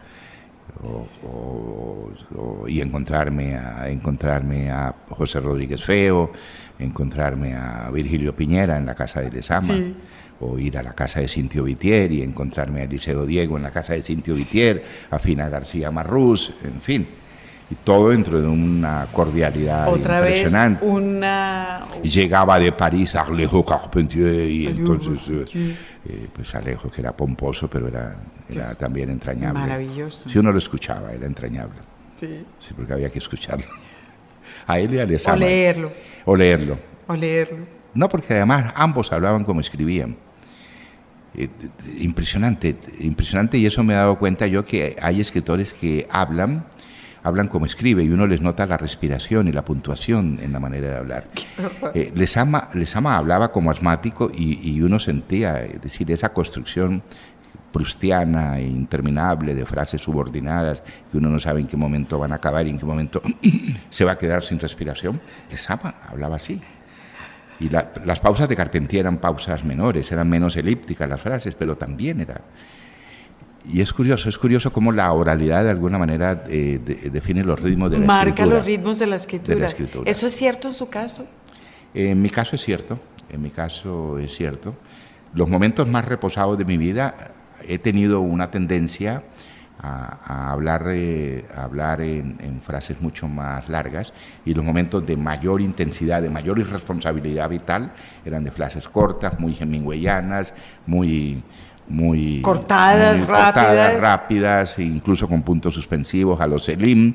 y 2.68 2.82
encontrarme 2.82 3.56
a, 3.56 3.90
encontrarme 3.90 4.70
a 4.70 4.94
José 5.10 5.40
Rodríguez 5.40 5.84
Feo, 5.84 6.32
encontrarme 6.78 7.56
a 7.56 7.90
Virgilio 7.92 8.36
Piñera 8.36 8.78
en 8.78 8.86
la 8.86 8.94
casa 8.94 9.22
de 9.22 9.32
Lesama, 9.32 9.76
o 10.40 10.60
ir 10.60 10.78
a 10.78 10.84
la 10.84 10.94
casa 10.94 11.20
de 11.20 11.28
Cintio 11.28 11.64
Vitier 11.64 12.12
y 12.12 12.22
encontrarme 12.22 12.82
a 12.82 12.84
Eliseo 12.84 13.26
Diego 13.26 13.58
en 13.58 13.64
la 13.64 13.72
casa 13.72 13.94
de 13.94 14.02
Cintio 14.02 14.36
Vitier, 14.36 14.84
a 15.10 15.18
Fina 15.18 15.50
García 15.50 15.90
Marrús, 15.90 16.54
en 16.64 16.82
fin. 16.82 17.08
Y 17.70 17.76
todo 17.76 18.10
dentro 18.10 18.40
de 18.40 18.48
una 18.48 19.08
cordialidad 19.12 19.92
Otra 19.92 20.22
vez 20.22 20.38
impresionante. 20.38 20.86
una... 20.86 21.86
Y 22.02 22.10
llegaba 22.10 22.58
de 22.60 22.72
París 22.72 23.14
a 23.16 23.22
Alejo 23.22 23.66
Carpentier 23.66 24.50
y 24.50 24.68
entonces 24.68 25.28
eh, 25.30 25.76
eh, 26.06 26.28
pues 26.34 26.56
Alejo 26.56 26.90
que 26.90 27.02
era 27.02 27.12
pomposo 27.16 27.70
pero 27.70 27.88
era, 27.90 28.16
era 28.50 28.74
también 28.76 29.10
entrañable. 29.10 29.60
Maravilloso. 29.60 30.30
Si 30.30 30.40
uno 30.40 30.52
lo 30.52 30.58
escuchaba 30.60 31.12
era 31.12 31.26
entrañable. 31.26 31.76
Sí. 32.14 32.46
Sí, 32.60 32.74
porque 32.76 32.94
había 32.94 33.10
que 33.10 33.20
escucharlo. 33.20 33.66
A 34.66 34.80
él 34.80 34.94
y 34.94 35.00
a 35.00 35.04
O 35.04 35.08
Lezama. 35.08 35.38
leerlo, 35.38 35.92
O 36.26 36.36
leerlo. 36.36 36.78
o 37.08 37.16
leerlo. 37.16 37.66
No, 37.94 38.08
porque 38.10 38.34
además 38.34 38.74
ambos 38.76 39.12
hablaban 39.12 39.44
como 39.44 39.60
escribían. 39.60 40.16
Eh, 41.36 41.50
impresionante, 42.00 42.76
impresionante 43.00 43.58
y 43.58 43.66
eso 43.66 43.84
me 43.84 43.94
he 43.94 43.98
dado 43.98 44.18
cuenta 44.18 44.48
yo 44.48 44.66
que 44.66 44.96
hay 45.02 45.22
escritores 45.22 45.74
que 45.74 46.08
hablan, 46.10 46.66
hablan 47.28 47.48
como 47.48 47.66
escribe 47.66 48.04
y 48.04 48.10
uno 48.10 48.26
les 48.28 48.42
nota 48.42 48.66
la 48.66 48.78
respiración 48.78 49.48
y 49.48 49.52
la 49.52 49.64
puntuación 49.64 50.40
en 50.42 50.52
la 50.54 50.60
manera 50.60 50.90
de 50.90 50.96
hablar. 50.98 51.28
Eh, 51.94 52.12
Lezama, 52.16 52.70
Lezama 52.74 53.18
hablaba 53.18 53.52
como 53.52 53.70
asmático 53.72 54.32
y, 54.34 54.72
y 54.72 54.82
uno 54.82 55.00
sentía, 55.00 55.64
es 55.64 55.82
decir, 55.82 56.12
esa 56.12 56.30
construcción 56.34 57.04
prustiana 57.72 58.58
e 58.60 58.64
interminable 58.64 59.54
de 59.54 59.66
frases 59.66 60.02
subordinadas 60.02 60.82
que 61.12 61.18
uno 61.18 61.30
no 61.30 61.40
sabe 61.40 61.60
en 61.62 61.68
qué 61.68 61.78
momento 61.78 62.18
van 62.18 62.32
a 62.32 62.36
acabar 62.36 62.66
y 62.66 62.70
en 62.72 62.80
qué 62.80 62.86
momento 62.86 63.22
se 63.90 64.06
va 64.06 64.14
a 64.14 64.18
quedar 64.18 64.44
sin 64.44 64.60
respiración. 64.60 65.20
Lezama 65.52 65.96
hablaba 66.10 66.38
así. 66.38 66.62
Y 67.60 67.70
la- 67.70 67.92
las 68.06 68.20
pausas 68.20 68.48
de 68.48 68.56
Carpentier 68.56 69.02
eran 69.02 69.18
pausas 69.18 69.64
menores, 69.64 70.12
eran 70.12 70.30
menos 70.30 70.56
elípticas 70.56 71.10
las 71.10 71.22
frases, 71.22 71.56
pero 71.56 71.76
también 71.76 72.22
era. 72.22 72.42
Y 73.70 73.82
es 73.82 73.92
curioso, 73.92 74.30
es 74.30 74.38
curioso 74.38 74.72
cómo 74.72 74.92
la 74.92 75.12
oralidad 75.12 75.64
de 75.64 75.72
alguna 75.72 75.98
manera 75.98 76.44
eh, 76.48 76.80
de- 76.84 77.10
define 77.10 77.44
los 77.44 77.60
ritmos 77.60 77.92
de 77.92 78.00
la 78.00 78.06
Marca 78.06 78.30
escritura. 78.30 78.56
los 78.58 78.66
ritmos 78.66 79.00
de 79.00 79.08
la 79.08 79.16
escritura. 79.18 79.56
De 79.56 79.62
la 79.62 79.68
escritura. 79.68 80.10
¿Eso 80.10 80.28
es 80.28 80.34
cierto 80.36 80.68
en 80.70 80.74
su 80.74 80.90
caso? 80.90 81.26
En 81.94 82.22
mi 82.22 82.30
caso 82.30 82.56
es 82.56 82.62
cierto, 82.64 83.00
en 83.30 83.42
mi 83.42 83.50
caso 83.50 84.20
es 84.20 84.34
cierto. 84.36 84.76
Los 85.34 85.50
momentos 85.50 85.88
más 85.88 86.06
reposados 86.06 86.58
de 86.58 86.64
mi 86.66 86.78
vida 86.78 87.32
he 87.68 87.78
tenido 87.80 88.22
una 88.22 88.50
tendencia 88.52 89.24
a, 89.80 90.20
a 90.26 90.52
hablar, 90.54 90.86
eh, 90.88 91.46
a 91.56 91.64
hablar 91.66 92.02
en, 92.02 92.38
en 92.42 92.62
frases 92.62 93.02
mucho 93.02 93.28
más 93.28 93.68
largas 93.70 94.14
y 94.46 94.54
los 94.54 94.64
momentos 94.64 95.06
de 95.06 95.18
mayor 95.18 95.60
intensidad, 95.62 96.22
de 96.22 96.30
mayor 96.30 96.58
irresponsabilidad 96.58 97.50
vital 97.50 97.92
eran 98.26 98.44
de 98.44 98.52
frases 98.52 98.88
cortas, 98.88 99.40
muy 99.40 99.58
hemingwayanas, 99.60 100.54
muy... 100.86 101.44
Muy, 101.90 102.42
Cortadas, 102.42 103.18
muy 103.20 103.28
cortadas, 103.28 104.02
rápidas. 104.02 104.78
e 104.78 104.84
incluso 104.84 105.28
con 105.28 105.42
puntos 105.42 105.74
suspensivos 105.74 106.40
a 106.42 106.48
los 106.48 106.66
Selim. 106.66 107.14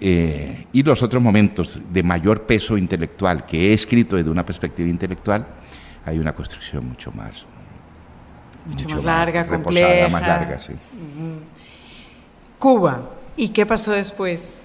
Eh, 0.00 0.66
y 0.72 0.82
los 0.82 1.02
otros 1.02 1.22
momentos 1.22 1.80
de 1.90 2.02
mayor 2.02 2.42
peso 2.42 2.76
intelectual 2.76 3.46
que 3.46 3.70
he 3.70 3.72
escrito 3.72 4.16
desde 4.16 4.28
una 4.30 4.44
perspectiva 4.44 4.88
intelectual, 4.88 5.46
hay 6.04 6.18
una 6.18 6.34
construcción 6.34 6.86
mucho 6.88 7.10
más. 7.12 7.44
Mucho 8.66 8.88
más 8.88 9.04
larga, 9.04 9.44
reposada, 9.44 9.62
compleja. 9.62 10.08
más 10.08 10.22
larga, 10.22 10.58
sí. 10.58 10.72
Cuba. 12.58 13.10
¿Y 13.36 13.48
qué 13.50 13.64
pasó 13.64 13.92
después? 13.92 14.60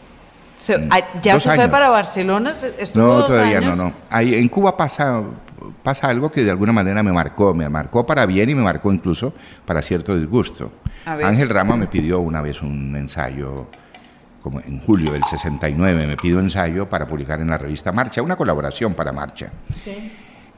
Se- 0.63 0.77
Mm, 0.77 0.89
¿Ya 1.21 1.33
dos 1.33 1.43
se 1.43 1.55
fue 1.55 1.67
para 1.67 1.89
Barcelona? 1.89 2.55
¿Se- 2.55 2.73
¿Estuvo 2.79 3.03
No, 3.05 3.13
dos 3.15 3.25
todavía 3.27 3.57
años? 3.57 3.77
no, 3.77 3.83
no. 3.89 3.93
Ahí, 4.09 4.33
en 4.33 4.47
Cuba 4.47 4.77
pasa, 4.77 5.21
pasa 5.83 6.07
algo 6.07 6.31
que 6.31 6.41
de 6.41 6.51
alguna 6.51 6.71
manera 6.71 7.03
me 7.03 7.11
marcó, 7.11 7.53
me 7.53 7.67
marcó 7.67 8.05
para 8.05 8.25
bien 8.25 8.49
y 8.49 8.55
me 8.55 8.63
marcó 8.63 8.91
incluso 8.93 9.33
para 9.65 9.81
cierto 9.81 10.17
disgusto. 10.17 10.71
Ángel 11.05 11.49
Rama 11.49 11.75
me 11.75 11.87
pidió 11.87 12.21
una 12.21 12.41
vez 12.41 12.61
un 12.61 12.95
ensayo, 12.95 13.67
como 14.41 14.61
en 14.61 14.79
julio 14.79 15.11
del 15.11 15.23
69, 15.25 16.07
me 16.07 16.15
pidió 16.15 16.39
ensayo 16.39 16.87
para 16.87 17.05
publicar 17.07 17.41
en 17.41 17.49
la 17.49 17.57
revista 17.57 17.91
Marcha, 17.91 18.21
una 18.21 18.37
colaboración 18.37 18.93
para 18.93 19.11
Marcha. 19.11 19.49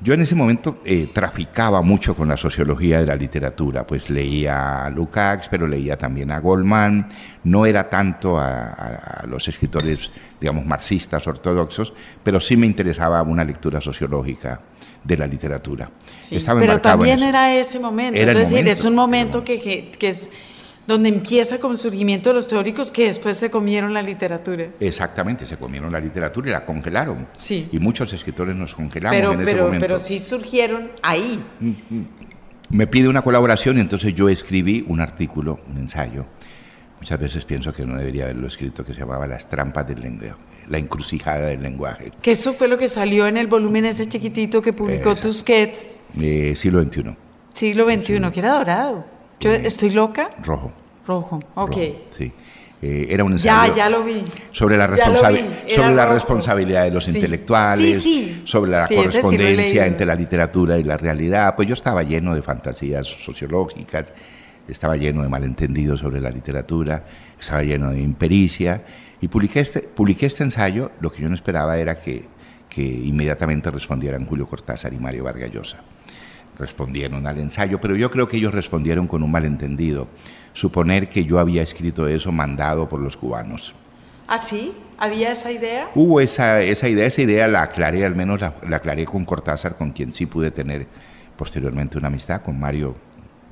Yo 0.01 0.13
en 0.13 0.21
ese 0.21 0.35
momento 0.35 0.79
eh, 0.83 1.07
traficaba 1.13 1.81
mucho 1.81 2.15
con 2.15 2.27
la 2.27 2.35
sociología 2.37 2.99
de 2.99 3.05
la 3.07 3.15
literatura, 3.15 3.87
pues 3.87 4.09
leía 4.09 4.85
a 4.85 4.89
Lukács, 4.89 5.47
pero 5.49 5.67
leía 5.67 5.97
también 5.97 6.31
a 6.31 6.39
Goldman, 6.39 7.07
no 7.45 7.65
era 7.65 7.89
tanto 7.89 8.37
a, 8.37 8.49
a- 8.71 9.21
a 9.23 9.25
los 9.25 9.47
escritores, 9.47 10.11
digamos, 10.39 10.65
marxistas 10.65 11.25
ortodoxos, 11.27 11.93
pero 12.23 12.39
sí 12.41 12.57
me 12.57 12.67
interesaba 12.67 13.21
una 13.23 13.43
lectura 13.45 13.79
sociológica 13.79 14.59
de 15.03 15.17
la 15.17 15.27
literatura. 15.27 15.89
Sí, 16.19 16.35
Estaba 16.35 16.59
Pero 16.59 16.81
también 16.81 17.23
era 17.23 17.55
ese 17.55 17.79
momento. 17.79 18.19
Era 18.19 18.33
es 18.33 18.37
decir, 18.39 18.57
momento, 18.57 18.71
es 18.71 18.83
un 18.85 18.95
momento 18.95 19.43
que, 19.45 19.61
que- 19.61 19.91
que 19.97 20.09
es 20.09 20.29
donde 20.87 21.09
empieza 21.09 21.59
con 21.59 21.71
el 21.71 21.77
surgimiento 21.77 22.29
de 22.29 22.35
los 22.35 22.47
teóricos 22.47 22.91
que 22.91 23.07
después 23.07 23.37
se 23.37 23.49
comieron 23.49 23.93
la 23.93 24.01
literatura. 24.01 24.67
Exactamente, 24.79 25.45
se 25.45 25.57
comieron 25.57 25.91
la 25.91 25.99
literatura 25.99 26.49
y 26.49 26.51
la 26.51 26.63
congelaron. 26.65 27.27
Sí. 27.35 27.67
Y 27.71 27.79
muchos 27.79 28.13
escritores 28.13 28.55
nos 28.55 28.75
congelamos 28.75 29.15
Pero, 29.17 29.33
en 29.33 29.41
ese 29.41 29.51
pero, 29.51 29.63
momento. 29.65 29.83
pero 29.83 29.97
sí 29.97 30.19
surgieron 30.19 30.91
ahí. 31.01 31.43
me 32.69 32.87
pide 32.87 33.07
una 33.07 33.21
colaboración 33.21 33.77
y 33.77 33.81
entonces 33.81 34.13
yo 34.13 34.29
escribí 34.29 34.83
un 34.87 35.01
artículo, 35.01 35.59
un 35.69 35.77
ensayo. 35.77 36.25
Muchas 36.99 37.19
veces 37.19 37.45
pienso 37.45 37.73
que 37.73 37.85
no 37.85 37.95
debería 37.97 38.23
haberlo 38.25 38.47
escrito, 38.47 38.83
que 38.85 38.93
se 38.93 38.99
llamaba 39.01 39.27
Las 39.27 39.47
trampas 39.49 39.87
del 39.87 40.01
lenguaje, 40.01 40.33
la 40.69 40.77
encrucijada 40.77 41.47
del 41.47 41.61
lenguaje, 41.61 42.11
Que 42.21 42.31
eso 42.31 42.53
fue 42.53 42.67
lo 42.67 42.77
que 42.77 42.87
salió 42.89 43.27
en 43.27 43.37
el 43.37 43.47
volumen 43.47 43.85
ese 43.85 44.07
chiquitito 44.07 44.61
que 44.61 44.73
publicó 44.73 45.09
Exacto. 45.11 45.27
Tusquets, 45.29 46.01
eh, 46.19 46.53
siglo 46.55 46.81
XXI, 46.81 47.15
siglo 47.53 47.85
XXI, 47.85 48.31
que 48.31 48.39
era 48.39 48.53
dorado. 48.53 49.05
Yo 49.39 49.51
estoy 49.51 49.91
loca, 49.91 50.29
rojo. 50.43 50.71
rojo. 51.05 51.39
Ok. 51.55 51.71
rojo, 51.75 51.95
sí. 52.11 52.31
Eh, 52.81 53.07
era 53.09 53.23
un 53.23 53.37
Ya, 53.37 53.65
ensayo 53.65 53.75
ya 53.75 53.89
lo 53.89 54.03
vi. 54.03 54.23
sobre 54.51 54.77
la, 54.77 54.93
Ya 54.95 55.09
lo 55.09 55.15
responsabi- 55.21 55.47
vi, 55.65 55.73
sobre 55.73 55.95
la 55.95 56.05
responsabilidad 56.07 56.83
de 56.83 56.91
los 56.91 57.05
Sí. 57.05 57.11
intelectuales, 57.15 58.03
Sí, 58.03 58.09
sí. 58.35 58.41
sobre 58.45 58.71
la 58.71 58.87
correspondencia 58.87 59.85
entre 59.87 60.05
la 60.05 60.13
literatura 60.15 60.77
y 60.77 60.83
la 60.83 60.97
realidad. 60.97 61.55
Pues 61.55 61.67
yo 61.67 61.73
estaba 61.73 62.03
lleno 62.03 62.35
de 62.35 62.41
fantasías 62.41 63.07
sociológicas, 63.07 64.05
estaba 64.67 64.97
lleno 64.97 65.23
de 65.23 65.29
malentendidos 65.29 65.99
sobre 66.01 66.19
la 66.21 66.29
literatura, 66.29 67.03
estaba 67.39 67.63
lleno 67.63 67.91
de 67.91 68.01
impericia. 68.01 68.83
Y 69.21 69.29
publiqué 69.29 69.61
este, 69.61 69.79
publiqué 69.79 70.25
este 70.25 70.43
ensayo, 70.43 70.91
lo 70.99 71.11
que 71.11 71.21
yo 71.23 71.29
no 71.29 71.35
esperaba 71.35 71.77
era 71.77 71.99
que, 71.99 72.25
que 72.69 72.83
inmediatamente 72.83 73.71
respondieran 73.71 74.25
Julio 74.25 74.45
Cortázar 74.47 74.93
y 74.93 74.97
Mario 74.97 75.23
Vargas 75.23 75.51
Llosa 75.51 75.77
respondieron 76.57 77.27
al 77.27 77.39
ensayo, 77.39 77.79
pero 77.79 77.95
yo 77.95 78.09
creo 78.11 78.27
que 78.27 78.37
ellos 78.37 78.53
respondieron 78.53 79.07
con 79.07 79.23
un 79.23 79.31
malentendido, 79.31 80.07
suponer 80.53 81.09
que 81.09 81.25
yo 81.25 81.39
había 81.39 81.61
escrito 81.61 82.07
eso 82.07 82.31
mandado 82.31 82.87
por 82.87 82.99
los 82.99 83.17
cubanos. 83.17 83.73
¿Ah, 84.27 84.39
sí? 84.39 84.73
¿Había 84.97 85.31
esa 85.33 85.51
idea? 85.51 85.89
Hubo 85.93 86.19
esa, 86.21 86.61
esa 86.61 86.87
idea, 86.89 87.05
esa 87.05 87.21
idea 87.21 87.47
la 87.47 87.61
aclaré, 87.63 88.05
al 88.05 88.15
menos 88.15 88.39
la, 88.39 88.55
la 88.67 88.77
aclaré 88.77 89.05
con 89.05 89.25
Cortázar, 89.25 89.77
con 89.77 89.91
quien 89.91 90.13
sí 90.13 90.25
pude 90.25 90.51
tener 90.51 90.87
posteriormente 91.35 91.97
una 91.97 92.07
amistad, 92.07 92.41
con 92.41 92.59
Mario 92.59 92.95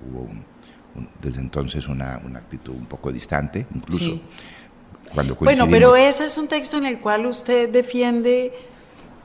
hubo 0.10 0.22
un- 0.22 0.44
un- 0.96 1.10
desde 1.22 1.42
entonces 1.42 1.88
una, 1.88 2.22
una 2.26 2.40
actitud 2.40 2.74
un 2.74 2.86
poco 2.86 3.12
distante, 3.12 3.66
incluso 3.76 4.06
Sí. 4.06 4.22
cuando 5.14 5.36
Bueno, 5.36 5.68
pero 5.70 5.96
ese 5.96 6.26
es 6.26 6.38
un 6.38 6.48
texto 6.48 6.78
en 6.78 6.86
el 6.86 7.00
cual 7.00 7.26
usted 7.26 7.70
defiende 7.70 8.54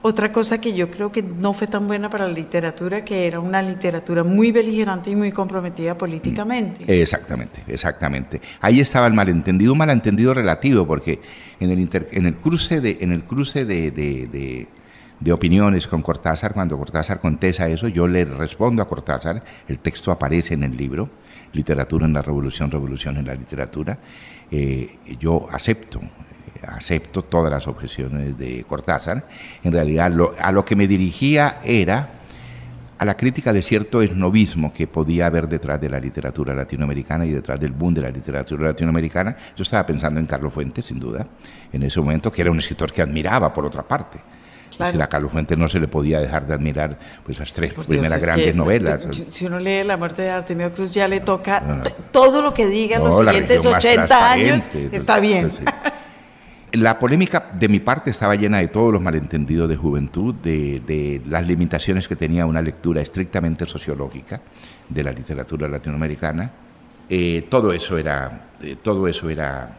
otra 0.02 0.30
cosa 0.32 0.60
que 0.60 0.74
yo 0.74 0.90
creo 0.90 1.10
que 1.10 1.22
no 1.22 1.52
fue 1.52 1.66
tan 1.66 1.86
buena 1.86 2.08
para 2.08 2.28
la 2.28 2.32
literatura, 2.34 3.04
que 3.04 3.26
era 3.26 3.40
una 3.40 3.60
literatura 3.62 4.22
muy 4.24 4.52
beligerante 4.52 5.10
y 5.10 5.16
muy 5.16 5.32
comprometida 5.32 5.98
políticamente. 5.98 6.84
Exactamente, 7.02 7.62
exactamente. 7.66 8.40
Ahí 8.60 8.80
estaba 8.80 9.06
el 9.08 9.14
malentendido, 9.14 9.72
un 9.72 9.78
malentendido 9.78 10.34
relativo, 10.34 10.86
porque 10.86 11.20
en 11.60 11.70
el, 11.70 11.80
inter- 11.80 12.08
en 12.12 12.26
el 12.26 12.36
cruce, 12.36 12.80
de, 12.80 12.98
en 13.00 13.12
el 13.12 13.24
cruce 13.24 13.64
de, 13.64 13.90
de- 13.90 14.26
de- 14.28 14.68
de 15.20 15.32
opiniones 15.32 15.88
con 15.88 16.00
Cortázar, 16.00 16.52
cuando 16.54 16.78
Cortázar 16.78 17.20
contesta 17.20 17.66
eso, 17.68 17.88
yo 17.88 18.06
le 18.06 18.24
respondo 18.24 18.82
a 18.82 18.88
Cortázar, 18.88 19.42
el 19.66 19.80
texto 19.80 20.12
aparece 20.12 20.54
en 20.54 20.62
el 20.62 20.76
libro, 20.76 21.10
Literatura 21.54 22.06
en 22.06 22.12
la 22.12 22.22
Revolución, 22.22 22.70
Revolución 22.70 23.16
en 23.16 23.26
la 23.26 23.34
Literatura, 23.34 23.98
eh, 24.52 24.96
yo 25.18 25.48
acepto, 25.50 25.98
acepto 26.66 27.22
todas 27.22 27.50
las 27.52 27.66
objeciones 27.68 28.36
de 28.38 28.64
Cortázar, 28.68 29.26
en 29.62 29.72
realidad 29.72 30.10
lo- 30.10 30.34
a 30.40 30.52
lo 30.52 30.64
que 30.64 30.76
me 30.76 30.86
dirigía 30.86 31.58
era 31.64 32.10
a 32.98 33.04
la 33.04 33.16
crítica 33.16 33.52
de 33.52 33.62
cierto 33.62 34.02
esnovismo 34.02 34.72
que 34.72 34.88
podía 34.88 35.26
haber 35.26 35.48
detrás 35.48 35.80
de 35.80 35.88
la 35.88 36.00
literatura 36.00 36.52
latinoamericana 36.52 37.24
y 37.26 37.30
detrás 37.30 37.60
del 37.60 37.70
boom 37.70 37.94
de 37.94 38.00
la 38.02 38.10
literatura 38.10 38.68
latinoamericana. 38.68 39.36
Yo 39.56 39.62
estaba 39.62 39.86
pensando 39.86 40.18
en 40.18 40.26
Carlos 40.26 40.52
Fuentes, 40.52 40.86
sin 40.86 40.98
duda, 40.98 41.24
en 41.72 41.82
ese 41.84 42.00
momento, 42.00 42.32
que 42.32 42.42
era 42.42 42.50
un 42.50 42.58
escritor 42.58 42.92
que 42.92 43.00
admiraba, 43.00 43.54
por 43.54 43.64
otra 43.64 43.84
parte. 43.84 44.18
Claro. 44.18 44.90
Es 44.90 44.92
decir, 44.94 45.02
a 45.02 45.08
Carlos 45.08 45.30
Fuentes 45.32 45.56
no 45.56 45.68
se 45.68 45.78
le 45.80 45.86
podía 45.88 46.18
dejar 46.20 46.46
de 46.46 46.54
admirar 46.54 46.98
pues, 47.24 47.38
las 47.38 47.52
tres 47.52 47.72
Dios, 47.72 47.86
primeras 47.86 48.18
es 48.18 48.24
grandes 48.24 48.54
novelas. 48.56 49.08
Si 49.28 49.46
uno 49.46 49.58
lee 49.60 49.82
La 49.84 49.96
muerte 49.96 50.22
de 50.22 50.30
Artemio 50.30 50.72
Cruz, 50.74 50.90
ya 50.90 51.06
le 51.08 51.20
toca 51.20 51.80
t- 51.84 51.94
todo 52.10 52.42
lo 52.42 52.52
que 52.52 52.66
diga 52.66 52.96
en 52.96 53.02
No, 53.04 53.08
los 53.08 53.18
siguientes 53.18 53.56
región 53.58 53.72
más 53.74 53.84
80 53.84 54.30
años. 54.32 54.62
Está 54.92 55.20
bien. 55.20 55.52
sí. 55.52 55.60
La 56.72 56.98
polémica 56.98 57.50
de 57.58 57.68
mi 57.68 57.80
parte 57.80 58.10
estaba 58.10 58.34
llena 58.34 58.58
de 58.58 58.68
todos 58.68 58.92
los 58.92 59.02
malentendidos 59.02 59.68
de 59.68 59.76
juventud, 59.76 60.34
de, 60.34 60.82
de 60.86 61.22
las 61.26 61.46
limitaciones 61.46 62.06
que 62.06 62.16
tenía 62.16 62.46
una 62.46 62.60
lectura 62.60 63.00
estrictamente 63.00 63.64
sociológica 63.66 64.40
de 64.88 65.02
la 65.02 65.12
literatura 65.12 65.68
latinoamericana. 65.68 66.50
Eh, 67.08 67.46
todo 67.48 67.72
eso 67.72 67.96
era, 67.96 68.48
eh, 68.60 68.76
todo 68.82 69.08
eso 69.08 69.30
era 69.30 69.78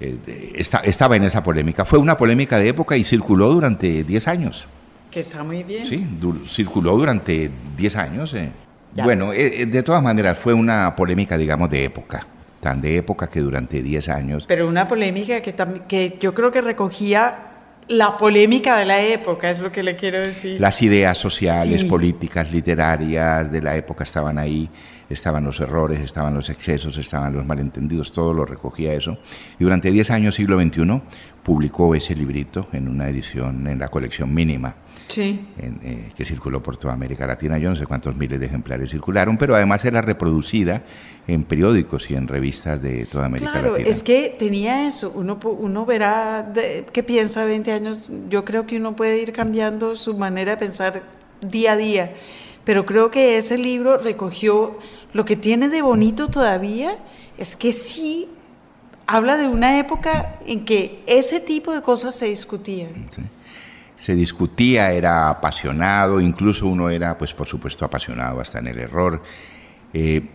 eh, 0.00 0.52
estaba 0.56 1.16
en 1.16 1.24
esa 1.24 1.42
polémica. 1.42 1.84
Fue 1.84 1.98
una 1.98 2.16
polémica 2.16 2.58
de 2.58 2.68
época 2.68 2.96
y 2.96 3.04
circuló 3.04 3.50
durante 3.50 4.02
10 4.02 4.28
años. 4.28 4.66
Que 5.10 5.20
está 5.20 5.44
muy 5.44 5.62
bien. 5.62 5.84
Sí, 5.84 6.06
circuló 6.46 6.96
durante 6.96 7.50
10 7.76 7.96
años. 7.96 8.32
Eh. 8.34 8.50
Bueno, 8.94 9.32
eh, 9.32 9.66
de 9.66 9.82
todas 9.82 10.02
maneras 10.02 10.38
fue 10.38 10.54
una 10.54 10.96
polémica, 10.96 11.36
digamos, 11.36 11.70
de 11.70 11.84
época 11.84 12.26
tan 12.60 12.80
de 12.80 12.96
época 12.96 13.28
que 13.28 13.40
durante 13.40 13.82
10 13.82 14.08
años. 14.08 14.44
Pero 14.46 14.68
una 14.68 14.86
polémica 14.86 15.40
que, 15.40 15.54
que 15.88 16.18
yo 16.20 16.34
creo 16.34 16.50
que 16.50 16.60
recogía 16.60 17.46
la 17.88 18.16
polémica 18.16 18.78
de 18.78 18.84
la 18.84 19.02
época, 19.02 19.50
es 19.50 19.58
lo 19.58 19.72
que 19.72 19.82
le 19.82 19.96
quiero 19.96 20.22
decir. 20.22 20.60
Las 20.60 20.80
ideas 20.80 21.18
sociales, 21.18 21.82
políticas, 21.84 22.52
literarias 22.52 23.50
de 23.50 23.60
la 23.60 23.74
época 23.74 24.04
estaban 24.04 24.38
ahí, 24.38 24.70
estaban 25.08 25.44
los 25.44 25.58
errores, 25.58 25.98
estaban 26.00 26.32
los 26.32 26.48
excesos, 26.50 26.96
estaban 26.98 27.32
los 27.32 27.44
malentendidos, 27.44 28.12
todo 28.12 28.32
lo 28.32 28.44
recogía 28.44 28.92
eso. 28.92 29.18
Y 29.58 29.64
durante 29.64 29.90
10 29.90 30.08
años, 30.12 30.36
siglo 30.36 30.60
XXI, 30.60 31.02
publicó 31.42 31.92
ese 31.96 32.14
librito 32.14 32.68
en 32.72 32.86
una 32.86 33.08
edición 33.08 33.66
en 33.66 33.80
la 33.80 33.88
colección 33.88 34.32
mínima 34.32 34.76
sí. 35.10 35.40
Eh, 35.58 36.12
que 36.16 36.24
circuló 36.24 36.62
por 36.62 36.76
toda 36.76 36.94
América 36.94 37.26
Latina. 37.26 37.58
Yo 37.58 37.70
no 37.70 37.76
sé 37.76 37.86
cuántos 37.86 38.16
miles 38.16 38.40
de 38.40 38.46
ejemplares 38.46 38.90
circularon, 38.90 39.36
pero 39.36 39.54
además 39.54 39.84
era 39.84 40.00
reproducida 40.00 40.82
en 41.26 41.44
periódicos 41.44 42.10
y 42.10 42.14
en 42.14 42.28
revistas 42.28 42.80
de 42.82 43.06
toda 43.06 43.26
América 43.26 43.52
Latina. 43.52 43.74
Claro, 43.74 43.90
es 43.90 44.02
que 44.02 44.34
tenía 44.38 44.86
eso. 44.86 45.12
Uno, 45.14 45.38
uno 45.42 45.84
verá 45.84 46.52
qué 46.92 47.02
piensa 47.02 47.44
20 47.44 47.72
años. 47.72 48.10
Yo 48.28 48.44
creo 48.44 48.66
que 48.66 48.76
uno 48.76 48.96
puede 48.96 49.18
ir 49.18 49.32
cambiando 49.32 49.96
su 49.96 50.16
manera 50.16 50.52
de 50.52 50.56
pensar 50.56 51.02
día 51.40 51.72
a 51.72 51.76
día. 51.76 52.14
Pero 52.64 52.86
creo 52.86 53.10
que 53.10 53.36
ese 53.36 53.58
libro 53.58 53.98
recogió 53.98 54.78
lo 55.12 55.24
que 55.24 55.36
tiene 55.36 55.68
de 55.68 55.82
bonito 55.82 56.28
todavía, 56.28 56.98
es 57.38 57.56
que 57.56 57.72
sí 57.72 58.28
habla 59.06 59.36
de 59.36 59.48
una 59.48 59.78
época 59.78 60.38
en 60.46 60.64
que 60.64 61.02
ese 61.06 61.40
tipo 61.40 61.72
de 61.72 61.82
cosas 61.82 62.14
se 62.14 62.26
discutían. 62.26 62.90
Sí 62.94 63.22
se 64.00 64.14
discutía, 64.14 64.92
era 64.92 65.28
apasionado, 65.28 66.20
incluso 66.20 66.66
uno 66.66 66.88
era, 66.88 67.18
pues 67.18 67.34
por 67.34 67.46
supuesto, 67.46 67.84
apasionado 67.84 68.40
hasta 68.40 68.58
en 68.58 68.68
el 68.68 68.78
error. 68.78 69.22
Eh, 69.92 70.26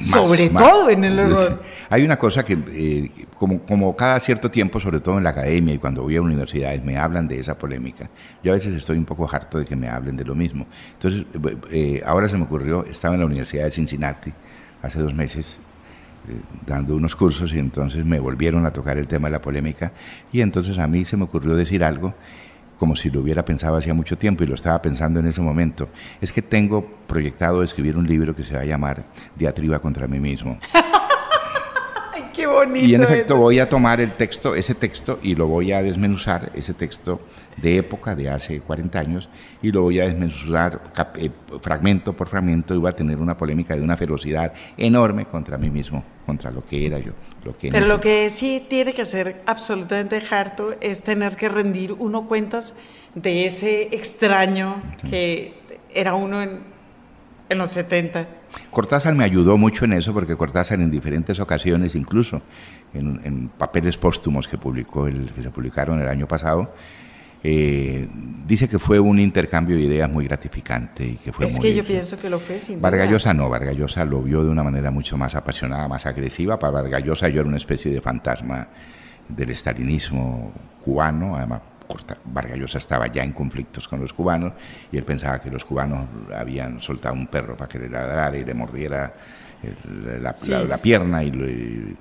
sobre 0.00 0.50
todo 0.50 0.90
en 0.90 1.04
el 1.04 1.18
error. 1.18 1.62
Hay 1.88 2.04
una 2.04 2.18
cosa 2.18 2.44
que, 2.44 2.58
eh, 2.68 3.26
como, 3.36 3.60
como 3.62 3.96
cada 3.96 4.20
cierto 4.20 4.50
tiempo, 4.50 4.78
sobre 4.80 5.00
todo 5.00 5.16
en 5.16 5.24
la 5.24 5.30
academia 5.30 5.74
y 5.74 5.78
cuando 5.78 6.02
voy 6.02 6.16
a 6.16 6.20
universidades, 6.20 6.84
me 6.84 6.98
hablan 6.98 7.26
de 7.26 7.38
esa 7.38 7.56
polémica. 7.56 8.10
Yo 8.44 8.52
a 8.52 8.56
veces 8.56 8.74
estoy 8.74 8.98
un 8.98 9.06
poco 9.06 9.26
harto 9.30 9.58
de 9.58 9.64
que 9.64 9.74
me 9.74 9.88
hablen 9.88 10.16
de 10.18 10.24
lo 10.24 10.34
mismo. 10.34 10.66
Entonces, 10.92 11.24
eh, 11.70 12.02
ahora 12.04 12.28
se 12.28 12.36
me 12.36 12.42
ocurrió, 12.42 12.84
estaba 12.84 13.14
en 13.14 13.20
la 13.20 13.26
Universidad 13.26 13.64
de 13.64 13.70
Cincinnati 13.70 14.32
hace 14.82 14.98
dos 14.98 15.14
meses 15.14 15.58
dando 16.66 16.94
unos 16.94 17.16
cursos 17.16 17.54
y 17.54 17.58
entonces 17.58 18.04
me 18.04 18.20
volvieron 18.20 18.66
a 18.66 18.70
tocar 18.70 18.98
el 18.98 19.06
tema 19.06 19.28
de 19.28 19.32
la 19.32 19.40
polémica 19.40 19.92
y 20.30 20.42
entonces 20.42 20.76
a 20.78 20.86
mí 20.86 21.06
se 21.06 21.16
me 21.16 21.24
ocurrió 21.24 21.54
decir 21.54 21.82
algo 21.82 22.14
como 22.78 22.94
si 22.96 23.10
lo 23.10 23.20
hubiera 23.20 23.44
pensado 23.44 23.76
hacía 23.76 23.92
mucho 23.92 24.16
tiempo 24.16 24.44
y 24.44 24.46
lo 24.46 24.54
estaba 24.54 24.80
pensando 24.80 25.20
en 25.20 25.26
ese 25.26 25.40
momento, 25.40 25.88
es 26.20 26.32
que 26.32 26.42
tengo 26.42 26.86
proyectado 27.06 27.62
escribir 27.62 27.96
un 27.96 28.06
libro 28.06 28.34
que 28.34 28.44
se 28.44 28.54
va 28.54 28.60
a 28.60 28.64
llamar 28.64 29.04
Diatriba 29.36 29.80
contra 29.80 30.06
mí 30.06 30.20
mismo. 30.20 30.58
Ay, 32.14 32.24
qué 32.32 32.46
bonito. 32.46 32.86
Y 32.86 32.94
en 32.94 33.02
efecto 33.02 33.36
voy 33.36 33.58
a 33.58 33.68
tomar 33.68 34.00
el 34.00 34.12
texto, 34.12 34.54
ese 34.54 34.74
texto, 34.74 35.18
y 35.22 35.34
lo 35.34 35.48
voy 35.48 35.72
a 35.72 35.82
desmenuzar, 35.82 36.52
ese 36.54 36.72
texto 36.72 37.20
de 37.60 37.78
época 37.78 38.14
de 38.14 38.30
hace 38.30 38.60
40 38.60 38.98
años, 38.98 39.28
y 39.62 39.70
lo 39.70 39.82
voy 39.82 40.00
a 40.00 40.06
desmenuzar 40.06 40.80
eh, 41.16 41.30
fragmento 41.60 42.12
por 42.12 42.28
fragmento 42.28 42.74
y 42.74 42.78
va 42.78 42.90
a 42.90 42.96
tener 42.96 43.18
una 43.18 43.36
polémica 43.36 43.74
de 43.74 43.82
una 43.82 43.96
ferocidad 43.96 44.52
enorme 44.76 45.26
contra 45.26 45.58
mí 45.58 45.70
mismo 45.70 46.04
contra 46.26 46.50
lo 46.50 46.64
que 46.64 46.86
era 46.86 46.98
yo. 46.98 47.12
Lo 47.42 47.56
que 47.56 47.70
Pero 47.70 47.86
lo 47.86 48.00
que 48.00 48.28
sí 48.28 48.62
tiene 48.68 48.92
que 48.92 49.06
ser 49.06 49.42
absolutamente 49.46 50.22
harto 50.30 50.74
es 50.80 51.02
tener 51.02 51.36
que 51.36 51.48
rendir 51.48 51.92
uno 51.92 52.26
cuentas 52.26 52.74
de 53.14 53.46
ese 53.46 53.88
extraño 53.92 54.82
que 55.08 55.54
era 55.94 56.14
uno 56.14 56.42
en, 56.42 56.60
en 57.48 57.58
los 57.58 57.70
70. 57.70 58.28
Cortázar 58.70 59.14
me 59.14 59.24
ayudó 59.24 59.56
mucho 59.56 59.84
en 59.84 59.94
eso 59.94 60.12
porque 60.12 60.36
Cortázar 60.36 60.80
en 60.80 60.90
diferentes 60.90 61.40
ocasiones, 61.40 61.94
incluso 61.94 62.42
en, 62.94 63.20
en 63.24 63.48
papeles 63.48 63.96
póstumos 63.96 64.48
que 64.48 64.58
publicó, 64.58 65.06
el, 65.06 65.30
que 65.32 65.42
se 65.42 65.50
publicaron 65.50 66.00
el 66.00 66.08
año 66.08 66.26
pasado, 66.26 66.74
eh, 67.44 68.08
dice 68.46 68.68
que 68.68 68.78
fue 68.78 68.98
un 68.98 69.20
intercambio 69.20 69.76
de 69.76 69.82
ideas 69.82 70.10
muy 70.10 70.26
gratificante 70.26 71.04
y 71.04 71.16
que 71.16 71.32
fue 71.32 71.46
es 71.46 71.58
que 71.58 71.74
yo 71.74 71.84
pienso 71.84 72.18
que 72.18 72.28
lo 72.28 72.40
fue 72.40 72.58
sin 72.58 72.80
Vargallosa 72.80 73.32
no, 73.32 73.48
Vargallosa 73.48 74.04
lo 74.04 74.22
vio 74.22 74.42
de 74.42 74.50
una 74.50 74.64
manera 74.64 74.90
mucho 74.90 75.16
más 75.16 75.34
apasionada, 75.34 75.86
más 75.86 76.04
agresiva. 76.06 76.58
Para 76.58 76.72
Vargallosa 76.72 77.28
yo 77.28 77.40
era 77.40 77.48
una 77.48 77.58
especie 77.58 77.92
de 77.92 78.00
fantasma 78.00 78.68
del 79.28 79.50
estalinismo 79.50 80.52
cubano, 80.82 81.36
además 81.36 81.60
Vargallosa 82.24 82.78
estaba 82.78 83.06
ya 83.06 83.22
en 83.22 83.32
conflictos 83.32 83.88
con 83.88 84.00
los 84.00 84.12
cubanos 84.12 84.52
y 84.92 84.96
él 84.96 85.04
pensaba 85.04 85.40
que 85.40 85.50
los 85.50 85.64
cubanos 85.64 86.06
habían 86.36 86.82
soltado 86.82 87.14
un 87.14 87.26
perro 87.28 87.56
para 87.56 87.68
que 87.68 87.78
le 87.78 87.88
ladrara 87.88 88.36
y 88.36 88.44
le 88.44 88.54
mordiera 88.54 89.12
la, 90.20 90.78
pierna 90.78 91.22
y, 91.24 91.96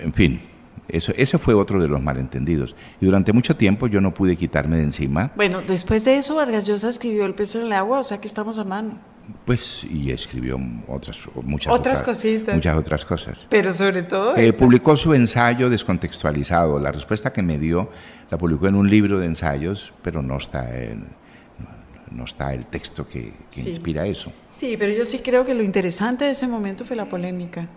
en 0.00 0.12
fin, 0.12 0.40
eso, 0.88 1.12
ese 1.16 1.38
fue 1.38 1.54
otro 1.54 1.80
de 1.80 1.88
los 1.88 2.00
malentendidos. 2.00 2.74
Y 3.00 3.06
durante 3.06 3.32
mucho 3.32 3.56
tiempo 3.56 3.86
yo 3.86 4.00
no 4.00 4.14
pude 4.14 4.36
quitarme 4.36 4.76
de 4.76 4.84
encima. 4.84 5.32
Bueno, 5.36 5.62
después 5.66 6.04
de 6.04 6.18
eso 6.18 6.36
Vargas 6.36 6.64
Llosa 6.64 6.88
escribió 6.88 7.26
El 7.26 7.34
pez 7.34 7.54
en 7.54 7.62
el 7.62 7.72
agua, 7.72 8.00
o 8.00 8.04
sea 8.04 8.18
que 8.18 8.28
estamos 8.28 8.58
a 8.58 8.64
mano. 8.64 8.98
Pues, 9.44 9.84
y 9.84 10.12
escribió 10.12 10.56
otras, 10.86 11.18
muchas 11.42 11.72
otras, 11.72 12.02
cositas. 12.02 12.54
Muchas 12.54 12.76
otras 12.76 13.04
cosas. 13.04 13.46
Pero 13.48 13.72
sobre 13.72 14.04
todo. 14.04 14.36
Eh, 14.36 14.52
publicó 14.52 14.96
su 14.96 15.14
ensayo 15.14 15.68
descontextualizado. 15.68 16.78
La 16.78 16.92
respuesta 16.92 17.32
que 17.32 17.42
me 17.42 17.58
dio 17.58 17.90
la 18.30 18.38
publicó 18.38 18.68
en 18.68 18.76
un 18.76 18.88
libro 18.88 19.18
de 19.18 19.26
ensayos, 19.26 19.92
pero 20.02 20.22
no 20.22 20.36
está 20.36 20.68
no 22.10 22.24
está 22.24 22.54
el 22.54 22.66
texto 22.66 23.06
que, 23.06 23.32
inspira 23.56 24.06
eso. 24.06 24.32
Sí, 24.50 24.76
pero 24.78 24.92
yo 24.92 25.04
sí 25.04 25.18
creo 25.18 25.44
que 25.44 25.54
lo 25.54 25.62
interesante 25.62 26.24
de 26.24 26.30
ese 26.30 26.46
momento 26.46 26.84
fue 26.84 26.96
la 26.96 27.06
polémica. 27.06 27.68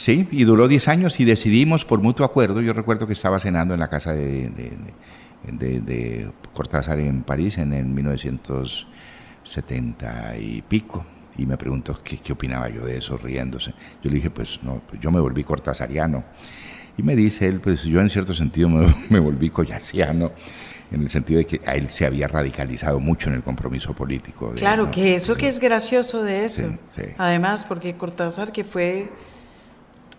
Sí, 0.00 0.26
y 0.30 0.44
duró 0.44 0.66
10 0.66 0.88
años 0.88 1.20
y 1.20 1.26
decidimos 1.26 1.84
por 1.84 2.00
mutuo 2.00 2.24
acuerdo, 2.24 2.62
yo 2.62 2.72
recuerdo 2.72 3.06
que 3.06 3.12
estaba 3.12 3.38
cenando 3.38 3.74
en 3.74 3.80
la 3.80 3.88
casa 3.88 4.14
de, 4.14 4.50
de, 5.42 6.30
Cortázar 6.54 6.98
en 7.00 7.22
París 7.22 7.58
en 7.58 7.74
el 7.74 7.84
1970 7.84 10.38
y 10.38 10.62
pico, 10.62 11.04
y 11.36 11.44
me 11.44 11.58
preguntó 11.58 12.00
qué, 12.02 12.16
qué, 12.16 12.32
opinaba 12.32 12.70
yo 12.70 12.86
de 12.86 12.96
eso, 12.96 13.18
riéndose. 13.18 13.74
Yo 14.02 14.08
le 14.08 14.16
dije, 14.16 14.30
pues 14.30 14.60
no, 14.62 14.80
pues 14.88 15.02
yo 15.02 15.10
me 15.10 15.20
volví 15.20 15.44
cortázariano. 15.44 16.24
Y 16.96 17.02
me 17.02 17.14
dice 17.14 17.46
él, 17.46 17.60
pues 17.60 17.82
yo 17.82 18.00
en 18.00 18.08
cierto 18.08 18.32
sentido 18.32 18.70
me, 18.70 18.86
volví 19.20 19.50
collasiano 19.50 20.32
en 20.90 21.02
el 21.02 21.10
sentido 21.10 21.40
de 21.40 21.46
que 21.46 21.60
a 21.66 21.74
él 21.74 21.90
se 21.90 22.06
había 22.06 22.26
radicalizado 22.26 23.00
mucho 23.00 23.28
en 23.28 23.34
el 23.34 23.42
compromiso 23.42 23.92
político. 23.92 24.54
claro, 24.56 24.90
que 24.90 25.14
es 25.14 25.28
lo 25.28 25.36
que 25.36 25.48
es 25.48 25.60
gracioso 25.60 26.22
de 26.22 26.46
eso. 26.46 26.78
Además, 27.18 27.64
porque 27.64 27.98
Cortázar, 27.98 28.50
que 28.50 28.64
fue 28.64 29.10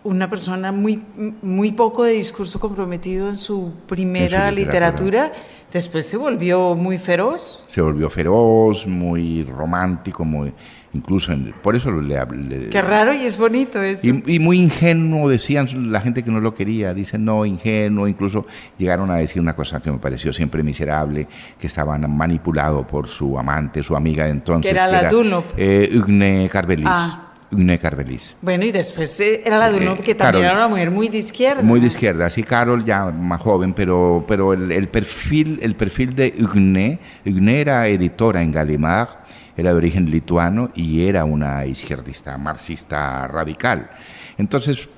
una 0.03 0.29
persona 0.29 0.71
muy, 0.71 1.01
muy 1.41 1.71
poco 1.71 2.03
de 2.03 2.13
discurso 2.13 2.59
comprometido 2.59 3.29
en 3.29 3.37
su 3.37 3.71
primera 3.87 4.51
literatura. 4.51 5.31
después 5.71 6.05
se 6.05 6.17
volvió 6.17 6.75
muy 6.75 6.97
feroz. 6.97 7.63
Se 7.67 7.81
volvió 7.81 8.09
feroz, 8.09 8.85
muy 8.87 9.43
romántico, 9.43 10.25
muy 10.25 10.53
incluso 10.93 11.31
por 11.61 11.75
eso 11.75 11.91
le, 11.91 12.17
hablé. 12.17 12.69
Qué 12.69 12.81
raro 12.81 13.13
y 13.13 13.25
es 13.25 13.37
bonito 13.37 13.81
eso. 13.81 14.07
Y, 14.07 14.39
muy 14.39 14.59
ingenuo 14.59 15.29
decían 15.29 15.67
la 15.91 16.01
gente 16.01 16.23
que 16.23 16.31
no 16.31 16.39
lo 16.39 16.53
quería, 16.53 16.93
dicen 16.93 17.23
no, 17.23 17.45
ingenuo, 17.45 18.07
incluso 18.07 18.45
llegaron 18.77 19.09
a 19.11 19.15
decir 19.15 19.41
una 19.41 19.55
cosa 19.55 19.79
que 19.79 19.91
me 19.91 19.99
pareció 19.99 20.33
siempre 20.33 20.63
miserable, 20.63 21.27
que 21.59 21.67
estaban 21.67 22.09
manipulado 22.15 22.85
por 22.85 23.07
su 23.07 23.37
amante, 23.37 23.83
su 23.83 23.95
amiga 23.95 24.25
de 24.25 24.31
entonces. 24.31 24.69
Que 24.69 24.77
era 24.77 24.87
la 24.87 25.09
Dunlop. 25.09 25.45
Eh, 25.57 25.89
Ugne 25.95 26.49
Carvelis. 26.51 26.87
Ah. 26.89 27.30
Une 27.51 27.77
Carvelis. 27.77 28.35
Bueno, 28.41 28.65
y 28.65 28.71
después 28.71 29.19
eh, 29.19 29.41
era 29.45 29.57
la 29.57 29.71
de 29.71 29.77
uno 29.79 29.93
eh, 29.93 30.01
que 30.03 30.15
también 30.15 30.45
era 30.45 30.53
una 30.53 30.67
mujer 30.67 30.91
muy 30.91 31.09
de 31.09 31.17
izquierda. 31.17 31.61
Muy 31.61 31.79
de 31.79 31.87
izquierda, 31.87 32.29
sí, 32.29 32.43
Carol 32.43 32.85
ya 32.85 33.05
más 33.05 33.41
joven, 33.41 33.73
pero, 33.73 34.23
pero 34.27 34.53
el, 34.53 34.87
perfil, 34.87 35.59
el 35.61 35.75
perfil 35.75 36.15
de 36.15 36.33
Ugne, 36.39 36.99
Ugne 37.25 37.61
era 37.61 37.87
editora 37.87 38.41
en 38.41 38.51
Gallimard, 38.51 39.09
era 39.57 39.71
de 39.71 39.77
origen 39.77 40.09
lituano 40.09 40.71
y 40.75 41.05
era 41.05 41.25
una 41.25 41.65
izquierdista, 41.65 42.37
marxista 42.37 43.27
radical. 43.27 43.89
Entonces, 44.37 44.89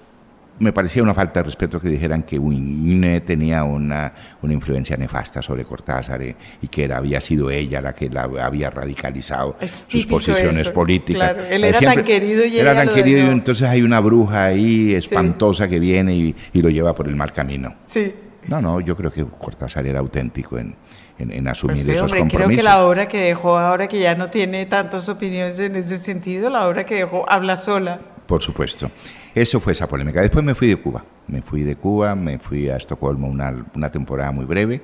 me 0.59 0.71
parecía 0.71 1.01
una 1.01 1.13
falta 1.13 1.39
de 1.39 1.43
respeto 1.43 1.79
que 1.79 1.89
dijeran 1.89 2.23
que 2.23 2.37
Uine 2.37 3.21
tenía 3.21 3.63
una, 3.63 4.13
una 4.41 4.53
influencia 4.53 4.95
nefasta 4.95 5.41
sobre 5.41 5.65
Cortázar 5.65 6.21
eh, 6.21 6.35
y 6.61 6.67
que 6.67 6.83
era, 6.83 6.97
había 6.97 7.19
sido 7.19 7.49
ella 7.49 7.81
la 7.81 7.93
que 7.93 8.09
la 8.09 8.23
había 8.23 8.69
radicalizado 8.69 9.57
sus 9.65 10.05
posiciones 10.05 10.69
políticas. 10.69 11.35
Él 11.49 11.63
era 11.63 11.79
tan 11.79 12.03
querido 12.03 12.45
y 12.45 12.59
Era 12.59 12.75
tan 12.75 12.93
querido 12.93 13.19
y 13.25 13.29
entonces 13.29 13.67
hay 13.67 13.81
una 13.81 13.99
bruja 13.99 14.45
ahí 14.45 14.93
espantosa 14.93 15.67
que 15.67 15.79
viene 15.79 16.15
y, 16.15 16.35
y, 16.53 16.61
lo 16.61 16.69
lleva 16.69 16.93
por 16.95 17.07
el 17.07 17.15
mal 17.15 17.33
camino. 17.33 17.73
Sí. 17.87 18.13
No, 18.47 18.61
no, 18.61 18.79
yo 18.81 18.95
creo 18.95 19.11
que 19.11 19.25
Cortázar 19.25 19.85
era 19.87 19.99
auténtico 19.99 20.57
en, 20.57 20.75
en, 21.17 21.47
asumir 21.47 21.85
pues, 21.85 21.97
esos 21.97 22.11
compromisos. 22.11 22.47
Creo 22.47 22.57
que 22.57 22.63
la 22.63 22.85
obra 22.85 23.07
que 23.07 23.19
dejó, 23.19 23.57
ahora 23.57 23.87
que 23.87 23.99
ya 23.99 24.15
no 24.15 24.29
tiene 24.29 24.65
tantas 24.65 25.09
opiniones 25.09 25.59
en 25.59 25.75
ese 25.75 25.97
sentido, 25.97 26.49
la 26.49 26.67
obra 26.67 26.85
que 26.85 26.95
dejó 26.95 27.25
habla 27.29 27.57
sola. 27.57 27.99
Por 28.25 28.41
supuesto. 28.41 28.89
Eso 29.35 29.59
fue 29.59 29.73
esa 29.73 29.87
polémica. 29.87 30.21
Después 30.21 30.45
me 30.45 30.55
fui 30.55 30.67
de 30.67 30.75
Cuba. 30.77 31.03
Me 31.27 31.41
fui 31.41 31.63
de 31.63 31.75
Cuba, 31.75 32.15
me 32.15 32.37
fui 32.37 32.69
a 32.69 32.77
Estocolmo 32.77 33.27
una, 33.27 33.65
una 33.73 33.91
temporada 33.91 34.31
muy 34.31 34.45
breve. 34.45 34.81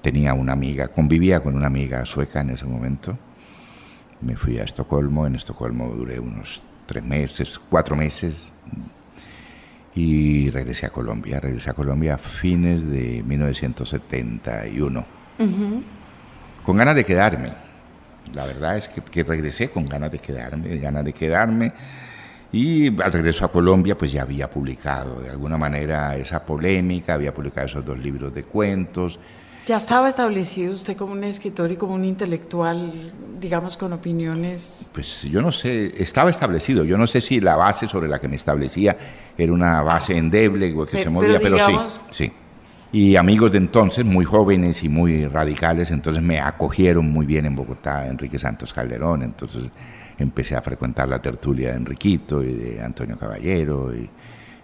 Tenía 0.00 0.34
una 0.34 0.52
amiga, 0.52 0.88
convivía 0.88 1.42
con 1.42 1.54
una 1.54 1.66
amiga 1.66 2.04
sueca 2.04 2.40
en 2.40 2.50
ese 2.50 2.64
momento. 2.64 3.18
Me 4.20 4.36
fui 4.36 4.58
a 4.58 4.64
Estocolmo, 4.64 5.26
en 5.26 5.36
Estocolmo 5.36 5.88
duré 5.88 6.18
unos 6.18 6.62
tres 6.86 7.04
meses, 7.04 7.58
cuatro 7.58 7.96
meses, 7.96 8.50
y 9.94 10.50
regresé 10.50 10.86
a 10.86 10.90
Colombia. 10.90 11.40
Regresé 11.40 11.70
a 11.70 11.74
Colombia 11.74 12.14
a 12.14 12.18
fines 12.18 12.86
de 12.86 13.22
1971. 13.24 15.06
Con 16.64 16.76
ganas 16.76 16.94
de 16.94 17.04
quedarme. 17.04 17.52
La 18.32 18.46
verdad 18.46 18.76
es 18.76 18.88
que, 18.88 19.02
que, 19.02 19.22
regresé 19.22 19.68
con 19.68 19.84
ganas 19.84 20.10
de 20.10 20.18
quedarme, 20.18 20.76
ganas 20.78 21.04
de 21.04 21.12
quedarme. 21.12 21.72
Y 22.54 22.86
al 23.02 23.12
regreso 23.12 23.44
a 23.44 23.50
Colombia, 23.50 23.98
pues 23.98 24.12
ya 24.12 24.22
había 24.22 24.48
publicado 24.48 25.20
de 25.20 25.28
alguna 25.28 25.56
manera 25.56 26.16
esa 26.16 26.46
polémica, 26.46 27.14
había 27.14 27.34
publicado 27.34 27.66
esos 27.66 27.84
dos 27.84 27.98
libros 27.98 28.32
de 28.32 28.44
cuentos. 28.44 29.18
Ya 29.66 29.78
estaba 29.78 30.08
establecido 30.08 30.72
usted 30.72 30.96
como 30.96 31.14
un 31.14 31.24
escritor 31.24 31.72
y 31.72 31.76
como 31.76 31.94
un 31.94 32.04
intelectual, 32.04 33.12
digamos, 33.40 33.76
con 33.76 33.92
opiniones. 33.92 34.88
Pues 34.92 35.22
yo 35.22 35.42
no 35.42 35.50
sé, 35.50 36.00
estaba 36.00 36.30
establecido. 36.30 36.84
Yo 36.84 36.96
no 36.96 37.08
sé 37.08 37.20
si 37.20 37.40
la 37.40 37.56
base 37.56 37.88
sobre 37.88 38.06
la 38.06 38.20
que 38.20 38.28
me 38.28 38.36
establecía 38.36 38.96
era 39.36 39.52
una 39.52 39.82
base 39.82 40.16
endeble 40.16 40.72
que 40.88 41.02
se 41.02 41.10
movía, 41.10 41.40
pero, 41.40 41.58
sí, 41.58 41.72
sí. 42.12 42.32
Y 42.92 43.16
amigos 43.16 43.50
de 43.50 43.58
entonces, 43.58 44.04
muy 44.04 44.24
jóvenes 44.24 44.84
y 44.84 44.88
muy 44.88 45.26
radicales, 45.26 45.90
entonces 45.90 46.22
me 46.22 46.38
acogieron 46.38 47.10
muy 47.10 47.26
bien 47.26 47.46
en 47.46 47.56
Bogotá, 47.56 48.06
Enrique 48.06 48.38
Santos 48.38 48.72
Calderón. 48.72 49.24
Entonces 49.24 49.64
empecé 50.18 50.56
a 50.56 50.62
frecuentar 50.62 51.08
la 51.08 51.20
tertulia 51.20 51.70
de 51.70 51.76
Enriquito 51.76 52.42
y 52.42 52.52
de 52.52 52.80
Antonio 52.80 53.18
Caballero 53.18 53.92
y, 53.94 54.08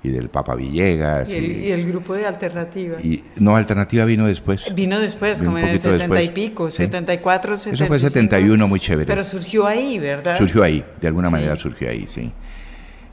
y 0.02 0.08
del 0.10 0.28
Papa 0.28 0.54
Villegas. 0.54 1.28
Y 1.28 1.34
el, 1.34 1.52
y 1.52 1.70
el, 1.72 1.86
grupo 1.86 2.14
de 2.14 2.26
Alternativa. 2.26 3.00
Y, 3.02 3.22
no, 3.36 3.56
Alternativa 3.56 4.04
vino 4.04 4.26
después. 4.26 4.72
Vino 4.74 4.98
después, 4.98 5.40
vino 5.40 5.50
como 5.52 5.58
en 5.58 5.68
el 5.68 5.78
70 5.78 5.98
después. 6.04 6.24
y 6.24 6.28
pico, 6.28 6.70
Sí. 6.70 6.76
74, 6.78 7.56
75. 7.56 7.84
Eso 7.84 7.86
fue 7.88 7.98
71, 8.10 8.68
muy 8.68 8.80
chévere. 8.80 9.06
Pero 9.06 9.24
surgió 9.24 9.66
ahí, 9.66 9.98
¿verdad? 9.98 10.38
Surgió 10.38 10.62
ahí, 10.62 10.84
de 11.00 11.06
alguna 11.08 11.28
Sí. 11.28 11.32
manera 11.32 11.56
surgió 11.56 11.90
ahí, 11.90 12.06
sí. 12.08 12.32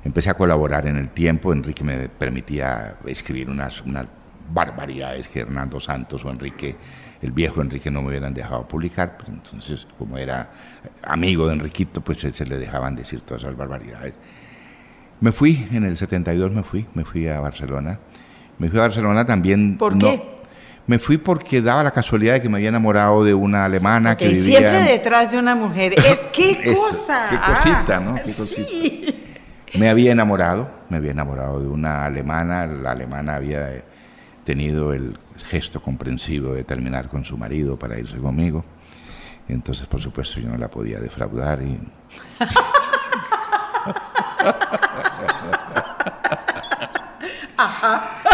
Empecé 0.05 0.29
a 0.29 0.35
colaborar 0.35 0.87
en 0.87 0.95
el 0.95 1.09
tiempo, 1.09 1.51
Enrique 1.51 1.83
me 1.83 2.07
permitía 2.07 2.95
escribir 3.05 3.49
unas, 3.49 3.81
unas 3.81 4.05
barbaridades 4.53 5.27
que 5.27 5.41
Hernando 5.41 5.79
Santos 5.81 6.23
o 6.23 6.31
Enrique, 6.31 6.75
el 7.21 7.31
viejo 7.31 7.61
Enrique, 7.61 7.89
no 7.91 8.01
me 8.01 8.09
hubieran 8.09 8.33
dejado 8.33 8.67
publicar. 8.67 9.17
Pues 9.17 9.29
entonces, 9.29 9.87
como 9.97 10.17
era 10.17 10.49
amigo 11.03 11.47
de 11.47 11.53
Enriquito, 11.53 12.01
pues 12.01 12.19
se 12.19 12.45
le 12.45 12.57
dejaban 12.57 12.95
decir 12.95 13.21
todas 13.21 13.43
esas 13.43 13.55
barbaridades. 13.57 14.13
Me 15.19 15.31
fui, 15.31 15.67
en 15.71 15.83
el 15.83 15.97
72 15.97 16.51
me 16.51 16.63
fui, 16.63 16.85
me 16.93 17.03
fui 17.03 17.27
a 17.27 17.39
Barcelona. 17.39 17.99
Me 18.59 18.69
fui 18.69 18.77
a 18.79 18.83
Barcelona 18.83 19.25
también. 19.25 19.77
¿Por 19.77 19.95
no- 19.95 20.11
qué? 20.11 20.37
me 20.85 20.99
fui 20.99 21.17
porque 21.17 21.61
daba 21.61 21.83
la 21.83 21.91
casualidad 21.91 22.35
de 22.35 22.41
que 22.41 22.47
me 22.49 22.57
había 22.57 22.69
enamorado 22.69 23.21
de 23.23 23.33
una 23.33 23.65
alemana 23.65 24.13
Ok, 24.13 24.19
que 24.19 24.29
vivía... 24.29 24.59
siempre 24.59 24.83
detrás 24.93 25.31
de 25.31 25.39
una 25.39 25.53
mujer. 25.55 25.93
Es 25.97 26.27
qué 26.27 26.73
cosa. 26.73 27.27
qué 27.29 27.37
cosita, 27.39 27.97
Ah, 27.97 27.99
¿no? 27.99 28.15
Qué 28.23 28.31
cosita. 28.31 28.63
Sí. 28.69 29.23
Me 29.77 29.89
había 29.89 30.13
enamorado, 30.13 30.69
me 30.89 30.95
había 30.97 31.11
enamorado 31.11 31.59
de 31.59 31.67
una 31.67 32.05
alemana. 32.05 32.65
La 32.67 32.91
alemana 32.91 33.35
había 33.35 33.83
tenido 34.45 34.93
el 34.93 35.17
gesto 35.43 35.81
comprensivo 35.81 36.53
de 36.53 36.63
terminar 36.63 37.07
con 37.09 37.25
su 37.25 37.37
marido 37.37 37.77
para 37.77 37.97
irse 37.97 38.17
conmigo. 38.17 38.63
Entonces, 39.47 39.87
por 39.87 40.01
supuesto, 40.01 40.39
yo 40.39 40.49
no 40.49 40.57
la 40.57 40.67
podía 40.67 40.99
defraudar 40.99 41.61
y... 41.61 41.79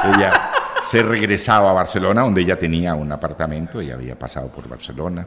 Ella 0.03 0.51
se 0.83 1.01
regresaba 1.01 1.69
a 1.69 1.73
Barcelona, 1.73 2.21
donde 2.21 2.41
ella 2.41 2.57
tenía 2.57 2.93
un 2.93 3.11
apartamento, 3.11 3.79
ella 3.79 3.93
había 3.95 4.19
pasado 4.19 4.49
por 4.49 4.67
Barcelona, 4.67 5.25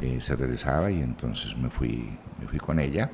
eh, 0.00 0.18
se 0.20 0.36
regresaba 0.36 0.90
y 0.90 1.00
entonces 1.00 1.56
me 1.56 1.70
fui, 1.70 2.18
me 2.38 2.46
fui 2.46 2.58
con 2.58 2.78
ella. 2.78 3.10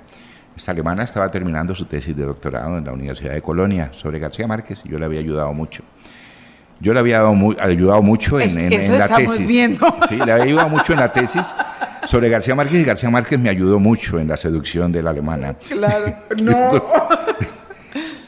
Esta 0.57 0.73
alemana 0.73 1.05
estaba 1.05 1.31
terminando 1.31 1.75
su 1.75 1.85
tesis 1.85 2.17
de 2.17 2.25
doctorado 2.25 2.77
en 2.77 2.85
la 2.85 2.93
Universidad 2.93 3.33
de 3.33 3.43
Colonia 3.43 3.93
sobre 3.95 4.19
García 4.19 4.47
Márquez 4.49 4.81
y 4.85 4.89
yo 4.89 4.99
le 4.99 5.05
había 5.05 5.21
ayudado 5.21 5.53
mucho. 5.53 5.85
Yo 6.81 6.95
le 6.95 7.01
había 7.01 7.19
dado 7.19 7.35
mu- 7.35 7.55
ayudado 7.61 8.03
mucho 8.03 8.41
en, 8.41 8.47
Es- 8.49 8.57
en- 8.57 8.73
eso 8.73 8.93
en 8.95 8.99
la 8.99 9.05
estamos 9.07 9.33
tesis. 9.33 9.47
viendo. 9.49 9.87
Sí, 10.09 10.17
le 10.17 10.33
había 10.33 10.45
ayudado 10.45 10.69
mucho 10.71 10.93
en 10.95 10.99
la 11.01 11.13
tesis 11.13 11.43
sobre 12.07 12.29
García 12.31 12.55
Márquez 12.55 12.81
y 12.81 12.85
García 12.85 13.11
Márquez 13.11 13.39
me 13.39 13.51
ayudó 13.51 13.79
mucho 13.79 14.19
en 14.19 14.29
la 14.29 14.37
seducción 14.37 14.91
de 14.91 15.03
la 15.03 15.11
alemana. 15.11 15.55
Claro. 15.69 16.15
No. 16.39 16.69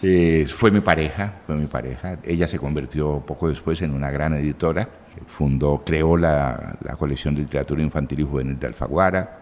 Eh, 0.04 0.46
fue 0.54 0.70
mi 0.72 0.80
pareja, 0.80 1.32
fue 1.46 1.54
mi 1.54 1.66
pareja. 1.66 2.18
Ella 2.24 2.48
se 2.48 2.58
convirtió 2.58 3.20
poco 3.24 3.48
después 3.48 3.80
en 3.82 3.92
una 3.94 4.10
gran 4.10 4.34
editora. 4.34 4.88
Fundó, 5.28 5.82
creó 5.86 6.16
la, 6.16 6.76
la 6.82 6.96
colección 6.96 7.34
de 7.36 7.42
literatura 7.42 7.80
infantil 7.82 8.20
y 8.20 8.24
juvenil 8.24 8.58
de 8.58 8.66
Alfaguara. 8.66 9.38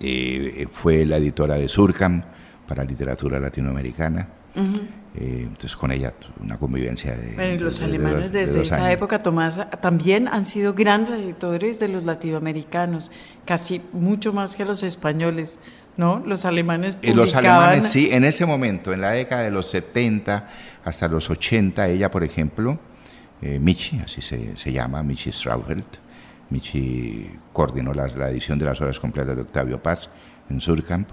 Eh, 0.00 0.66
fue 0.72 1.06
la 1.06 1.16
editora 1.16 1.54
de 1.54 1.66
Surcam 1.68 2.22
para 2.68 2.84
literatura 2.84 3.40
latinoamericana. 3.40 4.28
Eh, 5.14 5.40
entonces 5.42 5.74
con 5.76 5.90
ella 5.90 6.12
una 6.40 6.58
convivencia 6.58 7.16
de... 7.16 7.34
Bueno, 7.34 7.54
y 7.54 7.58
los 7.58 7.78
de- 7.80 7.86
de 7.86 7.94
alemanes 7.96 8.24
dos- 8.24 8.32
de 8.32 8.38
desde 8.40 8.62
esa 8.62 8.76
años. 8.76 8.90
época, 8.90 9.22
Tomás, 9.22 9.60
también 9.80 10.28
han 10.28 10.44
sido 10.44 10.74
grandes 10.74 11.10
editores 11.14 11.78
de 11.80 11.88
los 11.88 12.04
latinoamericanos, 12.04 13.10
casi 13.44 13.80
mucho 13.92 14.32
más 14.32 14.54
que 14.56 14.64
los 14.64 14.82
españoles, 14.82 15.58
¿no? 15.96 16.22
Los 16.24 16.44
alemanes 16.44 16.96
Y 17.02 17.14
los 17.14 17.32
publicaban... 17.32 17.68
alemanes, 17.70 17.90
sí, 17.90 18.08
en 18.12 18.24
ese 18.24 18.46
momento, 18.46 18.92
en 18.92 19.00
la 19.00 19.10
década 19.12 19.42
de 19.42 19.50
los 19.50 19.66
70 19.70 20.46
hasta 20.84 21.08
los 21.08 21.28
80, 21.30 21.88
ella, 21.88 22.10
por 22.10 22.22
ejemplo, 22.22 22.78
eh, 23.42 23.58
Michi, 23.58 23.98
así 24.00 24.20
se, 24.22 24.56
se 24.56 24.72
llama, 24.72 25.02
Michi 25.02 25.32
Straufeld, 25.32 25.84
Michi 26.50 27.30
coordinó 27.52 27.92
la, 27.92 28.06
la 28.08 28.30
edición 28.30 28.58
de 28.58 28.64
las 28.66 28.80
horas 28.80 28.98
completas 28.98 29.36
de 29.36 29.42
Octavio 29.42 29.82
Paz 29.82 30.08
en 30.50 30.60
Surkamp, 30.60 31.08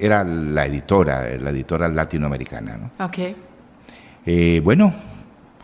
era 0.00 0.24
la 0.24 0.66
editora, 0.66 1.22
la 1.38 1.50
editora 1.50 1.88
latinoamericana, 1.88 2.76
¿no? 2.76 3.04
Ok. 3.04 3.18
Eh, 4.26 4.60
bueno, 4.62 4.94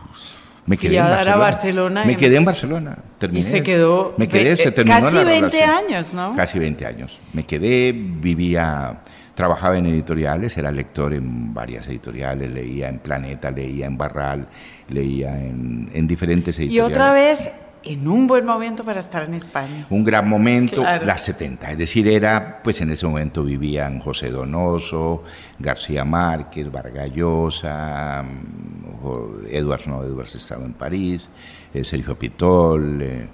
pues, 0.07 0.37
me 0.65 0.77
quedé 0.77 0.97
en 0.97 1.03
dar 1.03 1.27
a 1.29 1.35
Barcelona. 1.35 1.37
Barcelona 1.37 2.05
Me 2.05 2.13
y- 2.13 2.15
quedé 2.15 2.37
en 2.37 2.45
Barcelona. 2.45 2.97
Y 2.97 3.19
Terminé, 3.19 3.41
se 3.43 3.63
quedó 3.63 4.13
Me 4.17 4.27
quedé, 4.27 4.43
ve- 4.51 4.57
se 4.57 4.71
terminó 4.71 4.99
casi 4.99 5.15
la 5.15 5.23
20 5.23 5.49
relación. 5.57 5.85
años, 5.85 6.13
¿no? 6.13 6.35
Casi 6.35 6.59
20 6.59 6.85
años. 6.85 7.19
Me 7.33 7.45
quedé, 7.45 7.91
vivía, 7.93 9.01
trabajaba 9.35 9.77
en 9.77 9.85
editoriales, 9.87 10.57
era 10.57 10.71
lector 10.71 11.13
en 11.13 11.53
varias 11.53 11.87
editoriales, 11.87 12.51
leía 12.51 12.89
en 12.89 12.99
Planeta, 12.99 13.51
leía 13.51 13.85
en 13.85 13.97
Barral, 13.97 14.47
leía 14.89 15.37
en, 15.39 15.89
en 15.93 16.07
diferentes 16.07 16.57
Y 16.59 16.63
editoriales. 16.63 16.91
otra 16.97 17.11
vez, 17.11 17.51
en 17.83 18.07
un 18.07 18.27
buen 18.27 18.45
momento 18.45 18.83
para 18.83 18.99
estar 18.99 19.23
en 19.23 19.33
España. 19.33 19.85
Un 19.89 20.03
gran 20.03 20.27
momento, 20.27 20.81
Claro. 20.81 21.05
las 21.05 21.21
70, 21.21 21.71
es 21.71 21.77
decir, 21.77 22.07
era, 22.07 22.61
pues 22.63 22.81
en 22.81 22.91
ese 22.91 23.05
momento 23.07 23.43
vivían 23.43 23.99
José 23.99 24.29
Donoso, 24.29 25.23
García 25.59 26.03
Márquez, 26.05 26.71
Vargas 26.71 27.09
Llosa, 27.13 28.23
mm, 28.23 29.45
Edwards, 29.49 29.87
no, 29.87 30.03
Edwards 30.03 30.35
estaba 30.35 30.65
en 30.65 30.73
París, 30.73 31.27
eh, 31.73 31.83
Sergio 31.83 32.17
Pitol. 32.17 33.01
eh. 33.01 33.27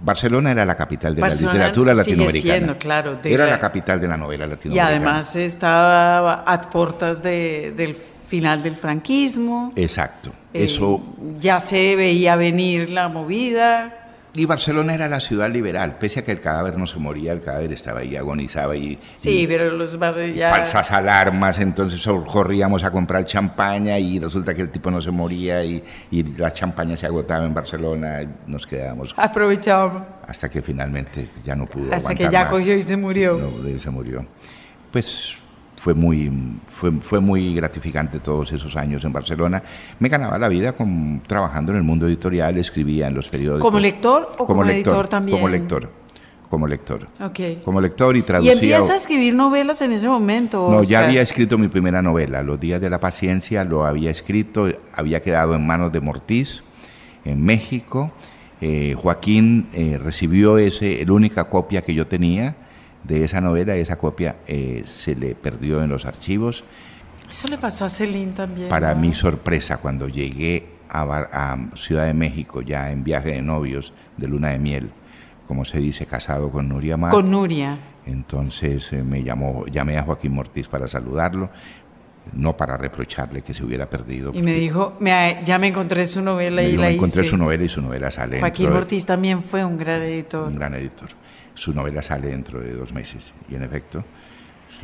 Barcelona 0.00 0.52
era 0.52 0.64
la 0.64 0.76
capital 0.76 1.14
de 1.14 1.20
Barcelona 1.20 1.52
la 1.52 1.58
literatura 1.58 1.94
latinoamericana. 1.94 2.54
siendo, 2.54 2.78
claro, 2.78 3.14
de 3.16 3.34
era 3.34 3.44
la- 3.46 3.52
la 3.52 3.58
capital 3.58 4.00
de 4.00 4.08
la 4.08 4.16
novela 4.16 4.46
Y 4.46 4.48
latinoamericana. 4.50 4.96
además 4.96 5.36
estaba 5.36 6.34
a 6.46 6.60
puertas 6.62 7.22
de- 7.22 7.72
del 7.76 7.94
final 7.96 8.62
del 8.62 8.76
franquismo. 8.76 9.72
Exacto. 9.76 10.30
Eh, 10.54 10.64
Eso 10.64 11.02
ya 11.40 11.60
se 11.60 11.96
veía 11.96 12.36
venir 12.36 12.90
la 12.90 13.08
movida. 13.08 13.94
Y 14.34 14.44
Barcelona 14.44 14.94
era 14.94 15.08
la 15.08 15.20
ciudad 15.20 15.50
liberal, 15.50 15.96
pese 15.98 16.20
a 16.20 16.24
que 16.24 16.30
el 16.32 16.40
cadáver 16.40 16.76
no 16.78 16.86
se 16.86 16.98
moría, 16.98 17.32
el 17.32 17.40
cadáver 17.40 17.72
estaba 17.72 18.00
ahí, 18.00 18.14
agonizaba 18.14 18.76
y, 18.76 18.98
Sí, 19.16 19.40
y 19.40 19.46
pero 19.46 19.70
los 19.70 19.98
barrios 19.98 20.36
ya... 20.36 20.50
falsas 20.50 20.90
alarmas, 20.92 21.58
entonces 21.58 22.06
corríamos 22.30 22.84
a 22.84 22.90
comprar 22.90 23.24
champaña 23.24 23.98
y 23.98 24.20
resulta 24.20 24.54
que 24.54 24.62
el 24.62 24.70
tipo 24.70 24.90
no 24.90 25.00
se 25.00 25.10
moría 25.10 25.64
y, 25.64 25.82
y 26.10 26.22
la 26.36 26.52
champaña 26.52 26.96
se 26.96 27.06
agotaba 27.06 27.44
en 27.46 27.54
Barcelona, 27.54 28.22
y 28.22 28.28
nos 28.46 28.66
quedábamos 28.66 29.14
Aprovechábamos. 29.16 30.06
hasta 30.26 30.48
que 30.48 30.60
finalmente 30.62 31.30
ya 31.42 31.56
no 31.56 31.66
pudo 31.66 31.92
Hasta 31.92 32.14
que 32.14 32.24
ya 32.30 32.42
más. 32.44 32.50
cogió 32.50 32.76
y 32.76 32.82
se 32.82 32.96
murió. 32.96 33.38
No, 33.38 33.68
y 33.68 33.78
se 33.78 33.90
murió. 33.90 34.26
Pues 34.92 35.34
fue 35.78 35.94
muy, 35.94 36.30
fue, 36.66 36.90
fue 37.00 37.20
muy 37.20 37.54
gratificante 37.54 38.18
todos 38.18 38.52
esos 38.52 38.76
años 38.76 39.04
en 39.04 39.12
Barcelona. 39.12 39.62
Me 39.98 40.08
ganaba 40.08 40.38
la 40.38 40.48
vida 40.48 40.72
con, 40.72 41.22
trabajando 41.26 41.72
en 41.72 41.78
el 41.78 41.84
mundo 41.84 42.06
editorial, 42.06 42.58
escribía 42.58 43.06
en 43.06 43.14
los 43.14 43.28
periódicos. 43.28 43.62
¿Como 43.62 43.78
lector 43.78 44.32
o 44.38 44.46
como 44.46 44.64
editor 44.64 45.08
también? 45.08 45.38
Como 45.38 45.48
lector, 45.48 45.90
como 46.50 46.66
lector. 46.66 47.08
Como 47.64 47.80
lector 47.80 48.16
y 48.16 48.20
Y 48.20 48.22
traducía. 48.22 48.52
empieza 48.52 48.92
a 48.92 48.96
escribir 48.96 49.34
novelas 49.34 49.80
en 49.82 49.92
ese 49.92 50.08
momento. 50.08 50.68
No, 50.70 50.82
ya 50.82 51.04
había 51.04 51.22
escrito 51.22 51.56
mi 51.56 51.68
primera 51.68 52.02
novela, 52.02 52.42
Los 52.42 52.58
días 52.58 52.80
de 52.80 52.90
la 52.90 52.98
paciencia, 52.98 53.64
lo 53.64 53.86
había 53.86 54.10
escrito, 54.10 54.68
había 54.94 55.20
quedado 55.22 55.54
en 55.54 55.66
manos 55.66 55.92
de 55.92 56.00
Mortiz 56.00 56.62
en 57.24 57.44
México. 57.44 58.12
Eh, 58.60 58.96
Joaquín 58.98 59.68
eh, 59.72 60.00
recibió 60.02 60.58
ese, 60.58 61.04
la 61.06 61.12
única 61.12 61.44
copia 61.44 61.82
que 61.82 61.94
yo 61.94 62.08
tenía 62.08 62.56
de 63.04 63.24
esa 63.24 63.40
novela, 63.40 63.74
esa 63.76 63.96
copia 63.96 64.36
eh, 64.46 64.84
se 64.86 65.14
le 65.14 65.34
perdió 65.34 65.82
en 65.82 65.88
los 65.90 66.04
archivos. 66.04 66.64
Eso 67.30 67.48
le 67.48 67.58
pasó 67.58 67.84
a 67.84 67.90
Celine 67.90 68.32
también. 68.32 68.68
Para 68.68 68.94
¿no? 68.94 69.00
mi 69.00 69.14
sorpresa, 69.14 69.78
cuando 69.78 70.08
llegué 70.08 70.66
a, 70.88 71.04
Bar- 71.04 71.28
a 71.32 71.56
Ciudad 71.76 72.06
de 72.06 72.14
México, 72.14 72.62
ya 72.62 72.90
en 72.90 73.04
viaje 73.04 73.30
de 73.32 73.42
novios, 73.42 73.92
de 74.16 74.28
luna 74.28 74.48
de 74.50 74.58
miel, 74.58 74.90
como 75.46 75.64
se 75.64 75.78
dice, 75.78 76.06
casado 76.06 76.50
con 76.50 76.68
Nuria 76.68 76.96
Mar, 76.96 77.10
Con 77.10 77.30
Nuria. 77.30 77.78
entonces 78.06 78.92
eh, 78.92 79.02
me 79.02 79.22
llamó, 79.22 79.64
llamé 79.66 79.96
a 79.98 80.02
Joaquín 80.02 80.32
Mortiz 80.34 80.68
para 80.68 80.88
saludarlo, 80.88 81.50
no 82.34 82.56
para 82.56 82.76
reprocharle 82.76 83.40
que 83.42 83.54
se 83.54 83.64
hubiera 83.64 83.88
perdido. 83.88 84.32
Y 84.34 84.42
me 84.42 84.52
dijo, 84.54 84.96
me, 85.00 85.40
ya 85.44 85.58
me 85.58 85.68
encontré 85.68 86.06
su 86.06 86.20
novela 86.20 86.56
me 86.56 86.64
y 86.68 86.70
dijo, 86.72 86.82
la 86.82 86.88
"Me 86.88 86.94
encontré 86.94 87.22
hice. 87.22 87.30
su 87.30 87.36
novela 87.38 87.64
y 87.64 87.68
su 87.70 87.80
novela 87.80 88.10
sale 88.10 88.40
Joaquín 88.40 88.64
dentro 88.66 88.74
de- 88.80 88.84
Ortiz 88.84 89.06
también 89.06 89.42
fue 89.42 89.64
un 89.64 89.78
gran 89.78 90.02
editor. 90.02 90.48
un 90.48 90.56
gran 90.56 90.74
editor. 90.74 91.08
Su 91.58 91.72
novela 91.74 92.02
sale 92.02 92.28
dentro 92.28 92.60
de 92.60 92.72
dos 92.72 92.92
meses 92.92 93.32
y 93.50 93.56
en 93.56 93.62
efecto 93.64 94.04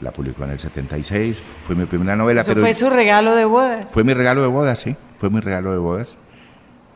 la 0.02 0.10
publicó 0.10 0.44
en 0.44 0.50
el 0.50 0.58
76, 0.58 1.40
fue 1.66 1.76
mi 1.76 1.84
primera 1.84 2.16
novela, 2.16 2.40
Eso 2.40 2.50
pero 2.50 2.62
fue 2.62 2.74
su 2.74 2.90
regalo 2.90 3.34
de 3.34 3.44
bodas. 3.44 3.92
fue 3.92 4.02
mi 4.02 4.12
regalo 4.14 4.42
de 4.42 4.48
bodas, 4.48 4.78
sí, 4.80 4.96
fue 5.18 5.30
mi 5.30 5.40
regalo 5.40 5.70
de 5.72 5.78
bodas. 5.78 6.16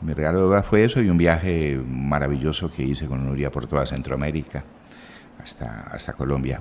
Mi 0.00 0.14
regalo 0.14 0.38
de 0.40 0.44
bodas 0.46 0.64
fue 0.66 0.84
eso 0.84 1.00
y 1.02 1.08
un 1.10 1.18
viaje 1.18 1.80
maravilloso 1.86 2.70
que 2.70 2.82
hice 2.82 3.06
con 3.06 3.24
Nuria 3.24 3.50
por 3.52 3.66
toda 3.66 3.84
Centroamérica 3.86 4.64
hasta, 5.42 5.82
hasta 5.92 6.12
Colombia. 6.14 6.60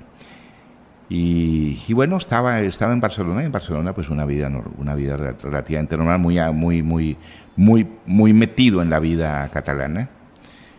Y, 1.08 1.82
y 1.88 1.92
bueno, 1.94 2.18
estaba, 2.18 2.60
estaba 2.60 2.92
en 2.92 3.00
Barcelona, 3.00 3.42
y 3.42 3.46
en 3.46 3.52
Barcelona 3.52 3.94
pues 3.94 4.10
una 4.10 4.24
vida, 4.26 4.50
una 4.76 4.94
vida 4.94 5.16
re- 5.16 5.32
relativamente 5.42 5.96
normal, 5.96 6.18
muy, 6.18 6.38
muy, 6.52 6.82
muy, 6.82 7.16
muy, 7.56 7.86
muy 8.06 8.32
metido 8.34 8.82
en 8.82 8.90
la 8.90 8.98
vida 9.00 9.48
catalana. 9.52 10.10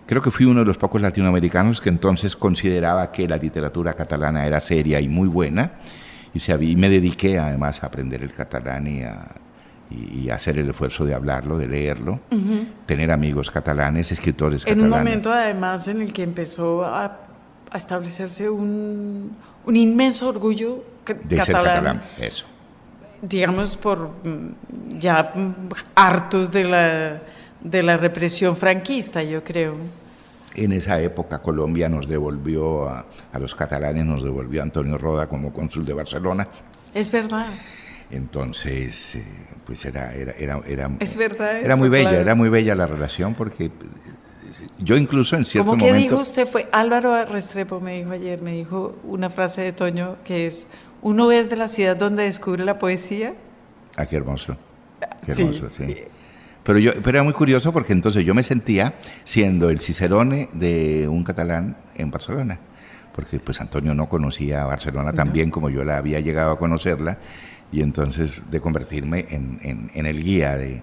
Creo 0.10 0.24
que 0.24 0.32
fui 0.32 0.48
uno 0.48 0.62
de 0.62 0.66
los 0.66 0.78
pocos 0.80 1.00
latinoamericanos 1.00 1.80
que 1.82 1.90
entonces 1.90 2.36
consideraba 2.36 3.12
que 3.12 3.28
la 3.28 3.38
literatura 3.38 3.94
catalana 3.94 4.44
era 4.44 4.60
seria 4.60 5.00
y 5.00 5.08
muy 5.08 5.28
buena 5.28 5.74
y, 6.34 6.40
se 6.40 6.52
había- 6.52 6.72
y 6.72 6.76
me 6.76 6.90
dediqué 6.90 7.38
además 7.38 7.84
a 7.84 7.86
aprender 7.86 8.24
el 8.24 8.34
catalán 8.34 8.88
y 8.88 9.04
a, 9.04 9.28
y, 9.92 10.32
hacer 10.32 10.58
el 10.58 10.68
esfuerzo 10.68 11.06
de 11.06 11.14
hablarlo, 11.14 11.60
de 11.60 11.68
leerlo, 11.68 12.22
tener 12.88 13.12
amigos 13.12 13.52
catalanes, 13.52 14.12
escritores 14.12 14.64
En 14.66 14.80
catalanes. 14.80 14.84
un 14.84 14.98
momento 14.98 15.32
además 15.32 15.88
en 15.88 16.02
el 16.02 16.12
que 16.12 16.24
empezó 16.24 16.84
a, 16.86 17.20
a 17.72 17.78
establecerse 17.78 18.50
un, 18.50 19.36
un 19.64 19.76
inmenso 19.76 20.30
orgullo 20.30 20.84
de 21.06 21.36
ser 21.38 21.54
catalán, 21.54 21.76
catalán, 21.76 22.04
eso. 22.20 22.46
digamos 23.22 23.78
por 23.78 24.10
mm, 24.24 24.98
ya 24.98 25.34
hartos 25.94 26.52
de 26.52 26.64
la, 26.64 27.22
de 27.62 27.84
la 27.84 27.98
represión 27.98 28.56
franquista, 28.56 29.24
yo 29.24 29.44
creo. 29.44 29.76
En 30.56 30.72
esa 30.72 31.00
época 31.02 31.42
Colombia 31.42 31.90
nos 31.90 32.08
devolvió 32.08 32.90
a, 32.90 33.06
a 33.32 33.40
los 33.40 33.54
catalanes, 33.56 34.06
nos 34.06 34.24
devolvió 34.24 34.62
a 34.62 34.64
Antonio 34.64 34.98
Roda 34.98 35.28
como 35.28 35.54
cónsul 35.54 35.86
de 35.86 35.94
Barcelona. 35.94 36.48
Es 36.94 37.12
verdad. 37.12 37.48
Entonces, 38.12 39.16
eh, 39.16 39.24
pues 39.66 39.86
era, 39.86 40.14
era, 40.16 40.32
era, 40.32 40.60
era, 40.68 40.90
Es 41.00 41.16
verdad 41.16 41.58
era 41.60 41.68
eso, 41.74 41.78
muy 41.78 41.90
bella, 41.90 42.10
claro. 42.10 42.22
era 42.24 42.36
muy 42.36 42.50
bella 42.50 42.74
la 42.74 42.88
relación 42.88 43.36
porque 43.36 43.66
eh, 43.66 43.72
yo 44.80 44.98
incluso 44.98 45.36
en 45.36 45.46
cierto 45.46 45.70
¿Cómo 45.70 45.84
que 45.84 45.92
momento... 45.92 46.10
dijo 46.10 46.22
usted? 46.22 46.48
Fue 46.48 46.68
Álvaro 46.72 47.24
Restrepo 47.26 47.80
me 47.80 47.98
dijo 48.00 48.12
ayer, 48.12 48.42
me 48.42 48.54
dijo 48.54 48.96
una 49.04 49.30
frase 49.30 49.62
de 49.62 49.74
Toño 49.74 50.16
que 50.24 50.48
es, 50.48 50.68
uno 51.04 51.32
es 51.32 51.52
de 51.52 51.56
la 51.58 51.68
ciudad 51.68 51.96
donde 51.96 52.24
descubre 52.24 52.66
la 52.66 52.80
poesía. 52.80 53.36
Ah, 53.96 54.08
qué 54.08 54.16
hermoso. 54.16 54.58
Qué 55.26 55.32
Sí. 55.32 55.44
hermoso, 55.44 55.70
sí. 55.70 55.96
Pero, 56.64 56.78
yo, 56.80 56.92
pero 57.04 57.18
era 57.18 57.24
muy 57.24 57.34
curioso 57.34 57.72
porque 57.74 57.94
entonces 57.94 58.24
yo 58.26 58.34
me 58.36 58.44
sentía 58.44 58.94
siendo 59.24 59.70
el 59.70 59.80
cicerone 59.80 60.50
de 60.54 61.08
un 61.08 61.24
catalán 61.24 61.78
en 61.96 62.12
Barcelona. 62.12 62.60
Porque 63.14 63.40
pues 63.40 63.60
Antonio 63.60 63.94
no 63.96 64.08
conocía 64.08 64.62
a 64.62 64.66
Barcelona 64.66 65.12
tan 65.14 65.32
bien 65.34 65.50
como 65.52 65.70
yo 65.70 65.84
la 65.84 65.98
había 65.98 66.20
llegado 66.20 66.52
a 66.52 66.60
conocerla. 66.60 67.18
Y 67.72 67.82
entonces 67.82 68.32
de 68.50 68.60
convertirme 68.60 69.26
en, 69.30 69.60
en- 69.64 69.92
en 69.94 70.06
el 70.06 70.24
guía 70.24 70.58
de... 70.58 70.82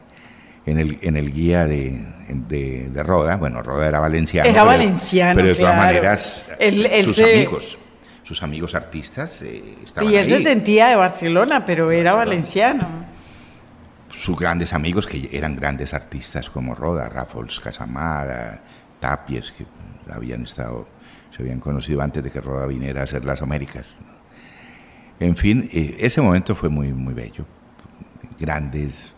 En 0.66 0.79
el, 0.81 0.99
en 1.03 1.16
el 1.16 1.33
guía 1.33 1.64
de, 1.64 1.97
de, 2.29 2.91
de 2.91 3.03
Roda, 3.05 3.37
bueno, 3.37 3.62
Roda 3.62 3.87
era 3.87 4.01
valenciano. 4.01 4.49
Era 4.49 4.62
pero- 4.62 4.66
valenciano, 4.66 5.37
Pero 5.37 5.49
de 5.49 5.55
todas 5.55 5.74
claro. 5.74 5.87
maneras, 5.87 6.43
Él- 6.59 6.87
él 6.87 7.05
sus 7.05 7.14
se- 7.16 7.35
amigos, 7.37 7.79
sus 8.24 8.43
amigos 8.43 8.74
artistas 8.74 9.41
eh, 9.43 9.62
estaban 9.85 10.12
Y 10.12 10.16
él 10.16 10.27
se 10.27 10.41
sentía 10.41 10.89
de 10.89 10.97
Barcelona, 10.97 11.64
pero 11.64 11.93
era 11.93 12.14
valenciano. 12.14 12.89
Sus 14.11 14.38
grandes 14.38 14.72
amigos 14.72 15.07
que 15.07 15.28
eran 15.32 15.57
grandes 15.57 15.94
artistas 15.94 16.48
como 16.48 16.74
Roda, 16.74 17.09
Raffles, 17.09 17.61
Casamada, 17.61 18.62
Tapies, 19.00 19.52
que 19.52 19.66
habían 20.11 20.42
estado, 20.42 20.86
se 21.34 21.42
habían 21.42 21.61
conocido 21.61 22.00
antes 22.02 22.22
de 22.22 22.30
que 22.30 22.40
Roda 22.40 22.66
viniera 22.66 23.00
a 23.00 23.04
hacer 23.04 23.24
las 23.24 23.42
Américas. 23.42 23.96
En 25.18 25.36
fin, 25.36 25.68
eh, 25.72 25.96
ese 25.98 26.20
momento 26.20 26.54
fue 26.54 26.68
muy, 26.68 26.92
muy 26.92 27.14
bello. 27.14 27.46
Grandes, 28.38 29.14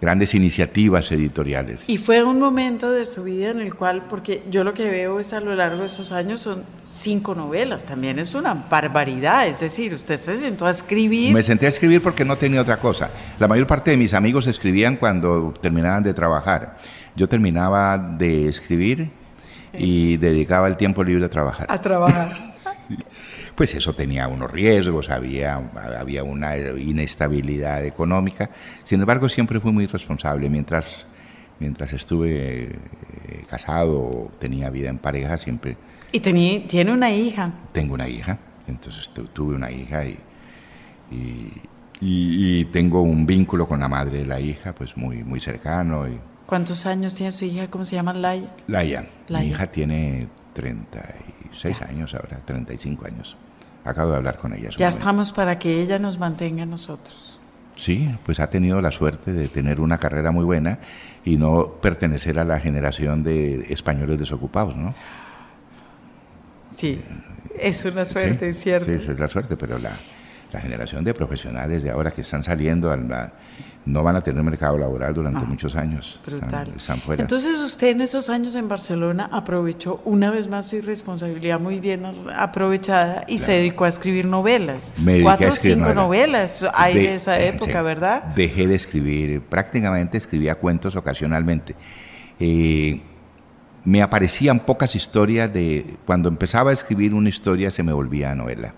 grandes 0.00 0.34
iniciativas 0.34 1.12
editoriales. 1.12 1.84
Y 1.86 1.98
fue 1.98 2.24
un 2.24 2.40
momento 2.40 2.90
de 2.90 3.04
su 3.04 3.24
vida 3.24 3.50
en 3.50 3.60
el 3.60 3.74
cual, 3.74 4.06
porque 4.08 4.42
yo 4.50 4.64
lo 4.64 4.72
que 4.72 4.90
veo 4.90 5.20
es 5.20 5.32
a 5.32 5.40
lo 5.40 5.54
largo 5.54 5.80
de 5.80 5.86
esos 5.86 6.10
años 6.12 6.40
son 6.40 6.64
cinco 6.88 7.34
novelas, 7.34 7.84
también 7.84 8.18
es 8.18 8.34
una 8.34 8.54
barbaridad, 8.54 9.46
es 9.46 9.60
decir, 9.60 9.94
usted 9.94 10.16
se 10.16 10.38
sentó 10.38 10.66
a 10.66 10.70
escribir. 10.70 11.34
Me 11.34 11.42
senté 11.42 11.66
a 11.66 11.68
escribir 11.68 12.02
porque 12.02 12.24
no 12.24 12.36
tenía 12.36 12.62
otra 12.62 12.80
cosa. 12.80 13.10
La 13.38 13.46
mayor 13.46 13.66
parte 13.66 13.90
de 13.90 13.96
mis 13.96 14.14
amigos 14.14 14.46
escribían 14.46 14.96
cuando 14.96 15.52
terminaban 15.60 16.02
de 16.02 16.14
trabajar. 16.14 16.78
Yo 17.14 17.28
terminaba 17.28 17.98
de 17.98 18.48
escribir 18.48 19.10
y 19.72 20.16
dedicaba 20.16 20.66
el 20.68 20.76
tiempo 20.76 21.04
libre 21.04 21.26
a 21.26 21.28
trabajar. 21.28 21.66
a 21.68 21.80
trabajar. 21.80 22.32
Pues 23.60 23.74
eso 23.74 23.92
tenía 23.92 24.26
unos 24.26 24.50
riesgos, 24.50 25.10
había, 25.10 25.56
había 25.98 26.24
una 26.24 26.56
inestabilidad 26.56 27.84
económica. 27.84 28.48
Sin 28.84 29.00
embargo, 29.02 29.28
siempre 29.28 29.60
fui 29.60 29.70
muy 29.70 29.84
responsable. 29.86 30.48
Mientras, 30.48 31.04
mientras 31.58 31.92
estuve 31.92 32.62
eh, 32.64 33.44
casado, 33.50 34.30
tenía 34.38 34.70
vida 34.70 34.88
en 34.88 34.96
pareja, 34.96 35.36
siempre 35.36 35.76
Y 36.10 36.20
tení- 36.20 36.66
tiene 36.68 36.90
una 36.94 37.10
hija. 37.12 37.52
tengo 37.72 37.92
una 37.92 38.08
hija. 38.08 38.38
Entonces 38.66 39.10
tu- 39.10 39.26
tuve 39.26 39.56
una 39.56 39.70
hija 39.70 40.06
y, 40.06 40.16
y, 41.10 41.52
y- 42.00 42.60
y 42.60 42.64
tengo 42.64 43.02
un 43.02 43.26
vínculo 43.26 43.68
con 43.68 43.80
la 43.80 43.88
madre 43.88 44.20
de 44.20 44.24
la 44.26 44.40
hija, 44.40 44.72
pues 44.74 44.96
muy, 44.96 45.22
muy 45.22 45.38
cercano. 45.42 46.08
Y, 46.08 46.18
¿Cuántos 46.46 46.86
años 46.86 47.14
tiene 47.14 47.30
su 47.30 47.44
hija? 47.44 47.68
¿Cómo 47.68 47.84
se 47.84 47.96
llama? 47.96 48.14
Laia. 48.14 48.54
Laia, 48.68 49.06
Laia. 49.28 49.44
mi 49.44 49.50
hija 49.50 49.66
tiene 49.66 50.28
36 50.54 51.82
años 51.82 52.14
ahora, 52.14 52.40
35 52.46 53.04
años. 53.04 53.36
Acabo 53.84 54.10
de 54.10 54.16
hablar 54.18 54.36
con 54.36 54.52
ella. 54.52 54.70
Ya 54.70 54.86
momento. 54.86 54.88
estamos 54.98 55.32
para 55.32 55.58
que 55.58 55.80
ella 55.80 55.98
nos 55.98 56.18
mantenga 56.18 56.64
a 56.64 56.66
nosotros. 56.66 57.38
Sí, 57.76 58.14
pues 58.26 58.38
ha 58.40 58.48
tenido 58.50 58.80
la 58.82 58.90
suerte 58.90 59.32
de 59.32 59.48
tener 59.48 59.80
una 59.80 59.96
carrera 59.96 60.30
muy 60.32 60.44
buena 60.44 60.78
y 61.24 61.36
no 61.36 61.66
pertenecer 61.80 62.38
a 62.38 62.44
la 62.44 62.60
generación 62.60 63.22
de 63.22 63.66
españoles 63.72 64.18
desocupados, 64.18 64.76
¿no? 64.76 64.94
Sí, 66.74 67.00
es 67.58 67.84
una 67.84 68.04
suerte, 68.04 68.38
Sí, 68.52 68.58
es 68.58 68.62
cierto. 68.62 68.86
Sí, 68.86 69.10
es 69.10 69.18
la 69.18 69.28
suerte, 69.28 69.56
pero 69.56 69.78
la, 69.78 69.98
la 70.52 70.60
generación 70.60 71.04
de 71.04 71.14
profesionales 71.14 71.82
de 71.82 71.90
ahora 71.90 72.10
que 72.10 72.20
están 72.20 72.44
saliendo 72.44 72.90
al- 72.92 73.12
a- 73.12 73.32
no 73.86 74.02
van 74.02 74.14
a 74.14 74.20
tener 74.20 74.42
mercado 74.44 74.76
laboral 74.76 75.14
durante 75.14 75.40
muchos 75.46 75.74
años. 75.74 76.20
Brutal. 76.24 76.44
Están, 76.48 76.76
están 76.76 77.00
fuera. 77.00 77.22
Entonces 77.22 77.58
usted 77.60 77.88
en 77.88 78.02
esos 78.02 78.28
años 78.28 78.54
en 78.54 78.68
Barcelona 78.68 79.28
aprovechó 79.32 80.02
una 80.04 80.30
vez 80.30 80.48
más 80.48 80.66
su 80.68 80.76
irresponsabilidad 80.76 81.58
muy 81.58 81.80
bien 81.80 82.04
aprovechada 82.36 83.24
y 83.26 83.38
se 83.38 83.52
dedicó 83.52 83.86
a 83.86 83.88
escribir 83.88 84.26
novelas. 84.26 84.92
Me 84.98 85.22
Cuatro 85.22 85.48
o 85.48 85.52
cinco 85.52 85.94
novelas. 85.94 86.60
novelas 86.62 86.66
hay 86.74 86.94
de, 86.94 87.00
De- 87.00 87.14
esa 87.14 87.40
época, 87.40 87.78
sí. 87.78 87.84
¿verdad? 87.84 88.24
Dejé 88.36 88.66
de 88.66 88.74
escribir, 88.74 89.40
prácticamente 89.42 90.18
escribía 90.18 90.54
cuentos 90.56 90.94
ocasionalmente. 90.94 91.74
Eh, 92.38 93.00
me 93.84 94.02
aparecían 94.02 94.60
pocas 94.60 94.94
historias 94.94 95.52
de... 95.52 95.96
Cuando 96.04 96.28
empezaba 96.28 96.68
a 96.70 96.74
escribir 96.74 97.14
una 97.14 97.30
historia 97.30 97.70
se 97.70 97.82
me 97.82 97.92
volvía 97.94 98.34
novela. 98.34 98.74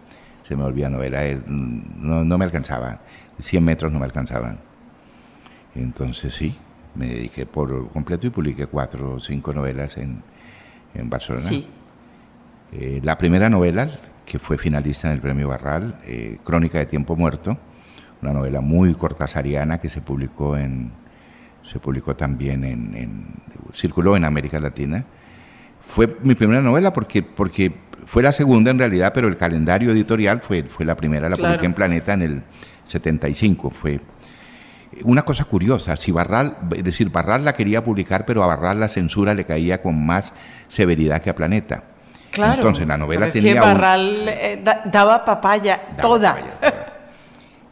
Se 0.47 0.55
me 0.57 0.63
volvía 0.63 0.89
novela. 0.89 1.25
eh, 1.27 1.41
No, 1.47 2.25
no 2.25 2.39
me 2.39 2.45
alcanzaba. 2.45 3.01
100 3.41 3.65
metros 3.65 3.93
no 3.93 3.99
me 3.99 4.05
alcanzaban. 4.05 4.59
Entonces 5.75 6.35
sí, 6.35 6.55
me 6.95 7.07
dediqué 7.07 7.47
por 7.47 7.89
completo 7.91 8.27
y 8.27 8.31
publiqué 8.31 8.67
cuatro 8.67 9.15
o 9.15 9.21
cinco 9.21 9.53
novelas 9.53 9.97
en, 9.97 10.23
en 10.95 11.09
Barcelona. 11.11 11.47
Sí. 11.47 11.67
Eh, 12.73 13.01
la 13.03 13.17
primera 13.19 13.49
novela, 13.51 13.91
que 14.25 14.39
fue 14.39 14.59
finalista 14.59 15.09
en 15.09 15.15
el 15.15 15.21
Premio 15.21 15.49
Barral, 15.49 15.97
eh, 16.07 16.39
Crónica 16.45 16.79
de 16.79 16.87
Tiempo 16.87 17.17
Muerto, 17.17 17.59
una 18.23 18.33
novela 18.33 18.61
muy 18.61 18.95
cortasariana 18.95 19.79
que 19.79 19.91
se 19.91 20.01
publicó 20.01 20.57
en 20.57 20.93
se 21.65 21.79
publicó 21.79 22.17
también 22.17 22.65
en, 22.65 22.95
en- 22.97 23.27
circuló 23.73 24.17
en 24.17 24.25
América 24.25 24.59
Latina. 24.59 25.05
Fue 25.87 26.17
mi 26.23 26.35
primera 26.35 26.61
novela 26.61 26.93
porque 26.93 27.23
porque 27.23 27.73
fue 28.07 28.23
la 28.23 28.33
segunda 28.33 28.71
en 28.71 28.79
realidad, 28.79 29.13
pero 29.15 29.29
el 29.29 29.37
calendario 29.37 29.91
editorial 29.93 30.41
fue 30.41 30.65
fue 30.65 30.85
la 30.85 30.97
primera, 30.97 31.29
la 31.29 31.37
Claro. 31.37 31.53
publiqué 31.55 31.67
en 31.67 31.75
Planeta 31.75 32.13
en 32.15 32.23
el 32.23 32.43
75, 32.87 33.71
fue 33.71 34.01
una 35.05 35.23
cosa 35.23 35.45
curiosa, 35.45 35.97
si 35.97 36.13
Barral, 36.13 36.57
es 36.77 36.85
decir, 36.85 37.11
Barral 37.11 37.45
la 37.45 37.55
quería 37.55 37.83
publicar, 37.85 38.25
pero 38.27 38.43
a 38.43 38.47
Barral 38.47 38.79
la 38.81 38.89
censura 38.89 39.35
le 39.35 39.45
caía 39.45 39.81
con 39.83 40.05
más 40.05 40.33
severidad 40.69 41.21
que 41.23 41.31
a 41.31 41.35
Planeta. 41.35 41.85
Claro. 42.31 42.55
Entonces 42.55 42.87
la 42.87 42.97
novela 42.97 43.21
pero 43.21 43.29
es 43.29 43.35
tenía 43.35 43.55
que 43.55 43.61
un- 43.61 43.65
Barral 43.67 44.11
eh, 44.29 44.61
da- 44.65 44.83
daba 44.87 45.25
papaya 45.25 45.83
Daba 45.91 46.03
toda. 46.03 46.35
papaya, 46.35 46.61
toda. 46.61 46.93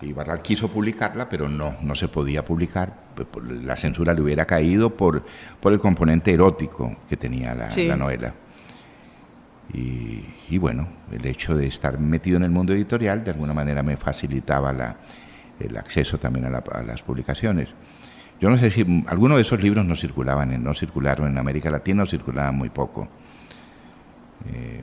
Y 0.03 0.13
Barral 0.15 0.41
quiso 0.41 0.69
publicarla, 0.71 1.29
pero 1.29 1.47
no, 1.49 1.77
no 1.83 1.95
se 1.95 2.09
podía 2.09 2.43
publicar. 2.45 2.95
La 3.63 3.77
censura 3.77 4.15
le 4.15 4.23
hubiera 4.23 4.47
caído 4.47 4.97
por, 4.97 5.23
por 5.61 5.73
el 5.75 5.79
componente 5.79 6.33
erótico 6.33 6.97
que 7.07 7.19
tenía 7.19 7.55
la, 7.55 7.69
la 7.77 7.97
novela. 7.97 8.33
Y, 9.73 10.25
y, 10.49 10.59
bueno, 10.59 10.89
el 11.13 11.25
hecho 11.27 11.55
de 11.55 11.67
estar 11.67 11.99
metido 11.99 12.39
en 12.39 12.45
el 12.45 12.51
mundo 12.51 12.73
editorial 12.73 13.23
de 13.23 13.31
alguna 13.31 13.53
manera 13.53 13.83
me 13.83 13.97
facilitaba 13.97 14.73
la, 14.73 14.97
el 15.61 15.77
acceso 15.77 16.19
también 16.19 16.47
a, 16.47 16.83
las 16.83 17.03
publicaciones. 17.03 17.69
Yo 18.41 18.49
no 18.49 18.57
sé 18.57 18.71
si 18.71 19.05
algunos 19.07 19.37
de 19.37 19.43
esos 19.43 19.63
libros 19.63 19.85
no 19.85 19.95
circulaban, 19.95 20.63
no 20.63 20.75
circularon 20.75 21.29
en 21.29 21.39
América 21.39 21.71
Latina 21.71 22.05
o 22.05 22.07
circulaban 22.07 22.57
muy 22.57 22.71
poco. 22.71 23.09
Eh, 24.47 24.83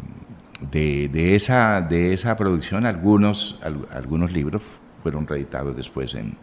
de, 0.72 1.10
de, 1.10 1.36
esa, 1.36 1.82
de 1.82 2.14
esa 2.14 2.36
producción 2.38 2.86
algunos, 2.86 3.60
algunos 3.92 4.32
libros 4.32 4.64
fueron 5.02 5.28
reeditados 5.28 5.76
después 5.76 6.14
en, 6.14 6.38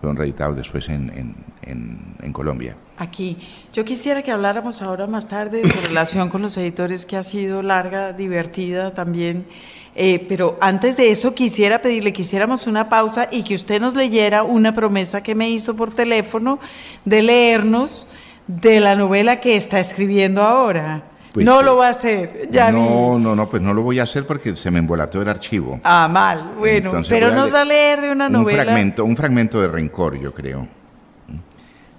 fueron 0.00 0.16
reeditados 0.16 0.56
después 0.56 0.88
en, 0.88 1.34
en, 1.62 2.16
en, 2.22 2.32
Colombia. 2.32 2.76
Aquí, 2.96 3.36
yo 3.72 3.84
quisiera 3.84 4.22
que 4.22 4.30
habláramos 4.30 4.80
ahora 4.80 5.06
más 5.06 5.28
tarde 5.28 5.62
de 5.62 5.68
su 5.68 5.80
relación 5.88 6.30
con 6.30 6.40
los 6.40 6.56
editores, 6.56 7.04
que 7.04 7.16
ha 7.16 7.22
sido 7.22 7.62
larga, 7.62 8.12
divertida 8.14 8.94
también, 8.94 9.46
eh, 9.94 10.24
pero 10.28 10.56
antes 10.60 10.96
de 10.96 11.10
eso 11.10 11.34
quisiera 11.34 11.82
pedirle 11.82 12.12
que 12.12 12.22
hiciéramos 12.22 12.66
una 12.66 12.88
pausa 12.88 13.28
y 13.30 13.42
que 13.42 13.54
usted 13.54 13.80
nos 13.80 13.94
leyera 13.94 14.42
una 14.42 14.74
promesa 14.74 15.22
que 15.22 15.34
me 15.34 15.50
hizo 15.50 15.76
por 15.76 15.92
teléfono 15.92 16.60
de 17.04 17.22
leernos 17.22 18.08
de 18.46 18.80
la 18.80 18.94
novela 18.94 19.40
que 19.40 19.56
está 19.56 19.80
escribiendo 19.80 20.42
ahora. 20.42 21.09
Pues 21.32 21.46
no 21.46 21.62
lo 21.62 21.76
va 21.76 21.88
a 21.88 21.90
hacer, 21.90 22.48
ya 22.50 22.72
No, 22.72 23.18
no, 23.18 23.36
no, 23.36 23.48
pues 23.48 23.62
no 23.62 23.72
lo 23.72 23.82
voy 23.82 24.00
a 24.00 24.02
hacer 24.02 24.26
porque 24.26 24.56
se 24.56 24.70
me 24.70 24.80
embolató 24.80 25.22
el 25.22 25.28
archivo. 25.28 25.80
Ah, 25.84 26.08
mal, 26.10 26.54
bueno, 26.58 26.90
pero 27.08 27.30
nos 27.30 27.54
va 27.54 27.60
a 27.60 27.64
leer 27.64 28.00
de 28.00 28.10
una 28.10 28.28
novela. 28.28 28.58
Un 28.58 28.64
fragmento, 28.64 29.04
un 29.04 29.16
fragmento 29.16 29.60
de 29.60 29.68
Rencor, 29.68 30.18
yo 30.18 30.34
creo. 30.34 30.66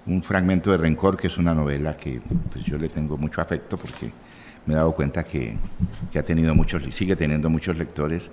Un 0.04 0.22
fragmento 0.22 0.70
de 0.72 0.76
Rencor, 0.76 1.16
que 1.16 1.28
es 1.28 1.38
una 1.38 1.54
novela 1.54 1.96
que 1.96 2.20
pues, 2.52 2.64
yo 2.64 2.76
le 2.76 2.88
tengo 2.88 3.16
mucho 3.16 3.40
afecto 3.40 3.78
porque 3.78 4.10
me 4.66 4.74
he 4.74 4.76
dado 4.76 4.92
cuenta 4.92 5.24
que, 5.24 5.56
que 6.10 6.18
ha 6.18 6.22
tenido 6.22 6.54
muchos, 6.54 6.82
sigue 6.94 7.16
teniendo 7.16 7.48
muchos 7.48 7.76
lectores 7.76 8.30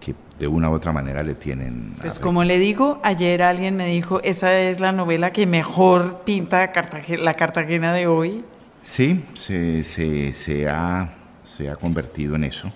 que 0.00 0.14
de 0.38 0.48
una 0.48 0.70
u 0.70 0.72
otra 0.72 0.92
manera 0.92 1.22
le 1.22 1.34
tienen. 1.34 1.94
Pues 2.00 2.18
como 2.18 2.42
le 2.42 2.58
digo, 2.58 2.98
ayer 3.02 3.42
alguien 3.42 3.76
me 3.76 3.86
dijo, 3.86 4.20
esa 4.22 4.58
es 4.58 4.80
la 4.80 4.92
novela 4.92 5.32
que 5.32 5.46
mejor 5.46 6.22
pinta 6.24 6.72
la 7.18 7.34
Cartagena 7.34 7.92
de 7.92 8.06
hoy. 8.06 8.44
Sí, 8.90 9.24
se, 9.34 9.84
se, 9.84 10.32
se, 10.32 10.68
ha, 10.68 11.14
se 11.44 11.70
ha 11.70 11.76
convertido 11.76 12.34
en 12.34 12.42
eso, 12.42 12.72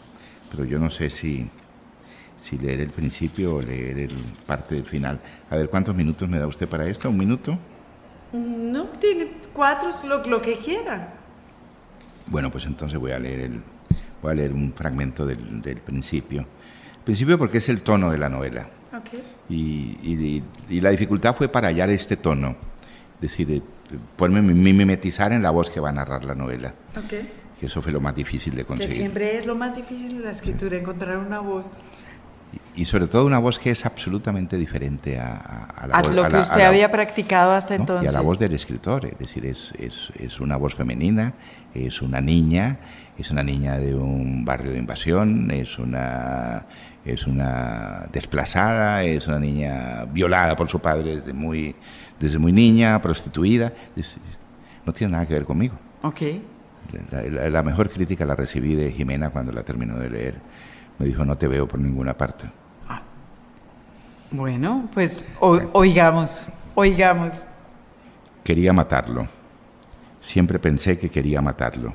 pero 0.49 0.65
yo 0.65 0.79
no 0.79 0.89
sé 0.89 1.11
si, 1.11 1.51
si 2.41 2.57
leer 2.57 2.83
el 2.83 2.91
principio 2.91 3.57
o 3.57 3.61
leer 3.61 3.99
el 3.99 4.15
parte 4.47 4.77
del 4.77 4.85
final. 4.85 5.19
A 5.51 5.57
ver, 5.57 5.69
¿cuántos 5.69 5.93
minutos 5.93 6.29
me 6.29 6.39
da 6.39 6.47
usted 6.47 6.69
para 6.69 6.87
esto? 6.87 7.11
¿Un 7.11 7.19
minuto? 7.19 7.59
No, 8.33 8.85
tiene 9.01 9.27
cuatro, 9.53 9.89
lo, 10.07 10.23
lo 10.23 10.41
que 10.41 10.57
quiera. 10.59 11.15
Bueno, 12.29 12.49
pues 12.49 12.65
entonces 12.67 12.97
voy 12.97 13.11
a 13.11 13.19
leer, 13.19 13.41
el, 13.41 13.63
voy 14.23 14.31
a 14.31 14.35
leer 14.37 14.53
un 14.53 14.73
fragmento 14.73 15.27
del, 15.27 15.61
del 15.61 15.79
principio. 15.79 16.47
Principio 17.03 17.37
porque 17.39 17.59
es 17.59 17.69
el 17.69 17.83
tono 17.83 18.13
de 18.13 18.19
la 18.19 18.29
novela. 18.29 18.69
Okay. 18.97 19.21
Y, 19.49 19.97
y, 20.01 20.45
y, 20.69 20.81
la 20.81 20.91
dificultad 20.91 21.35
fue 21.35 21.49
para 21.49 21.67
hallar 21.67 21.91
este 21.91 22.17
tono. 22.17 22.55
Es 23.17 23.21
decir, 23.21 23.65
ponerme, 24.17 24.55
mimetizar 24.55 25.33
en 25.33 25.43
la 25.43 25.51
voz 25.51 25.71
que 25.71 25.81
va 25.81 25.91
a 25.91 25.93
narrar 25.93 26.25
la 26.25 26.35
novela. 26.35 26.75
Okay. 27.05 27.33
Eso 27.61 27.81
fue 27.81 27.93
lo 27.93 28.01
más 28.01 28.15
difícil 28.15 28.55
de 28.55 28.65
conseguir. 28.65 28.95
Que 28.95 29.01
siempre 29.01 29.39
es 29.39 29.47
lo 29.47 29.55
más 29.55 29.77
difícil 29.77 30.19
de 30.19 30.25
la 30.25 30.31
escritura, 30.33 30.77
encontrar 30.77 31.19
una 31.19 31.41
voz. 31.41 31.83
Y, 32.77 32.85
sobre 32.87 33.07
todo 33.07 33.25
una 33.25 33.39
voz 33.39 33.59
que 33.59 33.71
es 33.71 33.87
absolutamente 33.87 34.57
diferente 34.57 35.19
a, 35.19 35.37
a, 35.37 35.65
a 35.67 35.87
la 35.87 35.97
a 35.97 36.03
voz. 36.03 36.15
lo 36.15 36.25
que 36.25 36.31
la, 36.31 36.43
usted 36.43 36.59
la, 36.59 36.69
había 36.69 36.91
practicado 36.91 37.53
hasta 37.53 37.77
¿no? 37.77 37.83
entonces. 37.83 38.07
Y 38.07 38.09
a 38.09 38.19
la 38.19 38.21
voz 38.21 38.39
del 38.39 38.53
escritor, 38.53 39.07
es 39.07 39.19
decir, 39.19 39.47
es, 39.47 39.73
es, 39.79 40.11
es 40.19 40.41
una 40.41 40.57
voz 40.57 40.75
femenina, 40.75 41.35
es 41.75 42.03
una 42.03 42.21
niña, 42.21 42.79
es 43.17 43.31
una 43.31 43.43
niña 43.43 43.79
de 43.79 43.95
un 43.95 44.45
barrio 44.45 44.73
de 44.73 44.79
invasión, 44.79 45.51
es 45.51 45.79
una 45.79 46.67
es 47.05 47.27
una 47.27 48.07
desplazada, 48.13 49.03
es 49.03 49.27
una 49.27 49.39
niña 49.39 50.07
violada 50.07 50.57
por 50.57 50.69
su 50.69 50.81
padre 50.81 51.17
desde 51.17 51.33
muy, 51.33 51.75
desde 52.19 52.39
muy 52.39 52.53
niña, 52.53 53.01
prostituida. 53.01 53.73
No 54.87 54.93
tiene 54.93 55.13
nada 55.13 55.27
que 55.27 55.35
ver 55.35 55.45
conmigo. 55.45 55.75
Okay. 56.03 56.43
La, 57.11 57.23
la, 57.23 57.51
la, 57.51 57.63
mejor 57.63 57.91
crítica 57.91 58.25
la 58.25 58.35
recibí 58.35 58.75
de 58.75 58.93
Jimena 58.93 59.31
cuando 59.31 59.53
la 59.53 59.63
terminó 59.63 59.97
de 59.97 60.11
leer. 60.11 60.35
Me 60.99 61.07
dijo, 61.07 61.25
no 61.25 61.37
te 61.37 61.47
veo 61.47 61.67
por 61.67 61.81
ninguna 61.81 62.17
parte. 62.17 62.47
Bueno, 64.35 64.89
pues 64.93 65.29
oigamos, 65.39 66.49
oigamos. 66.75 67.33
Quería 68.43 68.73
matarlo. 68.73 69.29
Siempre 70.21 70.59
pensé 70.59 70.99
que 70.99 71.09
quería 71.09 71.41
matarlo. 71.41 71.95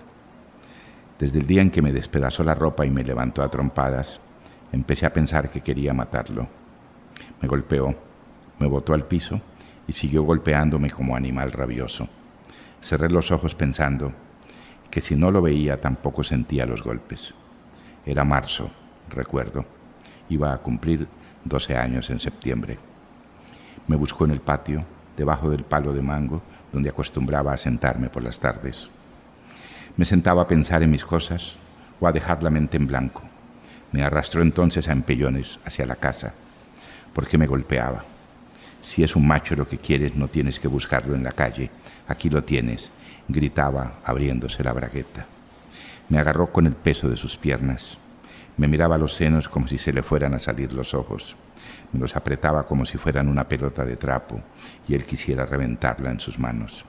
Desde 1.19 1.39
el 1.39 1.45
día 1.45 1.61
en 1.61 1.69
que 1.69 1.81
me 1.81 1.91
despedazó 1.91 2.45
la 2.45 2.55
ropa 2.55 2.85
y 2.85 2.89
me 2.91 3.03
levantó 3.03 3.43
a 3.43 3.51
trompadas, 3.51 4.21
empecé 4.71 5.05
a 5.05 5.11
pensar 5.11 5.51
que 5.51 5.59
quería 5.59 5.93
matarlo. 5.93 6.47
Me 7.41 7.49
golpeó, 7.49 7.93
me 8.57 8.67
botó 8.67 8.93
al 8.93 9.03
piso 9.03 9.41
y 9.85 9.91
siguió 9.91 10.23
golpeándome 10.23 10.89
como 10.89 11.17
animal 11.17 11.51
rabioso. 11.51 12.07
Cerré 12.81 13.09
los 13.09 13.31
ojos 13.31 13.53
pensando 13.53 14.13
que 14.89 15.01
si 15.01 15.13
no 15.13 15.29
lo 15.29 15.41
veía 15.41 15.81
tampoco 15.81 16.23
sentía 16.23 16.65
los 16.65 16.83
golpes. 16.83 17.33
Era 18.05 18.23
marzo, 18.23 18.69
recuerdo. 19.09 19.65
Iba 20.29 20.53
a 20.53 20.59
cumplir 20.59 21.05
12 21.45 21.77
años 21.77 22.09
en 22.09 22.19
septiembre. 22.19 22.77
Me 23.87 23.95
buscó 23.95 24.25
en 24.25 24.31
el 24.31 24.41
patio, 24.41 24.85
debajo 25.17 25.49
del 25.49 25.63
palo 25.63 25.93
de 25.93 26.01
mango, 26.01 26.41
donde 26.71 26.89
acostumbraba 26.89 27.53
a 27.53 27.57
sentarme 27.57 28.09
por 28.09 28.23
las 28.23 28.39
tardes. 28.39 28.89
Me 29.97 30.05
sentaba 30.05 30.43
a 30.43 30.47
pensar 30.47 30.83
en 30.83 30.91
mis 30.91 31.03
cosas 31.03 31.57
o 31.99 32.07
a 32.07 32.11
dejar 32.11 32.43
la 32.43 32.49
mente 32.49 32.77
en 32.77 32.87
blanco. 32.87 33.23
Me 33.91 34.03
arrastró 34.03 34.41
entonces 34.41 34.87
a 34.87 34.91
empellones 34.91 35.59
hacia 35.65 35.85
la 35.85 35.95
casa, 35.95 36.33
porque 37.13 37.37
me 37.37 37.47
golpeaba. 37.47 38.05
Si 38.81 39.03
es 39.03 39.15
un 39.15 39.27
macho 39.27 39.55
lo 39.55 39.67
que 39.67 39.77
quieres, 39.77 40.15
no 40.15 40.27
tienes 40.27 40.59
que 40.59 40.67
buscarlo 40.67 41.15
en 41.15 41.23
la 41.23 41.31
calle. 41.31 41.69
Aquí 42.07 42.29
lo 42.29 42.43
tienes, 42.43 42.91
gritaba 43.27 43.99
abriéndose 44.05 44.63
la 44.63 44.73
bragueta. 44.73 45.25
Me 46.07 46.19
agarró 46.19 46.51
con 46.51 46.65
el 46.65 46.73
peso 46.73 47.09
de 47.09 47.17
sus 47.17 47.35
piernas. 47.35 47.97
Me 48.59 48.67
miraba 48.67 48.97
los 48.97 49.15
senos 49.15 49.47
como 49.47 49.67
si 49.67 49.77
se 49.77 49.93
le 49.93 50.03
fueran 50.03 50.33
a 50.33 50.39
salir 50.39 50.73
los 50.73 50.93
ojos. 50.93 51.35
Me 51.93 51.99
los 51.99 52.15
apretaba 52.15 52.65
como 52.65 52.85
si 52.85 52.97
fueran 52.97 53.29
una 53.29 53.47
pelota 53.47 53.85
de 53.85 53.95
trapo 53.95 54.41
y 54.85 54.95
él 54.95 55.05
quisiera 55.05 55.45
reventarla 55.45 56.11
en 56.11 56.19
sus 56.19 56.37
manos. 56.37 56.83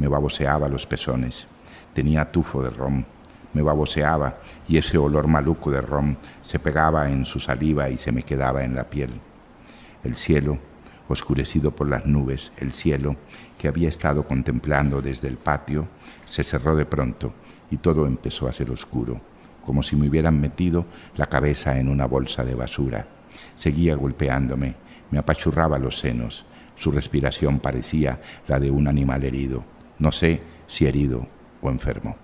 Me 0.00 0.08
baboseaba 0.08 0.68
los 0.68 0.84
pezones. 0.84 1.46
Tenía 1.94 2.30
tufo 2.32 2.60
de 2.60 2.70
ron 2.70 3.06
me 3.54 3.62
baboseaba 3.62 4.38
y 4.66 4.78
ese 4.78 4.98
olor 4.98 5.28
maluco 5.28 5.70
de 5.70 5.80
ron 5.80 6.16
se 6.42 6.58
pegaba 6.58 7.10
en 7.10 7.26
su 7.26 7.38
saliva 7.38 7.88
y 7.90 7.98
se 7.98 8.12
me 8.12 8.22
quedaba 8.22 8.64
en 8.64 8.74
la 8.74 8.84
piel. 8.84 9.10
El 10.02 10.16
cielo, 10.16 10.58
oscurecido 11.08 11.70
por 11.70 11.88
las 11.88 12.06
nubes, 12.06 12.50
el 12.56 12.72
cielo 12.72 13.16
que 13.58 13.68
había 13.68 13.88
estado 13.88 14.26
contemplando 14.26 15.02
desde 15.02 15.28
el 15.28 15.36
patio, 15.36 15.86
se 16.26 16.44
cerró 16.44 16.74
de 16.74 16.86
pronto 16.86 17.34
y 17.70 17.76
todo 17.76 18.06
empezó 18.06 18.48
a 18.48 18.52
ser 18.52 18.70
oscuro, 18.70 19.20
como 19.64 19.82
si 19.82 19.96
me 19.96 20.08
hubieran 20.08 20.40
metido 20.40 20.86
la 21.16 21.26
cabeza 21.26 21.78
en 21.78 21.88
una 21.88 22.06
bolsa 22.06 22.44
de 22.44 22.54
basura. 22.54 23.06
Seguía 23.54 23.94
golpeándome, 23.96 24.74
me 25.10 25.18
apachurraba 25.18 25.78
los 25.78 25.98
senos, 25.98 26.44
su 26.76 26.90
respiración 26.90 27.60
parecía 27.60 28.20
la 28.48 28.58
de 28.58 28.70
un 28.70 28.88
animal 28.88 29.24
herido, 29.24 29.64
no 29.98 30.12
sé 30.12 30.42
si 30.66 30.86
herido 30.86 31.26
o 31.60 31.70
enfermo. 31.70 32.21